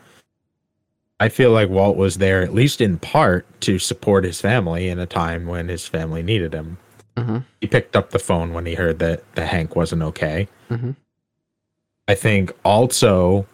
I 1.21 1.29
feel 1.29 1.51
like 1.51 1.69
Walt 1.69 1.97
was 1.97 2.19
there 2.19 2.43
at 2.43 2.55
least 2.55 2.81
in 2.81 2.99
part 2.99 3.47
to 3.63 3.79
support 3.79 4.25
his 4.25 4.41
family 4.41 4.89
in 4.89 4.99
a 4.99 5.07
time 5.07 5.47
when 5.47 5.69
his 5.69 5.87
family 5.87 6.23
needed 6.23 6.55
him. 6.55 6.79
Mm-hmm. 7.17 7.39
He 7.61 7.67
picked 7.67 7.97
up 7.97 8.11
the 8.11 8.19
phone 8.19 8.55
when 8.55 8.65
he 8.65 8.75
heard 8.75 8.99
that 9.01 9.23
the 9.35 9.45
Hank 9.45 9.75
wasn't 9.75 10.03
okay. 10.03 10.49
Mhm. 10.71 10.95
I 12.09 12.15
think 12.15 12.53
also, 12.65 13.47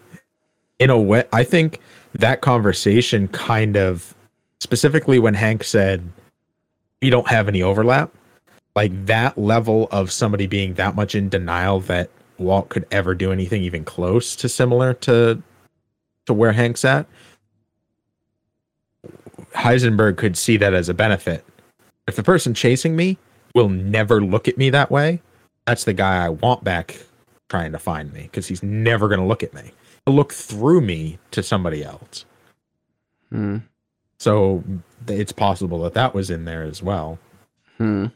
in 0.78 0.88
a 0.88 0.98
way, 0.98 1.24
I 1.32 1.42
think 1.42 1.80
that 2.14 2.40
conversation 2.40 3.26
kind 3.28 3.76
of 3.76 4.14
specifically 4.60 5.18
when 5.18 5.34
Hank 5.34 5.64
said, 5.64 6.08
"We 7.02 7.10
don't 7.10 7.26
have 7.28 7.48
any 7.48 7.62
overlap," 7.62 8.14
like 8.76 9.06
that 9.06 9.36
level 9.36 9.88
of 9.90 10.12
somebody 10.12 10.46
being 10.46 10.74
that 10.74 10.94
much 10.94 11.16
in 11.16 11.28
denial 11.28 11.80
that 11.80 12.10
Walt 12.38 12.68
could 12.68 12.86
ever 12.92 13.14
do 13.14 13.32
anything 13.32 13.62
even 13.62 13.84
close 13.84 14.36
to 14.36 14.48
similar 14.48 14.94
to 14.94 15.42
to 16.26 16.32
where 16.32 16.52
Hank's 16.52 16.84
at. 16.84 17.06
Heisenberg 19.54 20.16
could 20.16 20.36
see 20.36 20.56
that 20.56 20.74
as 20.74 20.88
a 20.88 20.94
benefit. 20.94 21.44
If 22.06 22.16
the 22.16 22.22
person 22.22 22.54
chasing 22.54 22.94
me 22.94 23.18
will 23.54 23.68
never 23.68 24.20
look 24.20 24.48
at 24.48 24.58
me 24.58 24.70
that 24.70 24.90
way, 24.90 25.22
that's 25.66 25.84
the 25.84 25.92
guy 25.92 26.24
I 26.24 26.28
want 26.28 26.64
back 26.64 26.98
trying 27.48 27.72
to 27.72 27.78
find 27.78 28.12
me 28.12 28.22
because 28.22 28.46
he's 28.46 28.62
never 28.62 29.09
going 29.09 29.20
to 29.20 29.26
look 29.26 29.42
at 29.42 29.54
me. 29.54 29.72
He'll 30.04 30.14
look 30.14 30.33
through 30.33 30.80
me 30.80 31.18
to 31.30 31.42
somebody 31.42 31.85
else. 31.85 32.24
Hmm. 33.30 33.59
So 34.18 34.64
it's 35.09 35.33
possible 35.33 35.83
that 35.83 35.94
that 35.94 36.14
was 36.14 36.30
in 36.30 36.44
there 36.44 36.62
as 36.62 36.83
well. 36.83 37.18
Hmm. 37.78 38.07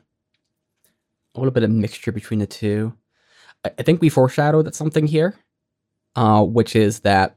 A 1.35 1.39
little 1.39 1.53
bit 1.53 1.63
of 1.63 1.71
mixture 1.71 2.13
between 2.13 2.41
the 2.41 2.47
two. 2.47 2.95
I, 3.65 3.71
I 3.79 3.83
think 3.83 4.01
we 4.01 4.09
foreshadowed 4.09 4.67
that 4.67 4.75
something 4.75 5.07
here, 5.07 5.35
uh, 6.17 6.43
which 6.43 6.75
is 6.77 7.01
that 7.01 7.37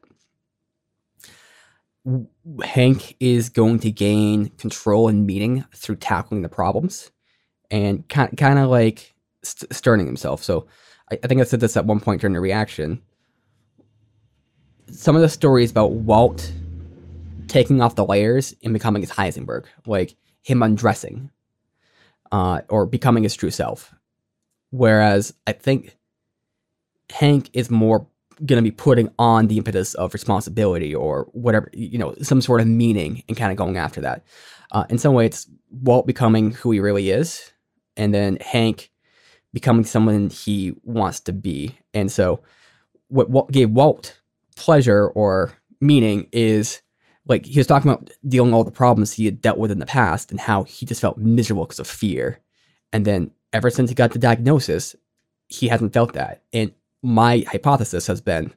w- 2.06 2.28
Hank 2.64 3.16
is 3.20 3.50
going 3.50 3.80
to 3.80 3.92
gain 3.92 4.50
control 4.58 5.08
and 5.08 5.26
meaning 5.26 5.66
through 5.76 5.98
tackling 5.98 6.42
the 6.42 6.50
problems 6.50 7.12
and 7.70 8.08
kind 8.10 8.38
kind 8.38 8.60
of 8.60 8.70
like 8.70 9.14
st- 9.44 9.74
sterning 9.74 10.06
himself. 10.06 10.44
So 10.44 10.68
I, 11.12 11.20
I 11.24 11.28
think 11.28 11.42
I 11.42 11.44
said 11.44 11.60
this 11.60 11.78
at 11.78 11.86
one 11.86 12.00
point 12.00 12.22
during 12.22 12.34
the 12.34 12.40
reaction. 12.40 13.02
Some 14.90 15.16
of 15.16 15.22
the 15.22 15.30
stories 15.30 15.72
about 15.72 15.92
Walt 15.92 16.52
taking 17.48 17.82
off 17.82 17.96
the 17.96 18.06
layers 18.06 18.56
and 18.64 18.74
becoming 18.74 19.02
his 19.02 19.12
Heisenberg, 19.12 19.66
like 19.86 20.16
him 20.42 20.64
undressing 20.64 21.30
uh, 22.32 22.62
or 22.70 22.86
becoming 22.86 23.24
his 23.24 23.36
true 23.36 23.52
self. 23.52 23.94
Whereas 24.70 25.34
I 25.46 25.52
think 25.52 25.98
Hank 27.10 27.50
is 27.54 27.70
more 27.70 28.08
going 28.46 28.58
to 28.58 28.68
be 28.68 28.72
putting 28.72 29.12
on 29.20 29.48
the 29.48 29.58
impetus 29.58 29.94
of 29.96 30.14
responsibility 30.14 30.96
or 30.96 31.30
whatever, 31.34 31.70
you 31.74 31.98
know, 31.98 32.16
some 32.22 32.42
sort 32.42 32.62
of 32.62 32.68
meaning 32.68 33.24
and 33.28 33.38
kind 33.38 33.52
of 33.52 33.58
going 33.58 33.78
after 33.78 34.02
that. 34.02 34.24
Uh, 34.72 34.86
in 34.90 34.98
some 34.98 35.14
way, 35.14 35.26
it's 35.26 35.48
Walt 35.70 36.08
becoming 36.08 36.52
who 36.52 36.72
he 36.72 36.80
really 36.80 37.12
is, 37.12 37.52
and 37.98 38.14
then 38.14 38.38
Hank 38.38 38.91
becoming 39.54 39.84
someone 39.84 40.30
he 40.30 40.74
wants 40.84 41.20
to 41.22 41.34
be. 41.34 41.78
And 41.94 42.12
so, 42.12 42.42
what, 43.08 43.30
what 43.30 43.52
gave 43.52 43.72
Walt 43.72 44.20
pleasure 44.56 45.08
or 45.08 45.54
meaning 45.80 46.28
is 46.32 46.82
like 47.26 47.46
he 47.46 47.60
was 47.60 47.68
talking 47.68 47.92
about 47.92 48.10
dealing 48.28 48.54
all 48.54 48.64
the 48.64 48.72
problems 48.72 49.14
he 49.14 49.26
had 49.26 49.42
dealt 49.42 49.58
with 49.58 49.72
in 49.72 49.80
the 49.80 49.86
past 49.86 50.32
and 50.32 50.40
how 50.40 50.64
he 50.64 50.86
just 50.86 51.02
felt 51.02 51.18
miserable 51.18 51.66
because 51.66 51.80
of 51.80 51.88
fear. 51.88 52.40
And 52.94 53.06
then 53.06 53.32
ever 53.54 53.70
since 53.70 53.90
he 53.90 53.96
got 53.96 54.12
the 54.12 54.20
diagnosis, 54.20 54.96
he 55.48 55.68
hasn't 55.68 55.94
felt 55.94 56.14
that. 56.14 56.44
And 56.54 56.74
my 57.04 57.46
hypothesis 57.50 58.08
has 58.08 58.22
been 58.22 58.54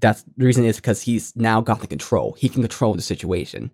that's 0.00 0.22
the 0.36 0.44
reason 0.44 0.64
is 0.64 0.76
because 0.76 1.02
he's 1.02 1.34
now 1.36 1.60
got 1.60 1.80
the 1.80 1.86
control. 1.86 2.34
He 2.38 2.48
can 2.48 2.62
control 2.62 2.94
the 2.94 3.02
situation. 3.02 3.70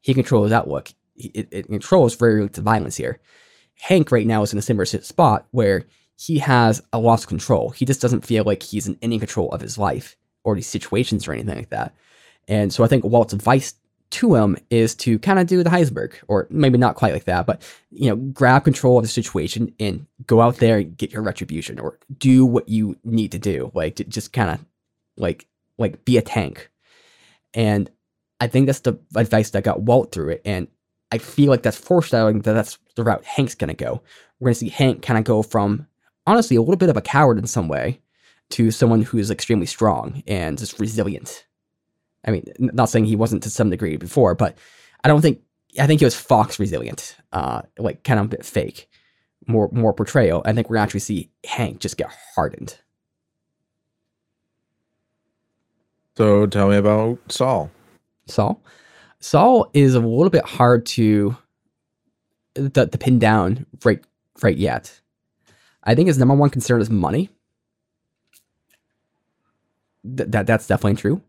He 0.00 0.14
controls 0.14 0.52
outlook. 0.52 0.90
It, 1.16 1.48
it 1.50 1.66
controls 1.66 2.14
very 2.14 2.48
to 2.48 2.60
violence 2.60 2.96
here. 2.96 3.20
Hank 3.80 4.10
right 4.10 4.26
now 4.26 4.42
is 4.42 4.52
in 4.52 4.58
a 4.58 4.62
similar 4.62 4.84
spot 4.84 5.46
where 5.50 5.84
he 6.18 6.38
has 6.38 6.82
a 6.92 6.98
loss 6.98 7.24
of 7.24 7.28
control. 7.28 7.70
He 7.70 7.84
just 7.84 8.00
doesn't 8.00 8.24
feel 8.24 8.44
like 8.44 8.62
he's 8.62 8.86
in 8.86 8.98
any 9.02 9.18
control 9.18 9.50
of 9.52 9.60
his 9.60 9.76
life 9.78 10.16
or 10.44 10.54
these 10.54 10.66
situations 10.66 11.28
or 11.28 11.32
anything 11.32 11.56
like 11.56 11.70
that. 11.70 11.94
And 12.48 12.72
so 12.72 12.84
I 12.84 12.86
think 12.86 13.04
Walt's 13.04 13.32
advice 13.32 13.74
to 14.08 14.34
him 14.36 14.56
is 14.70 14.94
to 14.94 15.18
kind 15.18 15.38
of 15.38 15.46
do 15.46 15.62
the 15.62 15.70
Heisenberg, 15.70 16.14
or 16.28 16.46
maybe 16.48 16.78
not 16.78 16.94
quite 16.94 17.12
like 17.12 17.24
that, 17.24 17.44
but 17.44 17.60
you 17.90 18.08
know, 18.08 18.16
grab 18.16 18.64
control 18.64 18.98
of 18.98 19.04
the 19.04 19.08
situation 19.08 19.74
and 19.80 20.06
go 20.26 20.40
out 20.40 20.56
there 20.56 20.78
and 20.78 20.96
get 20.96 21.12
your 21.12 21.22
retribution, 21.22 21.78
or 21.78 21.98
do 22.16 22.46
what 22.46 22.68
you 22.68 22.96
need 23.04 23.32
to 23.32 23.38
do. 23.38 23.70
Like 23.74 23.96
just 24.08 24.32
kind 24.32 24.50
of 24.50 24.64
like 25.16 25.46
like 25.76 26.04
be 26.04 26.16
a 26.16 26.22
tank. 26.22 26.70
And 27.52 27.90
I 28.40 28.46
think 28.46 28.66
that's 28.66 28.80
the 28.80 28.98
advice 29.14 29.50
that 29.50 29.64
got 29.64 29.82
Walt 29.82 30.12
through 30.12 30.30
it. 30.30 30.42
And 30.44 30.68
I 31.12 31.18
feel 31.18 31.50
like 31.50 31.62
that's 31.62 31.76
foreshadowing 31.76 32.40
that 32.40 32.52
that's 32.52 32.78
the 32.96 33.04
route 33.04 33.24
Hank's 33.24 33.54
gonna 33.54 33.74
go. 33.74 34.02
We're 34.40 34.48
gonna 34.48 34.54
see 34.56 34.68
Hank 34.68 35.02
kind 35.02 35.18
of 35.18 35.24
go 35.24 35.42
from 35.42 35.86
honestly 36.26 36.56
a 36.56 36.60
little 36.60 36.76
bit 36.76 36.88
of 36.88 36.96
a 36.96 37.02
coward 37.02 37.38
in 37.38 37.46
some 37.46 37.68
way 37.68 38.00
to 38.50 38.70
someone 38.70 39.02
who's 39.02 39.30
extremely 39.30 39.66
strong 39.66 40.22
and 40.26 40.58
just 40.58 40.78
resilient. 40.78 41.46
I 42.26 42.32
mean, 42.32 42.44
not 42.58 42.88
saying 42.90 43.04
he 43.04 43.16
wasn't 43.16 43.42
to 43.44 43.50
some 43.50 43.70
degree 43.70 43.96
before, 43.96 44.34
but 44.34 44.58
I 45.04 45.08
don't 45.08 45.22
think 45.22 45.40
I 45.78 45.86
think 45.86 46.00
he 46.00 46.06
was 46.06 46.14
Fox 46.14 46.58
resilient, 46.58 47.16
uh, 47.32 47.62
like 47.78 48.02
kind 48.02 48.18
of 48.18 48.26
a 48.26 48.30
bit 48.30 48.44
fake, 48.44 48.88
more 49.46 49.68
more 49.72 49.92
portrayal. 49.92 50.42
I 50.44 50.52
think 50.52 50.68
we're 50.68 50.76
gonna 50.76 50.84
actually 50.84 51.00
see 51.00 51.30
Hank 51.44 51.80
just 51.80 51.96
get 51.96 52.10
hardened. 52.34 52.78
So 56.16 56.46
tell 56.46 56.68
me 56.68 56.76
about 56.76 57.18
Saul. 57.28 57.70
Saul, 58.26 58.60
Saul 59.26 59.68
is 59.74 59.96
a 59.96 60.00
little 60.00 60.30
bit 60.30 60.44
hard 60.44 60.86
to 60.86 61.36
to, 62.54 62.86
to 62.86 62.98
pin 62.98 63.18
down 63.18 63.66
right 63.84 64.00
right 64.40 64.56
yet. 64.56 65.00
I 65.82 65.96
think 65.96 66.06
his 66.06 66.16
number 66.16 66.36
one 66.36 66.48
concern 66.48 66.80
is 66.80 66.90
money. 66.90 67.28
Th- 70.04 70.30
that 70.30 70.46
that's 70.46 70.68
definitely 70.68 71.00
true. 71.00 71.22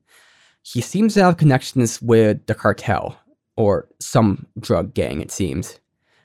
He 0.62 0.80
seems 0.80 1.16
to 1.16 1.24
have 1.24 1.38
connections 1.38 2.00
with 2.00 2.46
the 2.46 2.54
cartel 2.54 3.20
or 3.56 3.88
some 4.00 4.46
drug 4.60 4.94
gang. 4.94 5.20
It 5.20 5.32
seems 5.32 5.80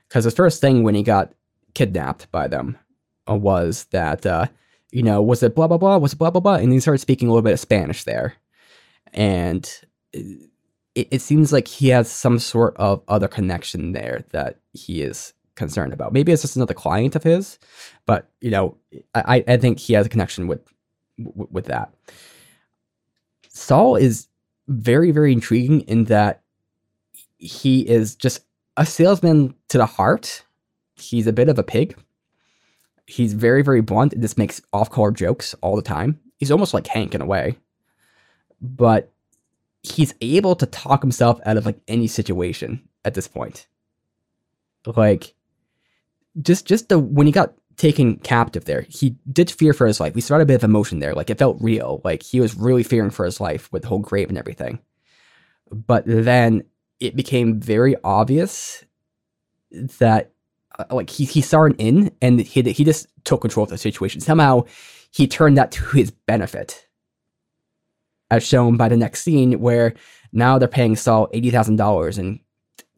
because 0.08 0.24
the 0.24 0.30
first 0.30 0.60
thing 0.60 0.82
when 0.82 0.94
he 0.94 1.02
got 1.02 1.32
kidnapped 1.72 2.30
by 2.30 2.48
them 2.48 2.76
uh, 3.30 3.34
was 3.34 3.84
that 3.92 4.26
uh, 4.26 4.46
you 4.90 5.02
know 5.02 5.22
was 5.22 5.42
it 5.42 5.54
blah 5.54 5.68
blah 5.68 5.78
blah 5.78 5.96
was 5.96 6.12
it 6.12 6.18
blah 6.18 6.30
blah 6.30 6.42
blah, 6.42 6.56
and 6.56 6.70
he 6.70 6.80
started 6.80 6.98
speaking 6.98 7.28
a 7.28 7.30
little 7.30 7.40
bit 7.40 7.54
of 7.54 7.60
Spanish 7.60 8.04
there, 8.04 8.34
and 9.14 9.80
it, 10.94 11.08
it 11.10 11.22
seems 11.22 11.52
like 11.52 11.68
he 11.68 11.88
has 11.88 12.10
some 12.10 12.38
sort 12.38 12.76
of 12.76 13.02
other 13.08 13.28
connection 13.28 13.92
there 13.92 14.24
that 14.30 14.58
he 14.72 15.02
is 15.02 15.32
concerned 15.54 15.92
about. 15.92 16.12
Maybe 16.12 16.32
it's 16.32 16.42
just 16.42 16.56
another 16.56 16.74
client 16.74 17.16
of 17.16 17.22
his, 17.22 17.58
but 18.06 18.30
you 18.40 18.50
know, 18.50 18.76
I, 19.14 19.44
I 19.46 19.56
think 19.56 19.78
he 19.78 19.94
has 19.94 20.06
a 20.06 20.10
connection 20.10 20.46
with 20.46 20.60
with 21.18 21.66
that. 21.66 21.92
Saul 23.48 23.96
is 23.96 24.28
very, 24.68 25.10
very 25.10 25.32
intriguing 25.32 25.82
in 25.82 26.04
that 26.04 26.42
he 27.38 27.86
is 27.88 28.14
just 28.14 28.40
a 28.76 28.86
salesman 28.86 29.54
to 29.68 29.78
the 29.78 29.86
heart. 29.86 30.44
He's 30.94 31.26
a 31.26 31.32
bit 31.32 31.48
of 31.48 31.58
a 31.58 31.62
pig. 31.62 31.96
He's 33.06 33.34
very, 33.34 33.62
very 33.62 33.82
blunt 33.82 34.12
and 34.12 34.22
just 34.22 34.38
makes 34.38 34.62
off 34.72 34.90
color 34.90 35.10
jokes 35.10 35.54
all 35.60 35.76
the 35.76 35.82
time. 35.82 36.18
He's 36.38 36.50
almost 36.50 36.72
like 36.72 36.86
Hank 36.86 37.14
in 37.14 37.20
a 37.20 37.26
way. 37.26 37.56
But 38.60 39.12
he's 39.82 40.14
able 40.20 40.54
to 40.56 40.66
talk 40.66 41.02
himself 41.02 41.40
out 41.44 41.56
of 41.56 41.66
like 41.66 41.80
any 41.88 42.06
situation 42.06 42.88
at 43.04 43.14
this 43.14 43.28
point. 43.28 43.66
Like 44.86 45.34
just 46.40 46.66
just 46.66 46.88
the 46.88 46.98
when 46.98 47.26
he 47.26 47.32
got 47.32 47.54
taken 47.76 48.16
captive 48.16 48.64
there, 48.64 48.82
he 48.88 49.16
did 49.30 49.50
fear 49.50 49.72
for 49.72 49.86
his 49.86 50.00
life. 50.00 50.14
We 50.14 50.20
saw 50.20 50.38
a 50.38 50.44
bit 50.44 50.56
of 50.56 50.64
emotion 50.64 50.98
there. 50.98 51.14
Like 51.14 51.30
it 51.30 51.38
felt 51.38 51.58
real. 51.60 52.00
Like 52.04 52.22
he 52.22 52.40
was 52.40 52.56
really 52.56 52.82
fearing 52.82 53.10
for 53.10 53.24
his 53.24 53.40
life 53.40 53.72
with 53.72 53.82
the 53.82 53.88
whole 53.88 53.98
grave 53.98 54.28
and 54.28 54.38
everything. 54.38 54.80
But 55.70 56.04
then 56.06 56.64
it 57.00 57.16
became 57.16 57.60
very 57.60 57.96
obvious 58.04 58.84
that 59.98 60.32
uh, 60.78 60.84
like 60.90 61.10
he, 61.10 61.24
he 61.24 61.40
saw 61.40 61.64
an 61.64 61.74
in 61.74 62.12
and 62.20 62.40
he, 62.40 62.62
he 62.62 62.84
just 62.84 63.06
took 63.24 63.40
control 63.40 63.64
of 63.64 63.70
the 63.70 63.78
situation. 63.78 64.20
Somehow 64.20 64.64
he 65.10 65.26
turned 65.26 65.56
that 65.58 65.72
to 65.72 65.84
his 65.96 66.10
benefit. 66.10 66.86
As 68.32 68.42
shown 68.42 68.78
by 68.78 68.88
the 68.88 68.96
next 68.96 69.22
scene 69.22 69.60
where 69.60 69.92
now 70.32 70.58
they're 70.58 70.66
paying 70.66 70.96
Saul 70.96 71.28
$80,000 71.34 72.18
and 72.18 72.40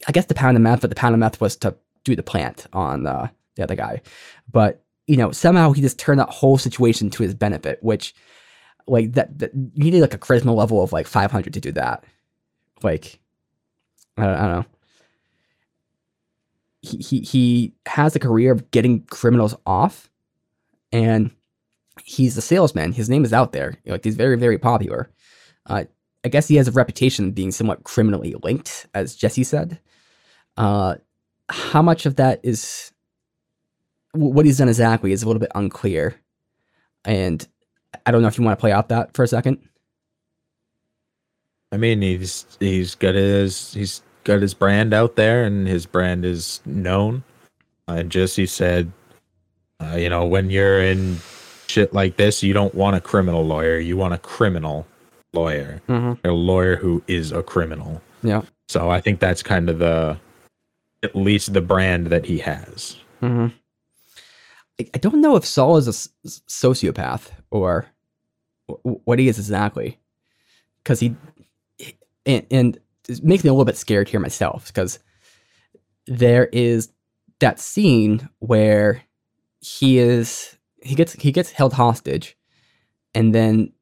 I 0.06 0.12
guess 0.12 0.26
the 0.26 0.34
pound 0.34 0.56
of 0.56 0.62
meth, 0.62 0.80
but 0.80 0.90
the 0.90 0.96
pound 0.96 1.14
of 1.14 1.18
meth 1.18 1.40
was 1.40 1.56
to 1.56 1.74
do 2.04 2.14
the 2.14 2.22
plant 2.22 2.68
on 2.72 3.06
uh, 3.06 3.26
the 3.56 3.64
other 3.64 3.74
guy. 3.74 4.00
But 4.50 4.84
you 5.06 5.16
know, 5.16 5.32
somehow 5.32 5.72
he 5.72 5.82
just 5.82 5.98
turned 5.98 6.20
that 6.20 6.30
whole 6.30 6.56
situation 6.56 7.10
to 7.10 7.22
his 7.22 7.34
benefit, 7.34 7.78
which 7.82 8.14
like 8.86 9.12
that, 9.12 9.38
that 9.38 9.50
you 9.54 9.90
need 9.90 10.00
like 10.00 10.14
a 10.14 10.18
charisma 10.18 10.54
level 10.54 10.82
of 10.82 10.92
like 10.92 11.06
500 11.06 11.52
to 11.52 11.60
do 11.60 11.72
that. 11.72 12.04
Like, 12.82 13.18
I 14.16 14.24
don't, 14.24 14.34
I 14.34 14.42
don't 14.42 14.60
know. 14.60 14.66
He, 16.82 16.98
he 16.98 17.20
he 17.20 17.74
has 17.86 18.14
a 18.14 18.20
career 18.20 18.52
of 18.52 18.70
getting 18.70 19.04
criminals 19.06 19.54
off, 19.66 20.10
and 20.92 21.30
he's 22.02 22.36
a 22.36 22.42
salesman. 22.42 22.92
His 22.92 23.08
name 23.08 23.24
is 23.24 23.32
out 23.32 23.52
there. 23.52 23.78
Like 23.86 24.04
he's 24.04 24.16
very 24.16 24.36
very 24.36 24.58
popular. 24.58 25.10
Uh, 25.66 25.84
I 26.24 26.28
guess 26.28 26.48
he 26.48 26.56
has 26.56 26.68
a 26.68 26.72
reputation 26.72 27.32
being 27.32 27.50
somewhat 27.50 27.84
criminally 27.84 28.34
linked, 28.42 28.86
as 28.94 29.14
Jesse 29.14 29.44
said. 29.44 29.78
Uh, 30.56 30.96
how 31.48 31.82
much 31.82 32.06
of 32.06 32.16
that 32.16 32.40
is 32.42 32.92
what 34.12 34.46
he's 34.46 34.58
done 34.58 34.68
exactly 34.68 35.12
is 35.12 35.22
a 35.22 35.26
little 35.26 35.40
bit 35.40 35.52
unclear. 35.54 36.14
And 37.04 37.46
I 38.06 38.10
don't 38.10 38.22
know 38.22 38.28
if 38.28 38.38
you 38.38 38.44
want 38.44 38.58
to 38.58 38.60
play 38.60 38.72
out 38.72 38.88
that 38.88 39.14
for 39.14 39.22
a 39.22 39.28
second. 39.28 39.58
I 41.72 41.76
mean, 41.76 42.02
he's 42.02 42.46
he's 42.60 42.94
got 42.94 43.14
his 43.16 43.74
he's 43.74 44.02
got 44.22 44.40
his 44.40 44.54
brand 44.54 44.94
out 44.94 45.16
there, 45.16 45.44
and 45.44 45.66
his 45.66 45.86
brand 45.86 46.24
is 46.24 46.60
known. 46.64 47.24
And 47.88 48.10
Jesse 48.10 48.46
said, 48.46 48.92
uh, 49.80 49.96
you 49.96 50.08
know, 50.08 50.24
when 50.24 50.50
you're 50.50 50.80
in 50.80 51.18
shit 51.66 51.92
like 51.92 52.16
this, 52.16 52.42
you 52.42 52.52
don't 52.52 52.74
want 52.74 52.96
a 52.96 53.00
criminal 53.00 53.44
lawyer. 53.44 53.78
You 53.78 53.96
want 53.96 54.14
a 54.14 54.18
criminal 54.18 54.86
lawyer, 55.34 55.82
mm-hmm. 55.88 56.26
a 56.26 56.32
lawyer 56.32 56.76
who 56.76 57.02
is 57.06 57.32
a 57.32 57.42
criminal. 57.42 58.00
Yeah. 58.22 58.42
So 58.68 58.90
I 58.90 59.00
think 59.00 59.20
that's 59.20 59.42
kind 59.42 59.68
of 59.68 59.78
the, 59.78 60.18
at 61.02 61.14
least 61.14 61.52
the 61.52 61.60
brand 61.60 62.06
that 62.06 62.24
he 62.24 62.38
has. 62.38 62.96
Mm-hmm. 63.22 63.48
I 64.80 64.98
don't 64.98 65.20
know 65.20 65.36
if 65.36 65.44
Saul 65.44 65.76
is 65.76 65.86
a 65.86 65.92
sociopath 66.26 67.30
or 67.50 67.86
what 68.82 69.18
he 69.18 69.28
is 69.28 69.38
exactly, 69.38 70.00
because 70.82 70.98
he 70.98 71.14
and, 72.26 72.46
and 72.50 72.78
it 73.08 73.22
makes 73.22 73.44
me 73.44 73.50
a 73.50 73.52
little 73.52 73.66
bit 73.66 73.76
scared 73.76 74.08
here 74.08 74.18
myself 74.18 74.66
because 74.68 74.98
there 76.06 76.46
is 76.46 76.90
that 77.38 77.60
scene 77.60 78.28
where 78.38 79.02
he 79.60 79.98
is 79.98 80.56
he 80.82 80.94
gets 80.94 81.12
he 81.12 81.30
gets 81.30 81.52
held 81.52 81.74
hostage, 81.74 82.36
and 83.14 83.34
then 83.34 83.72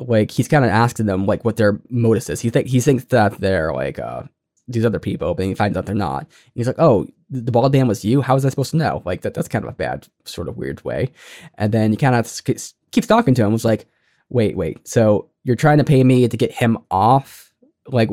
like 0.00 0.30
he's 0.30 0.48
kind 0.48 0.64
of 0.64 0.70
asking 0.70 1.06
them 1.06 1.26
like 1.26 1.44
what 1.44 1.56
their 1.56 1.80
modus 1.90 2.30
is. 2.30 2.40
He 2.40 2.50
think 2.50 2.66
he 2.66 2.80
thinks 2.80 3.04
that 3.06 3.38
they're 3.38 3.72
like 3.72 3.98
uh 3.98 4.22
these 4.68 4.84
other 4.84 4.98
people, 4.98 5.34
but 5.34 5.44
he 5.46 5.54
finds 5.54 5.76
out 5.76 5.86
they're 5.86 5.94
not. 5.94 6.22
And 6.22 6.52
he's 6.54 6.66
like, 6.66 6.78
"Oh, 6.78 7.06
the 7.28 7.52
ball 7.52 7.68
dam 7.68 7.88
was 7.88 8.04
you. 8.04 8.22
How 8.22 8.34
was 8.34 8.44
I 8.44 8.50
supposed 8.50 8.70
to 8.70 8.76
know?" 8.76 9.02
Like 9.04 9.22
that. 9.22 9.34
That's 9.34 9.48
kind 9.48 9.64
of 9.64 9.70
a 9.70 9.76
bad, 9.76 10.06
sort 10.24 10.48
of 10.48 10.56
weird 10.56 10.84
way. 10.84 11.12
And 11.56 11.72
then 11.72 11.90
he 11.90 11.96
kind 11.96 12.14
of 12.14 12.44
keeps 12.44 13.06
talking 13.06 13.34
to 13.34 13.44
him. 13.44 13.52
Was 13.52 13.64
like, 13.64 13.86
"Wait, 14.28 14.56
wait. 14.56 14.86
So 14.86 15.28
you're 15.44 15.56
trying 15.56 15.78
to 15.78 15.84
pay 15.84 16.04
me 16.04 16.28
to 16.28 16.36
get 16.36 16.52
him 16.52 16.78
off? 16.90 17.52
Like, 17.88 18.10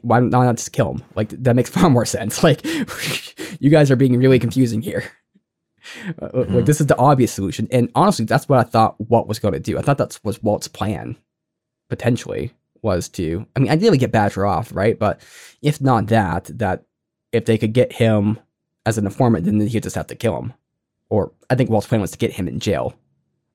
why 0.00 0.20
not 0.20 0.56
just 0.56 0.72
kill 0.72 0.94
him? 0.94 1.02
Like 1.14 1.30
that 1.30 1.54
makes 1.54 1.70
far 1.76 1.90
more 1.90 2.06
sense. 2.06 2.42
Like, 2.42 2.64
you 3.60 3.70
guys 3.70 3.90
are 3.90 3.96
being 3.96 4.16
really 4.18 4.38
confusing 4.38 4.82
here." 4.82 5.04
Uh, 6.20 6.28
mm-hmm. 6.28 6.54
Like 6.56 6.64
this 6.64 6.80
is 6.80 6.86
the 6.86 6.96
obvious 6.96 7.32
solution, 7.32 7.68
and 7.70 7.90
honestly, 7.94 8.24
that's 8.24 8.48
what 8.48 8.58
I 8.58 8.62
thought 8.62 9.00
Walt 9.10 9.28
was 9.28 9.38
going 9.38 9.54
to 9.54 9.60
do. 9.60 9.78
I 9.78 9.82
thought 9.82 9.98
that 9.98 10.18
was 10.24 10.42
Walt's 10.42 10.68
plan, 10.68 11.16
potentially 11.88 12.52
was 12.84 13.08
to, 13.08 13.46
I 13.56 13.60
mean, 13.60 13.70
ideally 13.70 13.98
get 13.98 14.12
Badger 14.12 14.46
off, 14.46 14.72
right? 14.72 14.96
But 14.96 15.20
if 15.62 15.80
not 15.80 16.06
that, 16.08 16.50
that 16.58 16.84
if 17.32 17.46
they 17.46 17.58
could 17.58 17.72
get 17.72 17.92
him 17.92 18.38
as 18.86 18.98
an 18.98 19.06
informant, 19.06 19.46
then 19.46 19.58
he'd 19.60 19.82
just 19.82 19.96
have 19.96 20.06
to 20.08 20.14
kill 20.14 20.38
him. 20.38 20.52
Or 21.08 21.32
I 21.50 21.54
think 21.56 21.70
Walt's 21.70 21.86
plan 21.86 22.02
was 22.02 22.12
to 22.12 22.18
get 22.18 22.32
him 22.32 22.46
in 22.46 22.60
jail. 22.60 22.94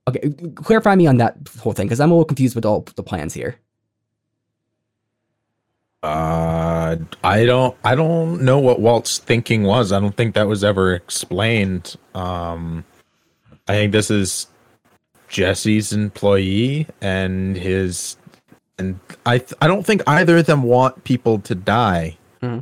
Okay, 0.07 0.33
clarify 0.55 0.95
me 0.95 1.05
on 1.07 1.17
that 1.17 1.37
whole 1.59 1.73
thing 1.73 1.85
because 1.85 1.99
I'm 1.99 2.09
a 2.09 2.13
little 2.15 2.25
confused 2.25 2.55
with 2.55 2.65
all 2.65 2.81
the 2.95 3.03
plans 3.03 3.33
here. 3.33 3.55
Uh, 6.01 6.95
I 7.23 7.45
don't, 7.45 7.75
I 7.83 7.95
don't 7.95 8.41
know 8.41 8.59
what 8.59 8.79
Walt's 8.79 9.17
thinking 9.17 9.63
was. 9.63 9.91
I 9.91 9.99
don't 9.99 10.15
think 10.15 10.35
that 10.35 10.47
was 10.47 10.63
ever 10.63 10.93
explained. 10.93 11.95
Um, 12.15 12.85
I 13.67 13.73
think 13.73 13.91
this 13.91 14.09
is 14.09 14.47
Jesse's 15.27 15.93
employee 15.93 16.87
and 17.01 17.55
his 17.55 18.17
and 18.79 18.99
I 19.25 19.37
th- 19.37 19.53
I 19.61 19.67
don't 19.67 19.85
think 19.85 20.01
either 20.07 20.37
of 20.37 20.45
them 20.45 20.63
want 20.63 21.03
people 21.03 21.39
to 21.39 21.53
die. 21.53 22.17
Mm-hmm. 22.41 22.59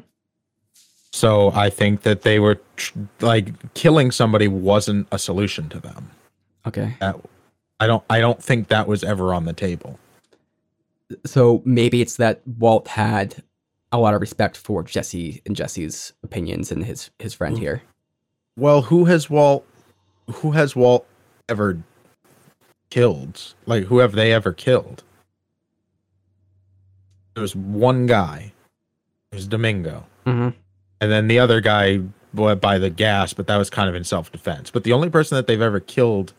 So 1.12 1.52
I 1.52 1.70
think 1.70 2.02
that 2.02 2.24
they 2.24 2.40
were 2.40 2.60
tr- 2.76 3.00
like 3.22 3.74
killing 3.74 4.12
somebody 4.12 4.48
wasn't 4.48 5.08
a 5.12 5.20
solution 5.20 5.70
to 5.70 5.80
them. 5.80 6.12
Okay. 6.66 6.96
That, 7.00 7.16
I 7.80 7.88
don't 7.88 8.04
I 8.10 8.20
don't 8.20 8.44
think 8.44 8.68
that 8.68 8.88
was 8.88 9.04
ever 9.04 9.34
on 9.34 9.46
the 9.46 9.54
table. 9.54 10.00
So 11.26 11.62
maybe 11.66 12.02
it's 12.02 12.18
that 12.18 12.42
Walt 12.46 12.88
had 12.88 13.44
a 13.92 13.98
lot 13.98 14.14
of 14.14 14.22
respect 14.22 14.58
for 14.58 14.84
Jesse 14.84 15.42
and 15.46 15.56
Jesse's 15.56 16.14
opinions 16.24 16.72
and 16.72 16.84
his 16.84 17.10
his 17.20 17.34
friend 17.34 17.58
here. 17.58 17.82
Well, 18.58 18.82
who 18.82 19.06
has 19.06 19.30
Walt 19.30 19.66
who 20.32 20.52
has 20.52 20.76
Walt 20.76 21.08
ever 21.48 21.82
killed? 22.90 23.54
Like 23.66 23.86
who 23.86 24.00
have 24.00 24.14
they 24.14 24.34
ever 24.34 24.52
killed? 24.54 25.04
there 27.38 27.44
was 27.44 27.56
one 27.56 28.08
guy. 28.08 28.52
It 29.32 29.36
was 29.36 29.48
Domingo. 29.48 30.08
Mm-hmm. 30.26 30.58
And 31.02 31.12
then 31.12 31.28
the 31.28 31.38
other 31.38 31.62
guy 31.62 32.00
went 32.34 32.62
by 32.62 32.80
the 32.80 32.90
gas, 32.90 33.32
but 33.32 33.46
that 33.46 33.58
was 33.58 33.70
kind 33.70 33.88
of 33.88 33.94
in 33.94 34.04
self 34.04 34.32
defense. 34.32 34.72
But 34.72 34.84
the 34.84 34.92
only 34.92 35.12
person 35.12 35.36
that 35.36 35.46
they've 35.46 35.62
ever 35.62 35.80
killed 35.80 36.34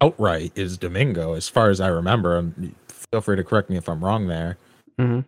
outright 0.00 0.50
is 0.56 0.76
Domingo, 0.76 1.34
as 1.34 1.48
far 1.48 1.70
as 1.70 1.80
I 1.80 1.86
remember. 1.86 2.36
And 2.36 2.74
feel 3.12 3.20
free 3.20 3.36
to 3.36 3.44
correct 3.44 3.70
me 3.70 3.76
if 3.76 3.88
I'm 3.88 4.04
wrong 4.04 4.26
there. 4.26 4.58
Mm-hmm. 4.98 5.20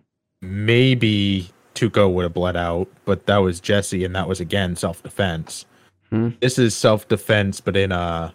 Maybe 0.43 1.51
Tuco 1.75 2.13
would 2.13 2.25
have 2.25 2.35
bled 2.35 2.57
out, 2.57 2.89
but 3.05 3.27
that 3.27 3.39
was 3.39 3.61
Jesse, 3.61 4.05
and 4.05 4.15
that 4.17 4.29
was 4.29 4.41
again 4.41 4.75
self 4.75 5.03
defense. 5.03 5.65
Mm-hmm. 6.11 6.37
This 6.41 6.59
is 6.59 6.77
self 6.77 7.07
defense, 7.07 7.61
but 7.61 7.77
in 7.77 7.93
a 7.93 8.35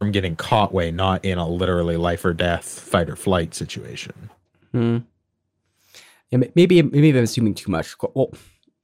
from 0.00 0.10
getting 0.10 0.36
caught 0.36 0.74
way, 0.74 0.90
not 0.90 1.24
in 1.24 1.38
a 1.38 1.48
literally 1.48 1.96
life 1.96 2.24
or 2.24 2.34
death 2.34 2.64
fight 2.64 3.08
or 3.08 3.16
flight 3.16 3.54
situation. 3.54 4.30
Mm-hmm 4.74 5.04
yeah, 6.30 6.38
maybe 6.54 6.82
maybe 6.82 7.10
I'm 7.10 7.24
assuming 7.24 7.54
too 7.54 7.70
much. 7.70 7.94
Well, 8.14 8.32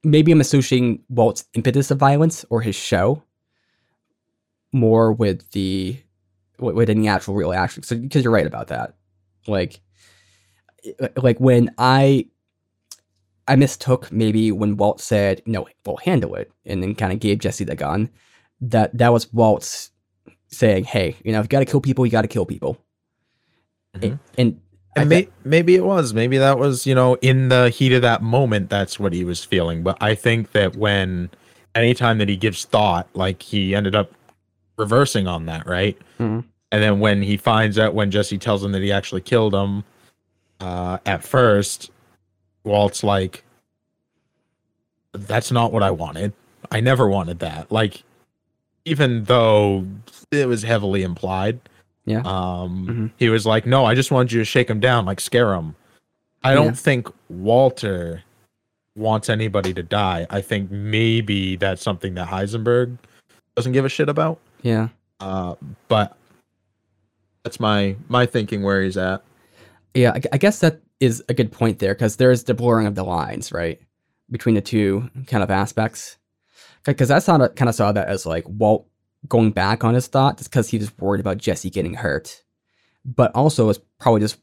maybe 0.04 0.32
I'm 0.32 0.40
associating 0.40 1.02
Walt's 1.08 1.44
impetus 1.54 1.90
of 1.90 1.98
violence 1.98 2.44
or 2.50 2.60
his 2.60 2.76
show 2.76 3.22
more 4.72 5.12
with 5.12 5.50
the 5.50 5.98
with 6.58 6.88
any 6.88 7.08
actual 7.08 7.34
real 7.34 7.52
action. 7.52 7.82
So 7.82 7.96
because 7.96 8.22
you're 8.22 8.32
right 8.32 8.46
about 8.46 8.68
that, 8.68 8.94
like 9.46 9.80
like 11.16 11.38
when 11.38 11.74
I 11.78 12.26
I 13.48 13.56
mistook 13.56 14.10
maybe 14.12 14.52
when 14.52 14.76
Walt 14.76 15.00
said 15.00 15.42
no, 15.46 15.66
we'll 15.84 15.96
handle 15.98 16.34
it, 16.34 16.50
and 16.64 16.82
then 16.82 16.94
kind 16.94 17.12
of 17.12 17.20
gave 17.20 17.38
Jesse 17.38 17.64
the 17.64 17.76
gun. 17.76 18.10
That 18.60 18.96
that 18.96 19.12
was 19.12 19.32
Walt's 19.32 19.90
saying, 20.48 20.84
hey, 20.84 21.16
you 21.24 21.32
know, 21.32 21.40
if 21.40 21.46
you 21.46 21.48
got 21.48 21.60
to 21.60 21.64
kill 21.64 21.80
people, 21.80 22.04
you 22.04 22.12
got 22.12 22.22
to 22.22 22.28
kill 22.28 22.46
people. 22.46 22.78
Mm-hmm. 23.96 24.04
And, 24.04 24.18
and 24.38 24.60
and 24.94 25.08
may, 25.08 25.28
maybe 25.44 25.74
it 25.74 25.84
was. 25.84 26.12
Maybe 26.12 26.36
that 26.38 26.58
was, 26.58 26.86
you 26.86 26.94
know, 26.94 27.14
in 27.22 27.48
the 27.48 27.70
heat 27.70 27.92
of 27.92 28.02
that 28.02 28.22
moment, 28.22 28.68
that's 28.68 29.00
what 29.00 29.12
he 29.12 29.24
was 29.24 29.42
feeling. 29.42 29.82
But 29.82 29.96
I 30.02 30.14
think 30.14 30.52
that 30.52 30.76
when 30.76 31.30
anytime 31.74 32.18
that 32.18 32.28
he 32.28 32.36
gives 32.36 32.64
thought, 32.64 33.08
like 33.14 33.42
he 33.42 33.74
ended 33.74 33.94
up 33.94 34.12
reversing 34.76 35.26
on 35.26 35.46
that, 35.46 35.66
right? 35.66 35.96
Mhm. 36.18 36.44
And 36.70 36.82
then 36.82 37.00
when 37.00 37.22
he 37.22 37.36
finds 37.36 37.78
out 37.78 37.94
when 37.94 38.10
Jesse 38.10 38.38
tells 38.38 38.62
him 38.62 38.72
that 38.72 38.82
he 38.82 38.92
actually 38.92 39.20
killed 39.22 39.54
him, 39.54 39.84
uh, 40.62 40.98
at 41.04 41.22
first, 41.24 41.90
Walt's 42.64 43.02
like, 43.04 43.44
"That's 45.12 45.50
not 45.50 45.72
what 45.72 45.82
I 45.82 45.90
wanted. 45.90 46.32
I 46.70 46.80
never 46.80 47.08
wanted 47.08 47.40
that." 47.40 47.70
Like, 47.70 48.02
even 48.84 49.24
though 49.24 49.86
it 50.30 50.48
was 50.48 50.62
heavily 50.62 51.02
implied, 51.02 51.60
Yeah. 52.04 52.22
um, 52.24 52.86
Mhm. 52.86 53.10
he 53.18 53.28
was 53.28 53.44
like, 53.46 53.66
"No, 53.66 53.84
I 53.84 53.94
just 53.94 54.10
wanted 54.10 54.32
you 54.32 54.40
to 54.40 54.44
shake 54.44 54.68
him 54.70 54.80
down, 54.80 55.04
like 55.04 55.20
scare 55.20 55.54
him." 55.54 55.74
I 56.44 56.54
don't 56.54 56.66
Yeah. 56.66 56.72
think 56.72 57.08
Walter 57.28 58.22
wants 58.96 59.28
anybody 59.28 59.72
to 59.74 59.82
die. 59.82 60.26
I 60.30 60.40
think 60.40 60.70
maybe 60.70 61.56
that's 61.56 61.80
something 61.82 62.14
that 62.14 62.28
Heisenberg 62.28 62.98
doesn't 63.56 63.72
give 63.72 63.84
a 63.84 63.88
shit 63.88 64.08
about. 64.08 64.38
Yeah. 64.62 64.88
Uh, 65.20 65.54
but 65.88 66.16
that's 67.44 67.58
my 67.60 67.96
my 68.08 68.26
thinking 68.26 68.62
where 68.62 68.82
he's 68.82 68.96
at. 68.96 69.22
Yeah, 69.94 70.12
I, 70.12 70.20
I 70.32 70.38
guess 70.38 70.60
that 70.60 70.80
is 71.00 71.22
a 71.28 71.34
good 71.34 71.52
point 71.52 71.78
there 71.78 71.94
because 71.94 72.16
there's 72.16 72.44
the 72.44 72.54
blurring 72.54 72.86
of 72.86 72.94
the 72.94 73.04
lines, 73.04 73.52
right, 73.52 73.80
between 74.30 74.54
the 74.54 74.60
two 74.60 75.10
kind 75.26 75.42
of 75.42 75.50
aspects. 75.50 76.16
Because 76.84 77.10
I 77.10 77.18
saw 77.18 77.46
kind 77.48 77.68
of 77.68 77.74
saw 77.74 77.92
that 77.92 78.08
as 78.08 78.26
like 78.26 78.44
Walt 78.48 78.88
going 79.28 79.50
back 79.50 79.84
on 79.84 79.94
his 79.94 80.06
thought 80.08 80.38
just 80.38 80.50
because 80.50 80.68
he 80.68 80.78
was 80.78 80.96
worried 80.98 81.20
about 81.20 81.38
Jesse 81.38 81.70
getting 81.70 81.94
hurt, 81.94 82.42
but 83.04 83.34
also 83.34 83.68
it's 83.68 83.80
probably 83.98 84.20
just 84.20 84.38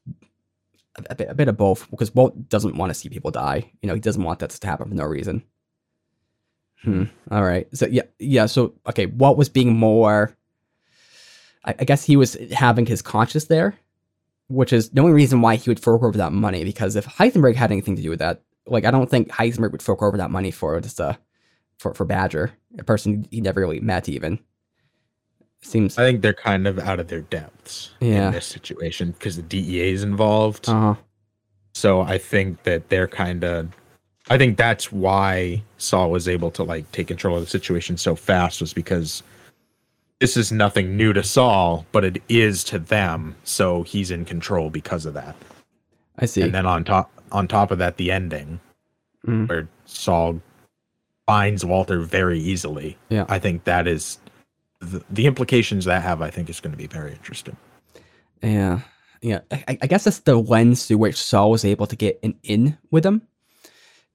a, 0.98 1.04
a 1.10 1.16
bit, 1.16 1.30
a 1.30 1.34
bit 1.34 1.48
of 1.48 1.58
both 1.58 1.90
because 1.92 2.14
Walt 2.14 2.48
doesn't 2.48 2.78
want 2.78 2.92
to 2.92 2.94
see 2.94 3.10
people 3.10 3.32
die. 3.32 3.70
You 3.82 3.88
know, 3.88 3.94
he 3.94 4.00
doesn't 4.00 4.24
want 4.24 4.40
that 4.40 4.52
to 4.52 4.68
happen 4.68 4.90
for 4.90 4.96
no 4.96 5.06
reason. 5.06 5.44
Hmm. 6.84 7.06
All 7.30 7.44
right. 7.44 7.68
So 7.76 7.88
yeah, 7.88 8.04
yeah. 8.20 8.46
So 8.46 8.74
okay, 8.88 9.08
Walt 9.08 9.38
was 9.38 9.50
being 9.50 9.76
more. 9.76 10.36
I, 11.66 11.76
I 11.80 11.84
guess 11.84 12.06
he 12.06 12.16
was 12.16 12.38
having 12.52 12.86
his 12.86 13.02
conscience 13.02 13.46
there 13.46 13.78
which 14.50 14.74
is 14.74 14.90
the 14.90 15.00
only 15.02 15.14
reason 15.14 15.42
why 15.42 15.56
he 15.56 15.70
would 15.70 15.80
fork 15.80 16.04
over 16.04 16.18
that 16.18 16.34
money. 16.34 16.64
Because 16.66 16.96
if 16.96 17.06
Heisenberg 17.06 17.56
had 17.56 17.72
anything 17.72 17.96
to 17.96 18.02
do 18.02 18.10
with 18.10 18.20
that, 18.20 18.42
like 18.68 18.84
I 18.86 18.92
don't 18.92 19.10
think 19.10 19.30
Heisenberg 19.30 19.72
would 19.72 19.82
fork 19.82 20.02
over 20.04 20.18
that 20.18 20.32
money 20.32 20.52
for 20.52 20.80
just 20.82 21.00
a 21.00 21.18
for 21.78 21.94
for 21.94 22.04
Badger, 22.06 22.52
a 22.78 22.84
person 22.84 23.26
he 23.32 23.40
never 23.42 23.62
really 23.62 23.80
met 23.80 24.10
even. 24.10 24.40
Seems 25.62 25.98
I 25.98 26.04
think 26.04 26.22
they're 26.22 26.34
kind 26.34 26.68
of 26.68 26.80
out 26.80 27.00
of 27.00 27.08
their 27.10 27.22
depths 27.22 27.92
Yeah. 28.00 28.28
in 28.28 28.34
this 28.34 28.46
situation 28.46 29.12
because 29.12 29.36
the 29.36 29.42
DEA 29.42 29.92
is 29.92 30.04
involved. 30.04 30.70
uh 30.70 30.96
So 31.74 32.02
I 32.02 32.18
think 32.18 32.64
that 32.64 32.90
they're 32.90 33.08
kind 33.08 33.44
of. 33.44 33.70
I 34.30 34.38
think 34.38 34.58
that's 34.58 34.92
why 34.92 35.64
Saul 35.78 36.12
was 36.12 36.28
able 36.28 36.52
to 36.52 36.64
like 36.64 36.90
take 36.92 37.08
control 37.08 37.36
of 37.38 37.44
the 37.44 37.50
situation 37.50 37.98
so 37.98 38.16
fast 38.16 38.62
was 38.62 38.74
because 38.74 39.22
this 40.20 40.36
is 40.38 40.52
nothing 40.52 40.98
new 40.98 41.14
to 41.14 41.24
Saul, 41.24 41.86
but 41.92 42.04
it 42.04 42.22
is 42.30 42.64
to 42.66 42.80
them. 42.80 43.36
So 43.44 43.84
he's 43.84 44.12
in 44.12 44.26
control 44.26 44.70
because 44.70 45.06
of 45.06 45.14
that. 45.14 45.36
I 46.18 46.26
see. 46.26 46.42
And 46.42 46.54
then 46.54 46.66
on 46.66 46.84
top 46.84 47.12
on 47.32 47.48
top 47.48 47.72
of 47.72 47.78
that, 47.78 47.98
the 47.98 48.12
ending 48.12 48.60
Mhm. 49.28 49.48
where 49.50 49.68
Saul 49.86 50.42
finds 51.28 51.64
Walter 51.64 52.00
very 52.02 52.40
easily. 52.40 52.98
Yeah. 53.10 53.26
I 53.30 53.38
think 53.40 53.66
that 53.66 53.88
is 53.88 54.18
the, 54.80 55.04
the 55.10 55.26
implications 55.28 55.86
that 55.86 56.02
have. 56.04 56.22
I 56.22 56.30
think 56.32 56.50
is 56.50 56.60
going 56.60 56.72
to 56.72 56.78
be 56.78 56.88
very 56.88 57.12
interesting. 57.12 57.56
Yeah, 58.42 58.80
yeah. 59.22 59.40
I, 59.52 59.78
I 59.82 59.88
guess 59.88 60.06
that's 60.06 60.20
the 60.20 60.38
lens 60.38 60.86
through 60.88 60.98
which 61.00 61.18
Saul 61.18 61.52
was 61.52 61.66
able 61.66 61.86
to 61.88 61.96
get 61.96 62.20
an 62.24 62.36
in 62.44 62.78
with 62.90 63.06
him, 63.06 63.22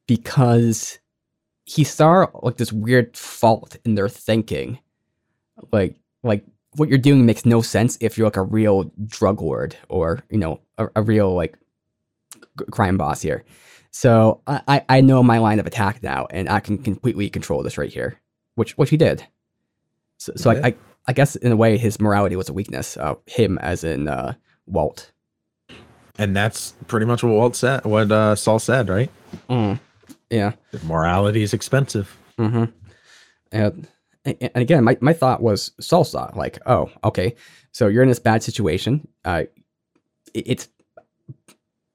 because 0.07 0.99
he 1.67 1.85
saw 1.85 2.27
like 2.43 2.57
this 2.57 2.73
weird 2.73 3.17
fault 3.17 3.77
in 3.85 3.95
their 3.95 4.09
thinking, 4.09 4.79
like 5.73 5.97
like 6.23 6.45
what 6.77 6.88
you're 6.88 6.99
doing 6.99 7.25
makes 7.27 7.45
no 7.47 7.62
sense 7.62 7.97
if 8.01 8.19
you're 8.19 8.27
like 8.27 8.37
a 8.37 8.43
real 8.43 8.90
drug 9.07 9.40
lord 9.40 9.77
or 9.88 10.25
you 10.31 10.38
know 10.38 10.61
a, 10.79 10.88
a 10.97 11.03
real 11.03 11.33
like 11.35 11.57
g- 12.59 12.64
crime 12.71 12.97
boss 12.97 13.23
here. 13.23 13.45
So 13.90 14.40
I, 14.49 14.83
I 14.88 15.01
know 15.01 15.23
my 15.23 15.38
line 15.38 15.61
of 15.61 15.67
attack 15.67 16.03
now, 16.03 16.27
and 16.31 16.49
I 16.49 16.59
can 16.59 16.79
completely 16.79 17.31
control 17.31 17.62
this 17.62 17.79
right 17.79 17.93
here, 17.93 18.19
which 18.57 18.77
which 18.77 18.90
he 18.90 18.97
did. 18.97 19.25
So, 20.19 20.33
so 20.35 20.51
Yeah. 20.51 20.61
I, 20.64 20.67
I 20.69 20.75
I 21.07 21.12
guess 21.12 21.37
in 21.37 21.53
a 21.53 21.57
way 21.57 21.79
his 21.79 22.01
morality 22.01 22.35
was 22.35 22.49
a 22.49 22.53
weakness. 22.53 22.97
Uh, 22.97 23.14
him 23.27 23.57
as 23.59 23.85
in 23.85 24.09
uh, 24.09 24.35
Walt. 24.67 25.12
And 26.19 26.35
that's 26.35 26.73
pretty 26.87 27.07
much 27.07 27.23
what 27.23 27.31
Walt 27.33 27.57
said. 27.57 27.85
What 27.85 28.11
uh, 28.11 28.35
Saul 28.37 28.59
said, 28.59 28.88
right? 28.88 29.11
Mm. 29.51 29.79
Yeah. 30.31 30.53
Morality 30.85 31.43
is 31.43 31.53
expensive. 31.53 32.17
Mm-hmm. 32.38 32.64
And, 33.53 33.88
and 34.25 34.51
again, 34.57 34.85
my, 34.85 34.97
my 35.01 35.13
thought 35.13 35.43
was 35.43 35.73
salsa. 35.81 36.35
like, 36.37 36.59
oh, 36.67 36.91
okay, 37.05 37.35
so 37.73 37.89
you're 37.89 38.03
in 38.03 38.09
this 38.09 38.19
bad 38.19 38.43
situation. 38.43 39.07
Uh, 39.25 39.45
it- 40.33 40.45
it's, 40.47 40.69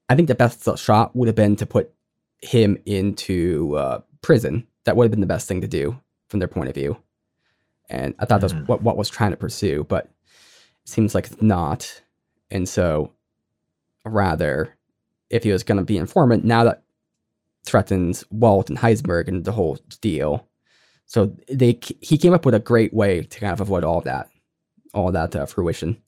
I 0.08 0.14
think 0.16 0.28
the 0.28 0.34
best 0.34 0.66
shot 0.78 1.14
would 1.14 1.28
have 1.28 1.36
been 1.36 1.56
to 1.56 1.66
put 1.66 1.92
him 2.42 2.76
into 2.86 3.76
uh, 3.76 4.00
prison. 4.22 4.66
That 4.84 4.96
would 4.96 5.04
have 5.04 5.10
been 5.10 5.20
the 5.20 5.26
best 5.26 5.46
thing 5.46 5.60
to 5.60 5.68
do 5.68 5.96
from 6.28 6.40
their 6.40 6.48
point 6.48 6.68
of 6.68 6.74
view. 6.74 6.96
And 7.88 8.14
I 8.18 8.24
thought 8.24 8.40
Mhm. 8.40 8.50
that's 8.50 8.68
what 8.68 8.82
what 8.82 8.96
was 8.96 9.08
trying 9.08 9.30
to 9.32 9.36
pursue, 9.36 9.84
but 9.88 10.04
it 10.06 10.88
seems 10.88 11.14
like 11.14 11.26
it's 11.26 11.42
not. 11.42 12.02
And 12.50 12.68
so, 12.68 13.12
rather, 14.04 14.76
if 15.28 15.44
he 15.44 15.52
was 15.52 15.62
going 15.62 15.78
to 15.78 15.84
be 15.84 15.98
informant, 15.98 16.44
now 16.44 16.64
that 16.64 16.82
threatens 17.64 18.24
Walt 18.30 18.68
and 18.70 18.78
Heisenberg 18.78 19.28
and 19.28 19.44
the 19.44 19.52
whole 19.52 19.78
deal. 20.00 20.46
So 21.10 21.34
they 21.48 21.76
he 22.00 22.16
came 22.16 22.32
up 22.32 22.46
with 22.46 22.54
a 22.54 22.60
great 22.60 22.94
way 22.94 23.22
to 23.22 23.40
kind 23.40 23.52
of 23.52 23.60
avoid 23.60 23.82
all 23.82 23.98
of 23.98 24.04
that, 24.04 24.30
all 24.94 25.10
that 25.10 25.34
uh, 25.34 25.44
fruition. 25.44 26.00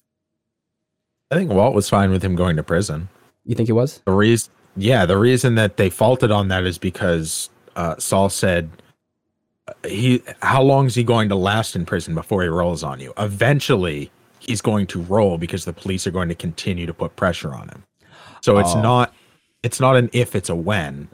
I 1.32 1.34
think 1.34 1.50
Walt 1.50 1.74
was 1.74 1.88
fine 1.88 2.12
with 2.12 2.22
him 2.22 2.36
going 2.36 2.54
to 2.54 2.62
prison. 2.62 3.08
You 3.44 3.56
think 3.56 3.68
he 3.68 3.72
was? 3.72 4.00
The 4.06 4.12
reason, 4.12 4.52
yeah, 4.76 5.04
the 5.04 5.18
reason 5.18 5.56
that 5.56 5.76
they 5.76 5.90
faulted 5.90 6.30
on 6.30 6.46
that 6.48 6.62
is 6.62 6.78
because 6.78 7.50
uh, 7.74 7.96
Saul 7.98 8.28
said 8.28 8.70
uh, 9.66 9.72
he, 9.88 10.22
how 10.40 10.62
long 10.62 10.86
is 10.86 10.94
he 10.94 11.02
going 11.02 11.28
to 11.30 11.34
last 11.34 11.74
in 11.74 11.84
prison 11.84 12.14
before 12.14 12.42
he 12.42 12.48
rolls 12.48 12.84
on 12.84 13.00
you? 13.00 13.12
Eventually, 13.18 14.08
he's 14.38 14.60
going 14.60 14.86
to 14.88 15.02
roll 15.02 15.36
because 15.36 15.64
the 15.64 15.72
police 15.72 16.06
are 16.06 16.12
going 16.12 16.28
to 16.28 16.36
continue 16.36 16.86
to 16.86 16.94
put 16.94 17.16
pressure 17.16 17.52
on 17.52 17.68
him. 17.70 17.82
So 18.40 18.58
it's 18.58 18.76
Oh. 18.76 18.82
not, 18.82 19.12
it's 19.64 19.80
not 19.80 19.96
an 19.96 20.10
if, 20.12 20.36
it's 20.36 20.48
a 20.48 20.54
when, 20.54 21.08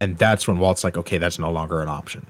and 0.00 0.18
that's 0.18 0.48
when 0.48 0.58
Walt's 0.58 0.82
like, 0.82 0.96
okay, 0.96 1.18
that's 1.18 1.38
no 1.38 1.52
longer 1.52 1.80
an 1.82 1.88
option. 1.88 2.26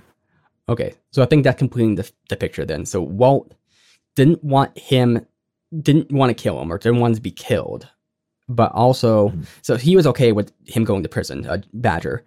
Okay, 0.68 0.94
so 1.12 1.22
I 1.22 1.26
think 1.26 1.44
that's 1.44 1.58
completing 1.58 1.94
the, 1.94 2.10
the 2.28 2.36
picture 2.36 2.64
then. 2.66 2.84
So 2.84 3.00
Walt 3.00 3.54
didn't 4.16 4.42
want 4.44 4.76
him, 4.78 5.24
didn't 5.80 6.12
want 6.12 6.30
to 6.30 6.34
kill 6.42 6.60
him 6.60 6.70
or 6.72 6.78
didn't 6.78 7.00
want 7.00 7.14
to 7.16 7.20
be 7.22 7.30
killed, 7.30 7.88
but 8.48 8.70
also, 8.72 9.30
Mhm. 9.30 9.46
so 9.62 9.76
he 9.76 9.96
was 9.96 10.06
okay 10.06 10.32
with 10.32 10.52
him 10.66 10.84
going 10.84 11.02
to 11.02 11.08
prison, 11.08 11.46
uh, 11.46 11.58
Badger, 11.72 12.24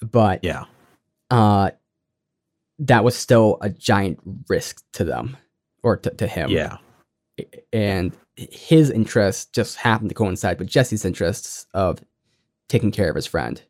but 0.00 0.44
Yeah, 0.44 0.64
uh, 1.30 1.70
that 2.78 3.04
was 3.04 3.16
still 3.16 3.58
a 3.60 3.70
giant 3.70 4.20
risk 4.48 4.82
to 4.92 5.04
them 5.04 5.36
or 5.82 5.96
to, 5.96 6.10
to 6.10 6.26
him. 6.26 6.50
yeah, 6.50 6.78
and 7.72 8.12
his 8.36 8.90
interests 8.90 9.46
just 9.46 9.76
happened 9.76 10.08
to 10.10 10.14
coincide 10.14 10.58
with 10.58 10.68
Jesse's 10.68 11.04
interests 11.04 11.66
of 11.74 11.98
taking 12.68 12.90
care 12.92 13.08
of 13.10 13.16
his 13.16 13.26
friend, 13.26 13.62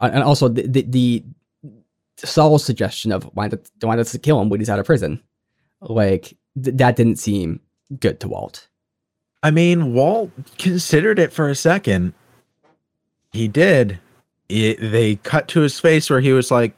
Uh, 0.00 0.10
and 0.12 0.22
also 0.22 0.48
the 0.48 0.66
the, 0.66 0.82
the 0.82 1.24
Saul's 2.24 2.64
suggestion 2.64 3.12
of 3.12 3.24
why 3.34 3.48
not 3.48 3.60
why 3.80 3.96
not 3.96 4.06
to 4.06 4.18
kill 4.18 4.40
him 4.40 4.48
when 4.48 4.60
he's 4.60 4.70
out 4.70 4.78
of 4.78 4.86
prison, 4.86 5.22
like 5.80 6.36
th- 6.62 6.76
that 6.76 6.96
didn't 6.96 7.16
seem 7.16 7.60
good 8.00 8.20
to 8.20 8.28
Walt. 8.28 8.68
I 9.42 9.50
mean, 9.50 9.92
Walt 9.92 10.30
considered 10.58 11.18
it 11.18 11.32
for 11.32 11.48
a 11.48 11.54
second. 11.54 12.14
He 13.32 13.48
did. 13.48 13.98
It, 14.48 14.78
they 14.80 15.16
cut 15.16 15.48
to 15.48 15.60
his 15.60 15.80
face 15.80 16.10
where 16.10 16.20
he 16.20 16.32
was 16.32 16.50
like, 16.50 16.74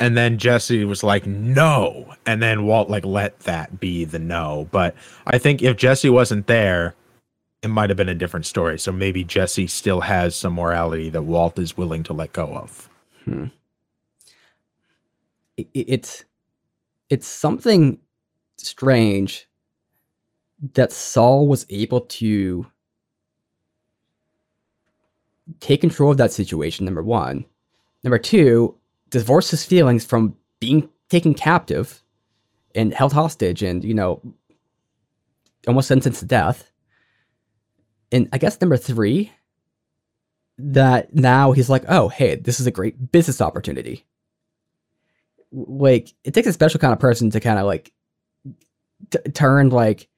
and 0.00 0.16
then 0.16 0.38
Jesse 0.38 0.84
was 0.84 1.02
like, 1.02 1.24
no. 1.26 2.14
And 2.26 2.42
then 2.42 2.66
Walt 2.66 2.90
like 2.90 3.04
let 3.04 3.38
that 3.40 3.80
be 3.80 4.04
the 4.04 4.18
no. 4.18 4.68
But 4.70 4.94
I 5.26 5.38
think 5.38 5.62
if 5.62 5.76
Jesse 5.76 6.10
wasn't 6.10 6.46
there, 6.46 6.94
it 7.62 7.68
might 7.68 7.90
have 7.90 7.96
been 7.96 8.08
a 8.08 8.14
different 8.14 8.44
story. 8.46 8.78
So 8.78 8.92
maybe 8.92 9.24
Jesse 9.24 9.66
still 9.68 10.02
has 10.02 10.36
some 10.36 10.54
morality 10.54 11.08
that 11.10 11.22
Walt 11.22 11.58
is 11.58 11.76
willing 11.76 12.02
to 12.04 12.12
let 12.12 12.32
go 12.32 12.54
of. 12.54 12.90
It, 13.44 13.50
it- 15.56 15.68
it's 15.74 16.24
it's 17.10 17.26
something 17.26 17.98
strange 18.56 19.48
that 20.74 20.92
Saul 20.92 21.46
was 21.46 21.66
able 21.68 22.00
to 22.02 22.66
take 25.60 25.82
control 25.82 26.12
of 26.12 26.16
that 26.16 26.32
situation. 26.32 26.84
Number 26.84 27.02
one, 27.02 27.44
number 28.02 28.18
two, 28.18 28.76
divorce 29.10 29.50
his 29.50 29.64
feelings 29.64 30.04
from 30.04 30.36
being 30.60 30.88
taken 31.10 31.34
captive 31.34 32.02
and 32.74 32.94
held 32.94 33.12
hostage, 33.12 33.62
and 33.62 33.84
you 33.84 33.94
know, 33.94 34.20
almost 35.66 35.88
sentenced 35.88 36.20
to 36.20 36.26
death. 36.26 36.70
And 38.10 38.28
I 38.32 38.38
guess 38.38 38.60
number 38.60 38.76
three, 38.76 39.32
that 40.58 41.14
now 41.14 41.52
he's 41.52 41.68
like, 41.70 41.84
oh, 41.88 42.08
hey, 42.08 42.36
this 42.36 42.60
is 42.60 42.66
a 42.66 42.70
great 42.70 43.12
business 43.12 43.40
opportunity. 43.40 44.04
Like 45.54 46.12
it 46.24 46.34
takes 46.34 46.48
a 46.48 46.52
special 46.52 46.80
kind 46.80 46.92
of 46.92 46.98
person 46.98 47.30
to 47.30 47.40
kind 47.40 47.58
of 47.58 47.66
like 47.66 47.92
t- 49.10 49.30
turn 49.32 49.70
like 49.70 50.08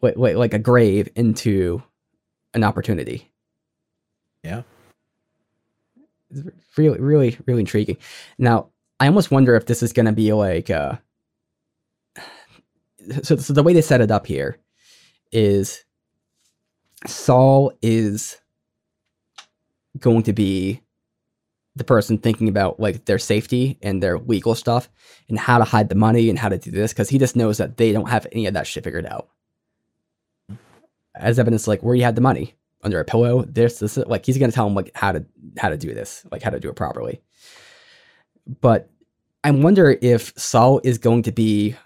like, 0.00 0.16
like 0.16 0.36
like 0.36 0.54
a 0.54 0.58
grave 0.58 1.08
into 1.16 1.82
an 2.54 2.62
opportunity. 2.62 3.30
Yeah. 4.42 4.62
It's 6.30 6.78
really 6.78 7.00
really 7.00 7.38
really 7.46 7.60
intriguing. 7.60 7.96
Now, 8.38 8.68
I 9.00 9.06
almost 9.08 9.30
wonder 9.30 9.56
if 9.56 9.66
this 9.66 9.82
is 9.82 9.92
going 9.92 10.06
to 10.06 10.12
be 10.12 10.32
like 10.32 10.70
uh 10.70 10.96
so, 13.22 13.36
so 13.36 13.52
the 13.52 13.62
way 13.62 13.72
they 13.72 13.82
set 13.82 14.00
it 14.00 14.10
up 14.10 14.26
here 14.26 14.58
is 15.32 15.84
Saul 17.06 17.72
is 17.82 18.38
going 19.98 20.22
to 20.24 20.32
be 20.32 20.80
the 21.76 21.84
person 21.84 22.18
thinking 22.18 22.48
about 22.48 22.78
like 22.78 23.04
their 23.04 23.18
safety 23.18 23.78
and 23.82 24.02
their 24.02 24.18
legal 24.18 24.54
stuff 24.54 24.88
and 25.28 25.38
how 25.38 25.58
to 25.58 25.64
hide 25.64 25.88
the 25.88 25.94
money 25.94 26.30
and 26.30 26.38
how 26.38 26.48
to 26.48 26.58
do 26.58 26.70
this 26.70 26.92
because 26.92 27.08
he 27.08 27.18
just 27.18 27.36
knows 27.36 27.58
that 27.58 27.76
they 27.76 27.92
don't 27.92 28.08
have 28.08 28.26
any 28.32 28.46
of 28.46 28.54
that 28.54 28.66
shit 28.66 28.84
figured 28.84 29.06
out. 29.06 29.28
As 31.16 31.38
evidence, 31.38 31.66
like 31.66 31.82
where 31.82 31.94
you 31.94 32.04
had 32.04 32.14
the 32.14 32.20
money 32.20 32.54
under 32.82 33.00
a 33.00 33.04
pillow, 33.04 33.42
this, 33.42 33.78
this, 33.78 33.96
like 33.96 34.26
he's 34.26 34.38
gonna 34.38 34.52
tell 34.52 34.66
him 34.66 34.74
like 34.74 34.90
how 34.94 35.12
to 35.12 35.24
how 35.58 35.68
to 35.68 35.76
do 35.76 35.94
this, 35.94 36.24
like 36.30 36.42
how 36.42 36.50
to 36.50 36.60
do 36.60 36.68
it 36.68 36.76
properly. 36.76 37.20
But 38.60 38.90
I 39.42 39.50
wonder 39.50 39.96
if 40.00 40.32
Saul 40.36 40.80
is 40.84 40.98
going 40.98 41.22
to 41.24 41.32
be 41.32 41.76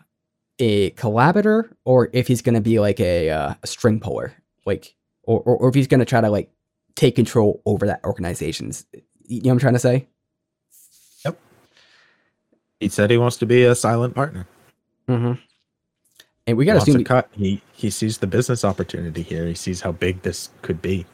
a 0.59 0.91
collaborator 0.91 1.70
or 1.84 2.09
if 2.12 2.28
he's 2.28 2.43
going 2.43 2.55
to 2.55 2.61
be 2.61 2.78
like 2.78 3.01
a, 3.01 3.30
uh, 3.30 3.55
a 3.62 3.66
string 3.66 4.01
puller, 4.01 4.32
like, 4.64 4.95
or, 5.22 5.41
or, 5.41 5.57
or 5.57 5.68
if 5.68 5.74
he's 5.74 5.86
going 5.86 6.01
to 6.01 6.07
try 6.07 6.20
to 6.20 6.30
like 6.30 6.51
take 6.95 7.16
control 7.16 7.62
over 7.66 7.86
that 7.86 8.05
organization's. 8.05 8.86
You 9.29 9.43
know 9.43 9.49
what 9.49 9.53
I'm 9.53 9.59
trying 9.61 9.74
to 9.74 9.79
say? 9.79 10.07
Yep. 11.24 11.39
He 12.81 12.89
said 12.89 13.11
he 13.11 13.18
wants 13.18 13.37
to 13.37 13.47
be 13.47 13.64
a 13.64 13.74
silent 13.74 14.14
partner. 14.14 14.47
Mm-hmm. 15.09 15.35
And 16.47 16.57
we 16.57 16.64
got 16.64 16.74
to 16.74 16.91
assume. 16.91 17.05
cut. 17.05 17.29
He 17.33 17.61
he 17.72 17.91
sees 17.91 18.18
the 18.18 18.26
business 18.26 18.64
opportunity 18.64 19.22
here. 19.22 19.47
He 19.47 19.55
sees 19.55 19.83
how 19.83 19.93
big 19.93 20.22
this 20.22 20.49
could 20.62 20.81
be. 20.81 21.05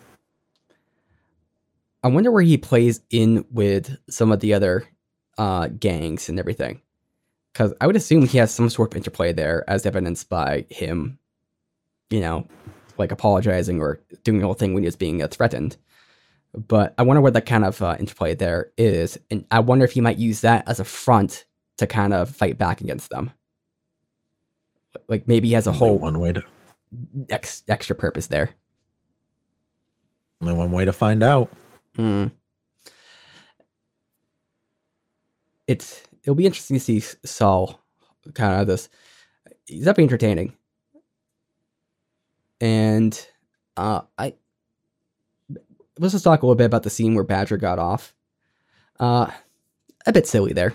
I 2.05 2.09
wonder 2.09 2.31
where 2.31 2.43
he 2.43 2.57
plays 2.57 3.01
in 3.11 3.45
with 3.51 3.97
some 4.09 4.31
of 4.31 4.41
the 4.41 4.55
other 4.55 4.87
uh, 5.37 5.69
gangs 5.69 6.29
and 6.29 6.39
everything. 6.39 6.81
Because 7.53 7.73
I 7.81 7.87
would 7.87 7.97
assume 7.97 8.27
he 8.27 8.39
has 8.39 8.53
some 8.53 8.71
sort 8.71 8.93
of 8.93 8.97
interplay 8.97 9.33
there, 9.33 9.65
as 9.69 9.87
evidenced 9.87 10.29
by 10.29 10.67
him, 10.71 11.19
you 12.11 12.21
know, 12.21 12.47
like 12.99 13.11
apologizing 13.11 13.81
or 13.81 14.01
doing 14.23 14.39
the 14.39 14.45
whole 14.45 14.55
thing 14.55 14.75
when 14.75 14.83
he 14.83 14.87
was 14.87 14.97
being 14.97 15.23
uh, 15.23 15.29
threatened. 15.29 15.77
But 16.57 16.95
I 16.99 17.03
wonder 17.03 17.21
what 17.21 17.35
that 17.35 17.47
kind 17.47 17.65
of 17.65 17.83
uh, 17.83 17.97
interplay 17.99 18.35
there 18.35 18.71
is. 18.79 19.19
And 19.31 19.45
I 19.51 19.61
wonder 19.61 19.85
if 19.85 19.93
he 19.93 20.01
might 20.01 20.19
use 20.19 20.41
that 20.43 20.69
as 20.69 20.81
a 20.81 20.85
front 20.85 21.47
to 21.79 21.87
kind 21.87 22.15
of 22.15 22.31
fight 22.31 22.59
back 22.59 22.81
against 22.81 23.11
them. 23.11 23.33
Like 25.09 25.27
maybe 25.27 25.49
he 25.49 25.55
has 25.55 25.67
a 25.67 25.71
Only 25.71 25.79
whole 25.79 25.99
one 25.99 26.21
way 26.21 26.33
to 26.33 26.45
ex- 27.29 27.65
extra 27.69 27.97
purpose 27.97 28.29
there. 28.29 28.51
only 30.41 30.55
one 30.55 30.71
way 30.71 30.85
to 30.85 30.93
find 30.93 31.23
out. 31.23 31.51
Mm. 31.99 32.31
It's 35.67 36.03
it'll 36.23 36.35
be 36.35 36.47
interesting 36.47 36.77
to 36.77 36.81
see 36.85 37.01
Saul 37.25 37.81
kind 38.35 38.61
of 38.61 38.67
this. 38.67 38.89
He's 39.67 39.81
definitely 39.85 40.05
entertaining, 40.05 40.55
and 42.61 43.27
uh, 43.77 44.03
I 44.19 44.35
let's 45.99 46.13
just 46.13 46.25
talk 46.25 46.43
a 46.43 46.47
little 46.47 46.57
bit 46.57 46.67
about 46.67 46.83
the 46.83 46.91
scene 46.91 47.15
where 47.15 47.25
Badger 47.25 47.57
got 47.57 47.79
off. 47.79 48.15
Uh, 48.99 49.31
a 50.07 50.13
bit 50.13 50.27
silly 50.27 50.53
there. 50.53 50.75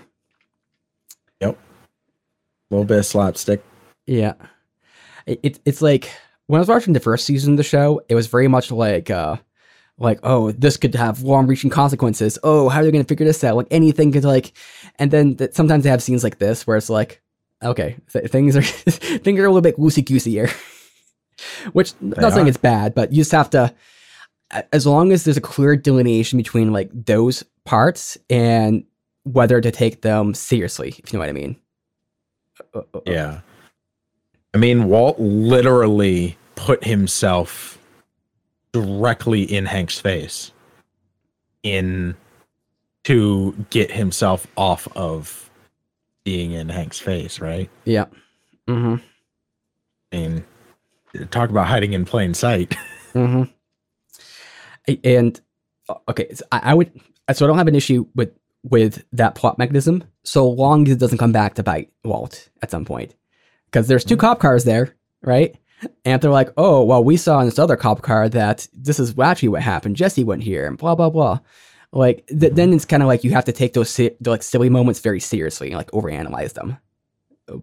Yep. 1.40 1.56
A 1.56 2.74
little 2.74 2.84
bit 2.84 2.98
of 2.98 3.06
slapstick. 3.06 3.62
Yeah, 4.06 4.34
it, 5.26 5.40
it 5.42 5.60
it's 5.64 5.82
like 5.82 6.10
when 6.46 6.58
I 6.58 6.62
was 6.62 6.68
watching 6.68 6.92
the 6.92 7.00
first 7.00 7.24
season 7.24 7.52
of 7.52 7.56
the 7.56 7.62
show, 7.62 8.02
it 8.08 8.14
was 8.14 8.26
very 8.26 8.48
much 8.48 8.70
like 8.70 9.10
uh 9.10 9.36
like 9.98 10.18
oh 10.22 10.50
this 10.52 10.76
could 10.76 10.94
have 10.94 11.22
long-reaching 11.22 11.70
consequences. 11.70 12.38
Oh, 12.42 12.68
how 12.68 12.80
are 12.80 12.84
they 12.84 12.90
going 12.90 13.04
to 13.04 13.08
figure 13.08 13.26
this 13.26 13.44
out? 13.44 13.56
Like 13.56 13.68
anything 13.70 14.12
could 14.12 14.24
like, 14.24 14.52
and 14.98 15.10
then 15.10 15.36
th- 15.36 15.52
sometimes 15.52 15.84
they 15.84 15.90
have 15.90 16.02
scenes 16.02 16.24
like 16.24 16.38
this 16.38 16.66
where 16.66 16.76
it's 16.76 16.90
like 16.90 17.22
okay 17.62 17.96
th- 18.12 18.30
things 18.30 18.56
are 18.56 18.62
things 18.62 19.38
are 19.38 19.44
a 19.44 19.52
little 19.52 19.60
bit 19.60 19.76
loosey 19.76 20.04
goosey 20.04 20.32
here, 20.32 20.50
which 21.72 21.92
not 22.00 22.32
saying 22.32 22.48
it's 22.48 22.56
bad, 22.56 22.94
but 22.94 23.12
you 23.12 23.18
just 23.18 23.32
have 23.32 23.50
to 23.50 23.72
as 24.72 24.86
long 24.86 25.12
as 25.12 25.24
there's 25.24 25.36
a 25.36 25.42
clear 25.42 25.76
delineation 25.76 26.36
between 26.36 26.72
like 26.72 26.90
those 26.92 27.44
parts 27.64 28.18
and 28.28 28.84
whether 29.24 29.60
to 29.60 29.70
take 29.70 30.02
them 30.02 30.34
seriously, 30.34 30.94
if 30.98 31.12
you 31.12 31.18
know 31.18 31.20
what 31.20 31.28
I 31.28 31.32
mean. 31.32 31.56
Uh, 32.74 32.78
uh, 32.78 32.98
uh, 32.98 33.00
Yeah. 33.06 33.40
I 34.54 34.58
mean, 34.58 34.88
Walt 34.88 35.16
literally 35.20 36.36
put 36.56 36.82
himself 36.84 37.78
directly 38.72 39.42
in 39.42 39.66
Hank's 39.66 40.00
face 40.00 40.50
in 41.62 42.16
to 43.04 43.54
get 43.70 43.90
himself 43.90 44.46
off 44.56 44.88
of 44.96 45.50
being 46.24 46.52
in 46.52 46.68
Hank's 46.68 46.98
face, 46.98 47.40
right? 47.40 47.70
Yeah. 47.84 48.06
Mm-hmm. 48.68 48.96
I 50.12 50.16
mean, 50.16 50.44
talk 51.30 51.50
about 51.50 51.66
hiding 51.66 51.92
in 51.92 52.04
plain 52.04 52.34
sight. 52.34 52.76
Mm-hmm. 53.14 53.50
And 55.04 55.40
uh, 55.88 55.94
okay, 56.08 56.32
so 56.34 56.44
I, 56.52 56.60
I 56.70 56.74
would 56.74 56.90
so 57.32 57.44
I 57.44 57.48
don't 57.48 57.58
have 57.58 57.68
an 57.68 57.74
issue 57.74 58.06
with 58.14 58.32
with 58.62 59.04
that 59.12 59.34
plot 59.34 59.58
mechanism 59.58 60.04
so 60.24 60.48
long 60.48 60.86
as 60.86 60.94
it 60.94 60.98
doesn't 61.00 61.18
come 61.18 61.32
back 61.32 61.54
to 61.54 61.62
bite 61.62 61.90
Walt 62.04 62.48
at 62.62 62.70
some 62.70 62.84
point. 62.84 63.14
Because 63.66 63.88
there's 63.88 64.04
2 64.04 64.16
Mhm. 64.16 64.20
cop 64.20 64.40
cars 64.40 64.64
there, 64.64 64.94
right? 65.22 65.56
And 66.04 66.20
they're 66.20 66.30
like, 66.30 66.50
oh, 66.58 66.82
well, 66.84 67.02
we 67.02 67.16
saw 67.16 67.40
in 67.40 67.46
this 67.46 67.58
other 67.58 67.76
cop 67.76 68.02
car 68.02 68.28
that 68.28 68.68
this 68.74 69.00
is 69.00 69.18
actually 69.18 69.48
what 69.48 69.62
happened. 69.62 69.96
Jesse 69.96 70.24
went 70.24 70.42
here 70.42 70.66
and 70.66 70.76
blah, 70.76 70.94
blah, 70.94 71.08
blah. 71.08 71.38
Like, 71.92 72.26
th- 72.26 72.52
then 72.52 72.72
it's 72.74 72.84
kind 72.84 73.02
of 73.02 73.06
like 73.06 73.24
you 73.24 73.30
have 73.30 73.46
to 73.46 73.52
take 73.52 73.72
those 73.72 73.88
si- 73.88 74.10
the, 74.20 74.28
like 74.30 74.42
silly 74.42 74.68
moments 74.68 75.00
very 75.00 75.20
seriously 75.20 75.68
and 75.68 75.76
like 75.78 75.90
overanalyze 75.92 76.52
them. 76.52 76.76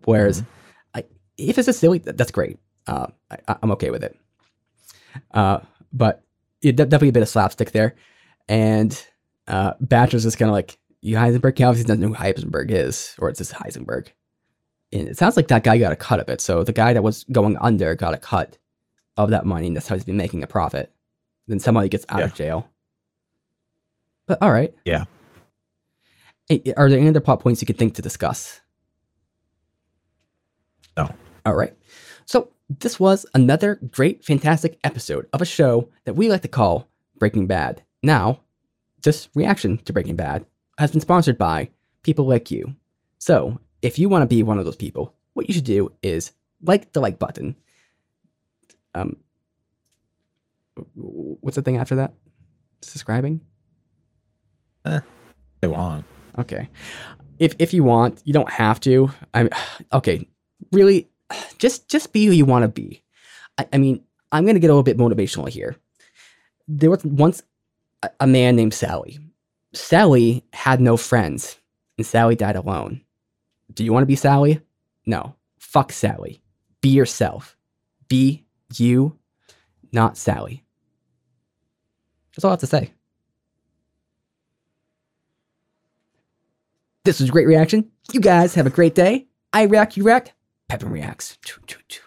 Whereas, 0.06 0.44
I, 0.96 1.04
if 1.38 1.58
it's 1.60 1.68
a 1.68 1.74
silly, 1.74 2.00
that's 2.00 2.32
great. 2.32 2.58
Uh, 2.88 3.08
I, 3.30 3.38
I- 3.48 3.58
I'm 3.62 3.72
okay 3.72 3.92
with 3.92 4.04
it. 4.04 4.18
Uh, 5.32 5.60
but 5.94 6.24
yeah, 6.68 6.74
definitely 6.74 7.10
a 7.10 7.14
bit 7.14 7.24
of 7.24 7.30
slapstick 7.30 7.72
there. 7.72 7.96
And 8.48 9.00
uh, 9.48 9.74
Badger's 9.82 10.24
just 10.24 10.38
kind 10.38 10.50
of 10.50 10.54
like, 10.54 10.78
you 11.02 11.16
Heisenberg? 11.16 11.58
He 11.58 11.64
obviously 11.64 11.88
doesn't 11.88 12.02
know 12.02 12.10
who 12.10 12.16
Heisenberg 12.16 12.72
is, 12.72 13.16
or 13.20 13.30
it's 13.30 13.40
just 13.40 13.54
Heisenberg. 13.54 14.10
And 14.92 15.08
it 15.08 15.18
sounds 15.18 15.38
like 15.38 15.48
that 15.50 15.64
guy 15.64 15.78
got 15.78 15.92
a 15.92 15.98
cut 15.98 16.20
of 16.20 16.30
it. 16.30 16.42
So 16.42 16.64
the 16.64 16.74
guy 16.74 16.94
that 16.94 17.04
was 17.04 17.24
going 17.32 17.58
under 17.58 17.96
got 17.96 18.14
a 18.14 18.18
cut 18.18 18.58
of 19.16 19.30
that 19.32 19.46
money, 19.46 19.68
and 19.68 19.76
that's 19.76 19.88
how 19.88 19.96
he's 19.96 20.04
been 20.04 20.18
making 20.18 20.44
a 20.44 20.48
profit. 20.48 20.92
Then 21.48 21.60
somebody 21.60 21.90
gets 21.90 22.06
out 22.10 22.24
of 22.24 22.34
jail. 22.34 22.70
But 24.26 24.42
all 24.42 24.52
right. 24.52 24.74
Yeah. 24.86 25.06
Are 26.76 26.90
there 26.90 27.00
any 27.00 27.10
other 27.10 27.22
plot 27.22 27.40
points 27.40 27.62
you 27.62 27.66
could 27.66 27.78
think 27.78 27.96
to 27.96 28.02
discuss? 28.02 28.62
No. 30.98 31.10
All 31.46 31.56
right. 31.56 31.74
So 32.26 32.52
this 32.70 33.00
was 33.00 33.26
another 33.34 33.76
great, 33.92 34.24
fantastic 34.24 34.80
episode 34.84 35.28
of 35.34 35.42
a 35.42 35.46
show 35.46 35.90
that 36.06 36.16
we 36.16 36.30
like 36.30 36.42
to 36.42 36.48
call 36.48 36.88
Breaking 37.18 37.48
Bad. 37.48 37.84
Now, 38.04 38.42
this 39.04 39.30
reaction 39.36 39.78
to 39.80 39.94
Breaking 39.94 40.16
Bad 40.16 40.46
has 40.78 40.92
been 40.92 41.02
sponsored 41.02 41.38
by 41.38 41.70
people 42.04 42.26
like 42.26 42.52
you. 42.52 42.76
So 43.20 43.60
if 43.82 43.98
you 43.98 44.10
want 44.10 44.24
to 44.24 44.28
be 44.28 44.44
one 44.44 44.60
of 44.60 44.66
those 44.66 44.76
people, 44.76 45.14
what 45.34 45.48
you 45.48 45.54
should 45.54 45.64
do 45.64 45.92
is 46.02 46.32
like 46.62 46.92
the 46.94 47.00
like 47.00 47.20
button. 47.20 47.56
Um, 48.94 49.18
what's 50.96 51.56
the 51.56 51.62
thing 51.62 51.78
after 51.78 51.96
that? 51.96 52.14
Subscribing. 52.82 53.42
They 55.62 55.68
want. 55.68 56.06
Okay. 56.38 56.70
If 57.40 57.56
if 57.60 57.74
you 57.74 57.84
want, 57.84 58.22
you 58.26 58.34
don't 58.34 58.50
have 58.50 58.80
to. 58.82 59.12
I'm 59.34 59.50
okay. 59.94 60.28
Really, 60.72 61.10
just 61.58 61.90
just 61.90 62.14
be 62.14 62.26
who 62.26 62.32
you 62.32 62.46
want 62.46 62.64
to 62.64 62.68
be. 62.70 63.04
I, 63.58 63.68
I 63.74 63.78
mean, 63.78 64.04
I'm 64.32 64.46
gonna 64.46 64.60
get 64.60 64.70
a 64.70 64.74
little 64.74 64.84
bit 64.84 64.98
motivational 64.98 65.50
here. 65.50 65.76
There 66.68 66.90
was 66.90 67.04
once 67.04 67.44
a, 68.04 68.10
a 68.20 68.28
man 68.28 68.56
named 68.56 68.74
Sally. 68.74 69.20
Sally 69.74 70.44
had 70.54 70.82
no 70.82 70.98
friends, 70.98 71.58
and 71.98 72.06
Sally 72.06 72.36
died 72.36 72.56
alone. 72.56 73.02
Do 73.74 73.84
you 73.84 73.94
want 73.94 74.04
to 74.04 74.08
be 74.08 74.16
Sally? 74.16 74.62
No. 75.06 75.36
Fuck 75.60 75.92
Sally. 75.92 76.42
Be 76.82 76.90
yourself. 76.90 77.58
Be 78.08 78.46
you, 78.76 79.18
not 79.92 80.18
Sally. 80.18 80.64
That's 82.36 82.46
all 82.46 82.52
I 82.52 82.54
have 82.54 82.60
to 82.62 82.68
say. 82.68 82.92
This 87.04 87.20
was 87.20 87.30
a 87.30 87.32
great 87.32 87.48
reaction. 87.48 87.90
You 88.12 88.20
guys 88.20 88.54
have 88.56 88.68
a 88.68 88.70
great 88.70 88.94
day. 88.94 89.28
I 89.54 89.64
react, 89.64 89.98
you 89.98 90.04
react. 90.04 90.34
Pepin 90.70 90.90
reacts. 90.90 91.38
Choo, 91.46 91.62
choo, 91.66 91.80
choo. 91.88 92.07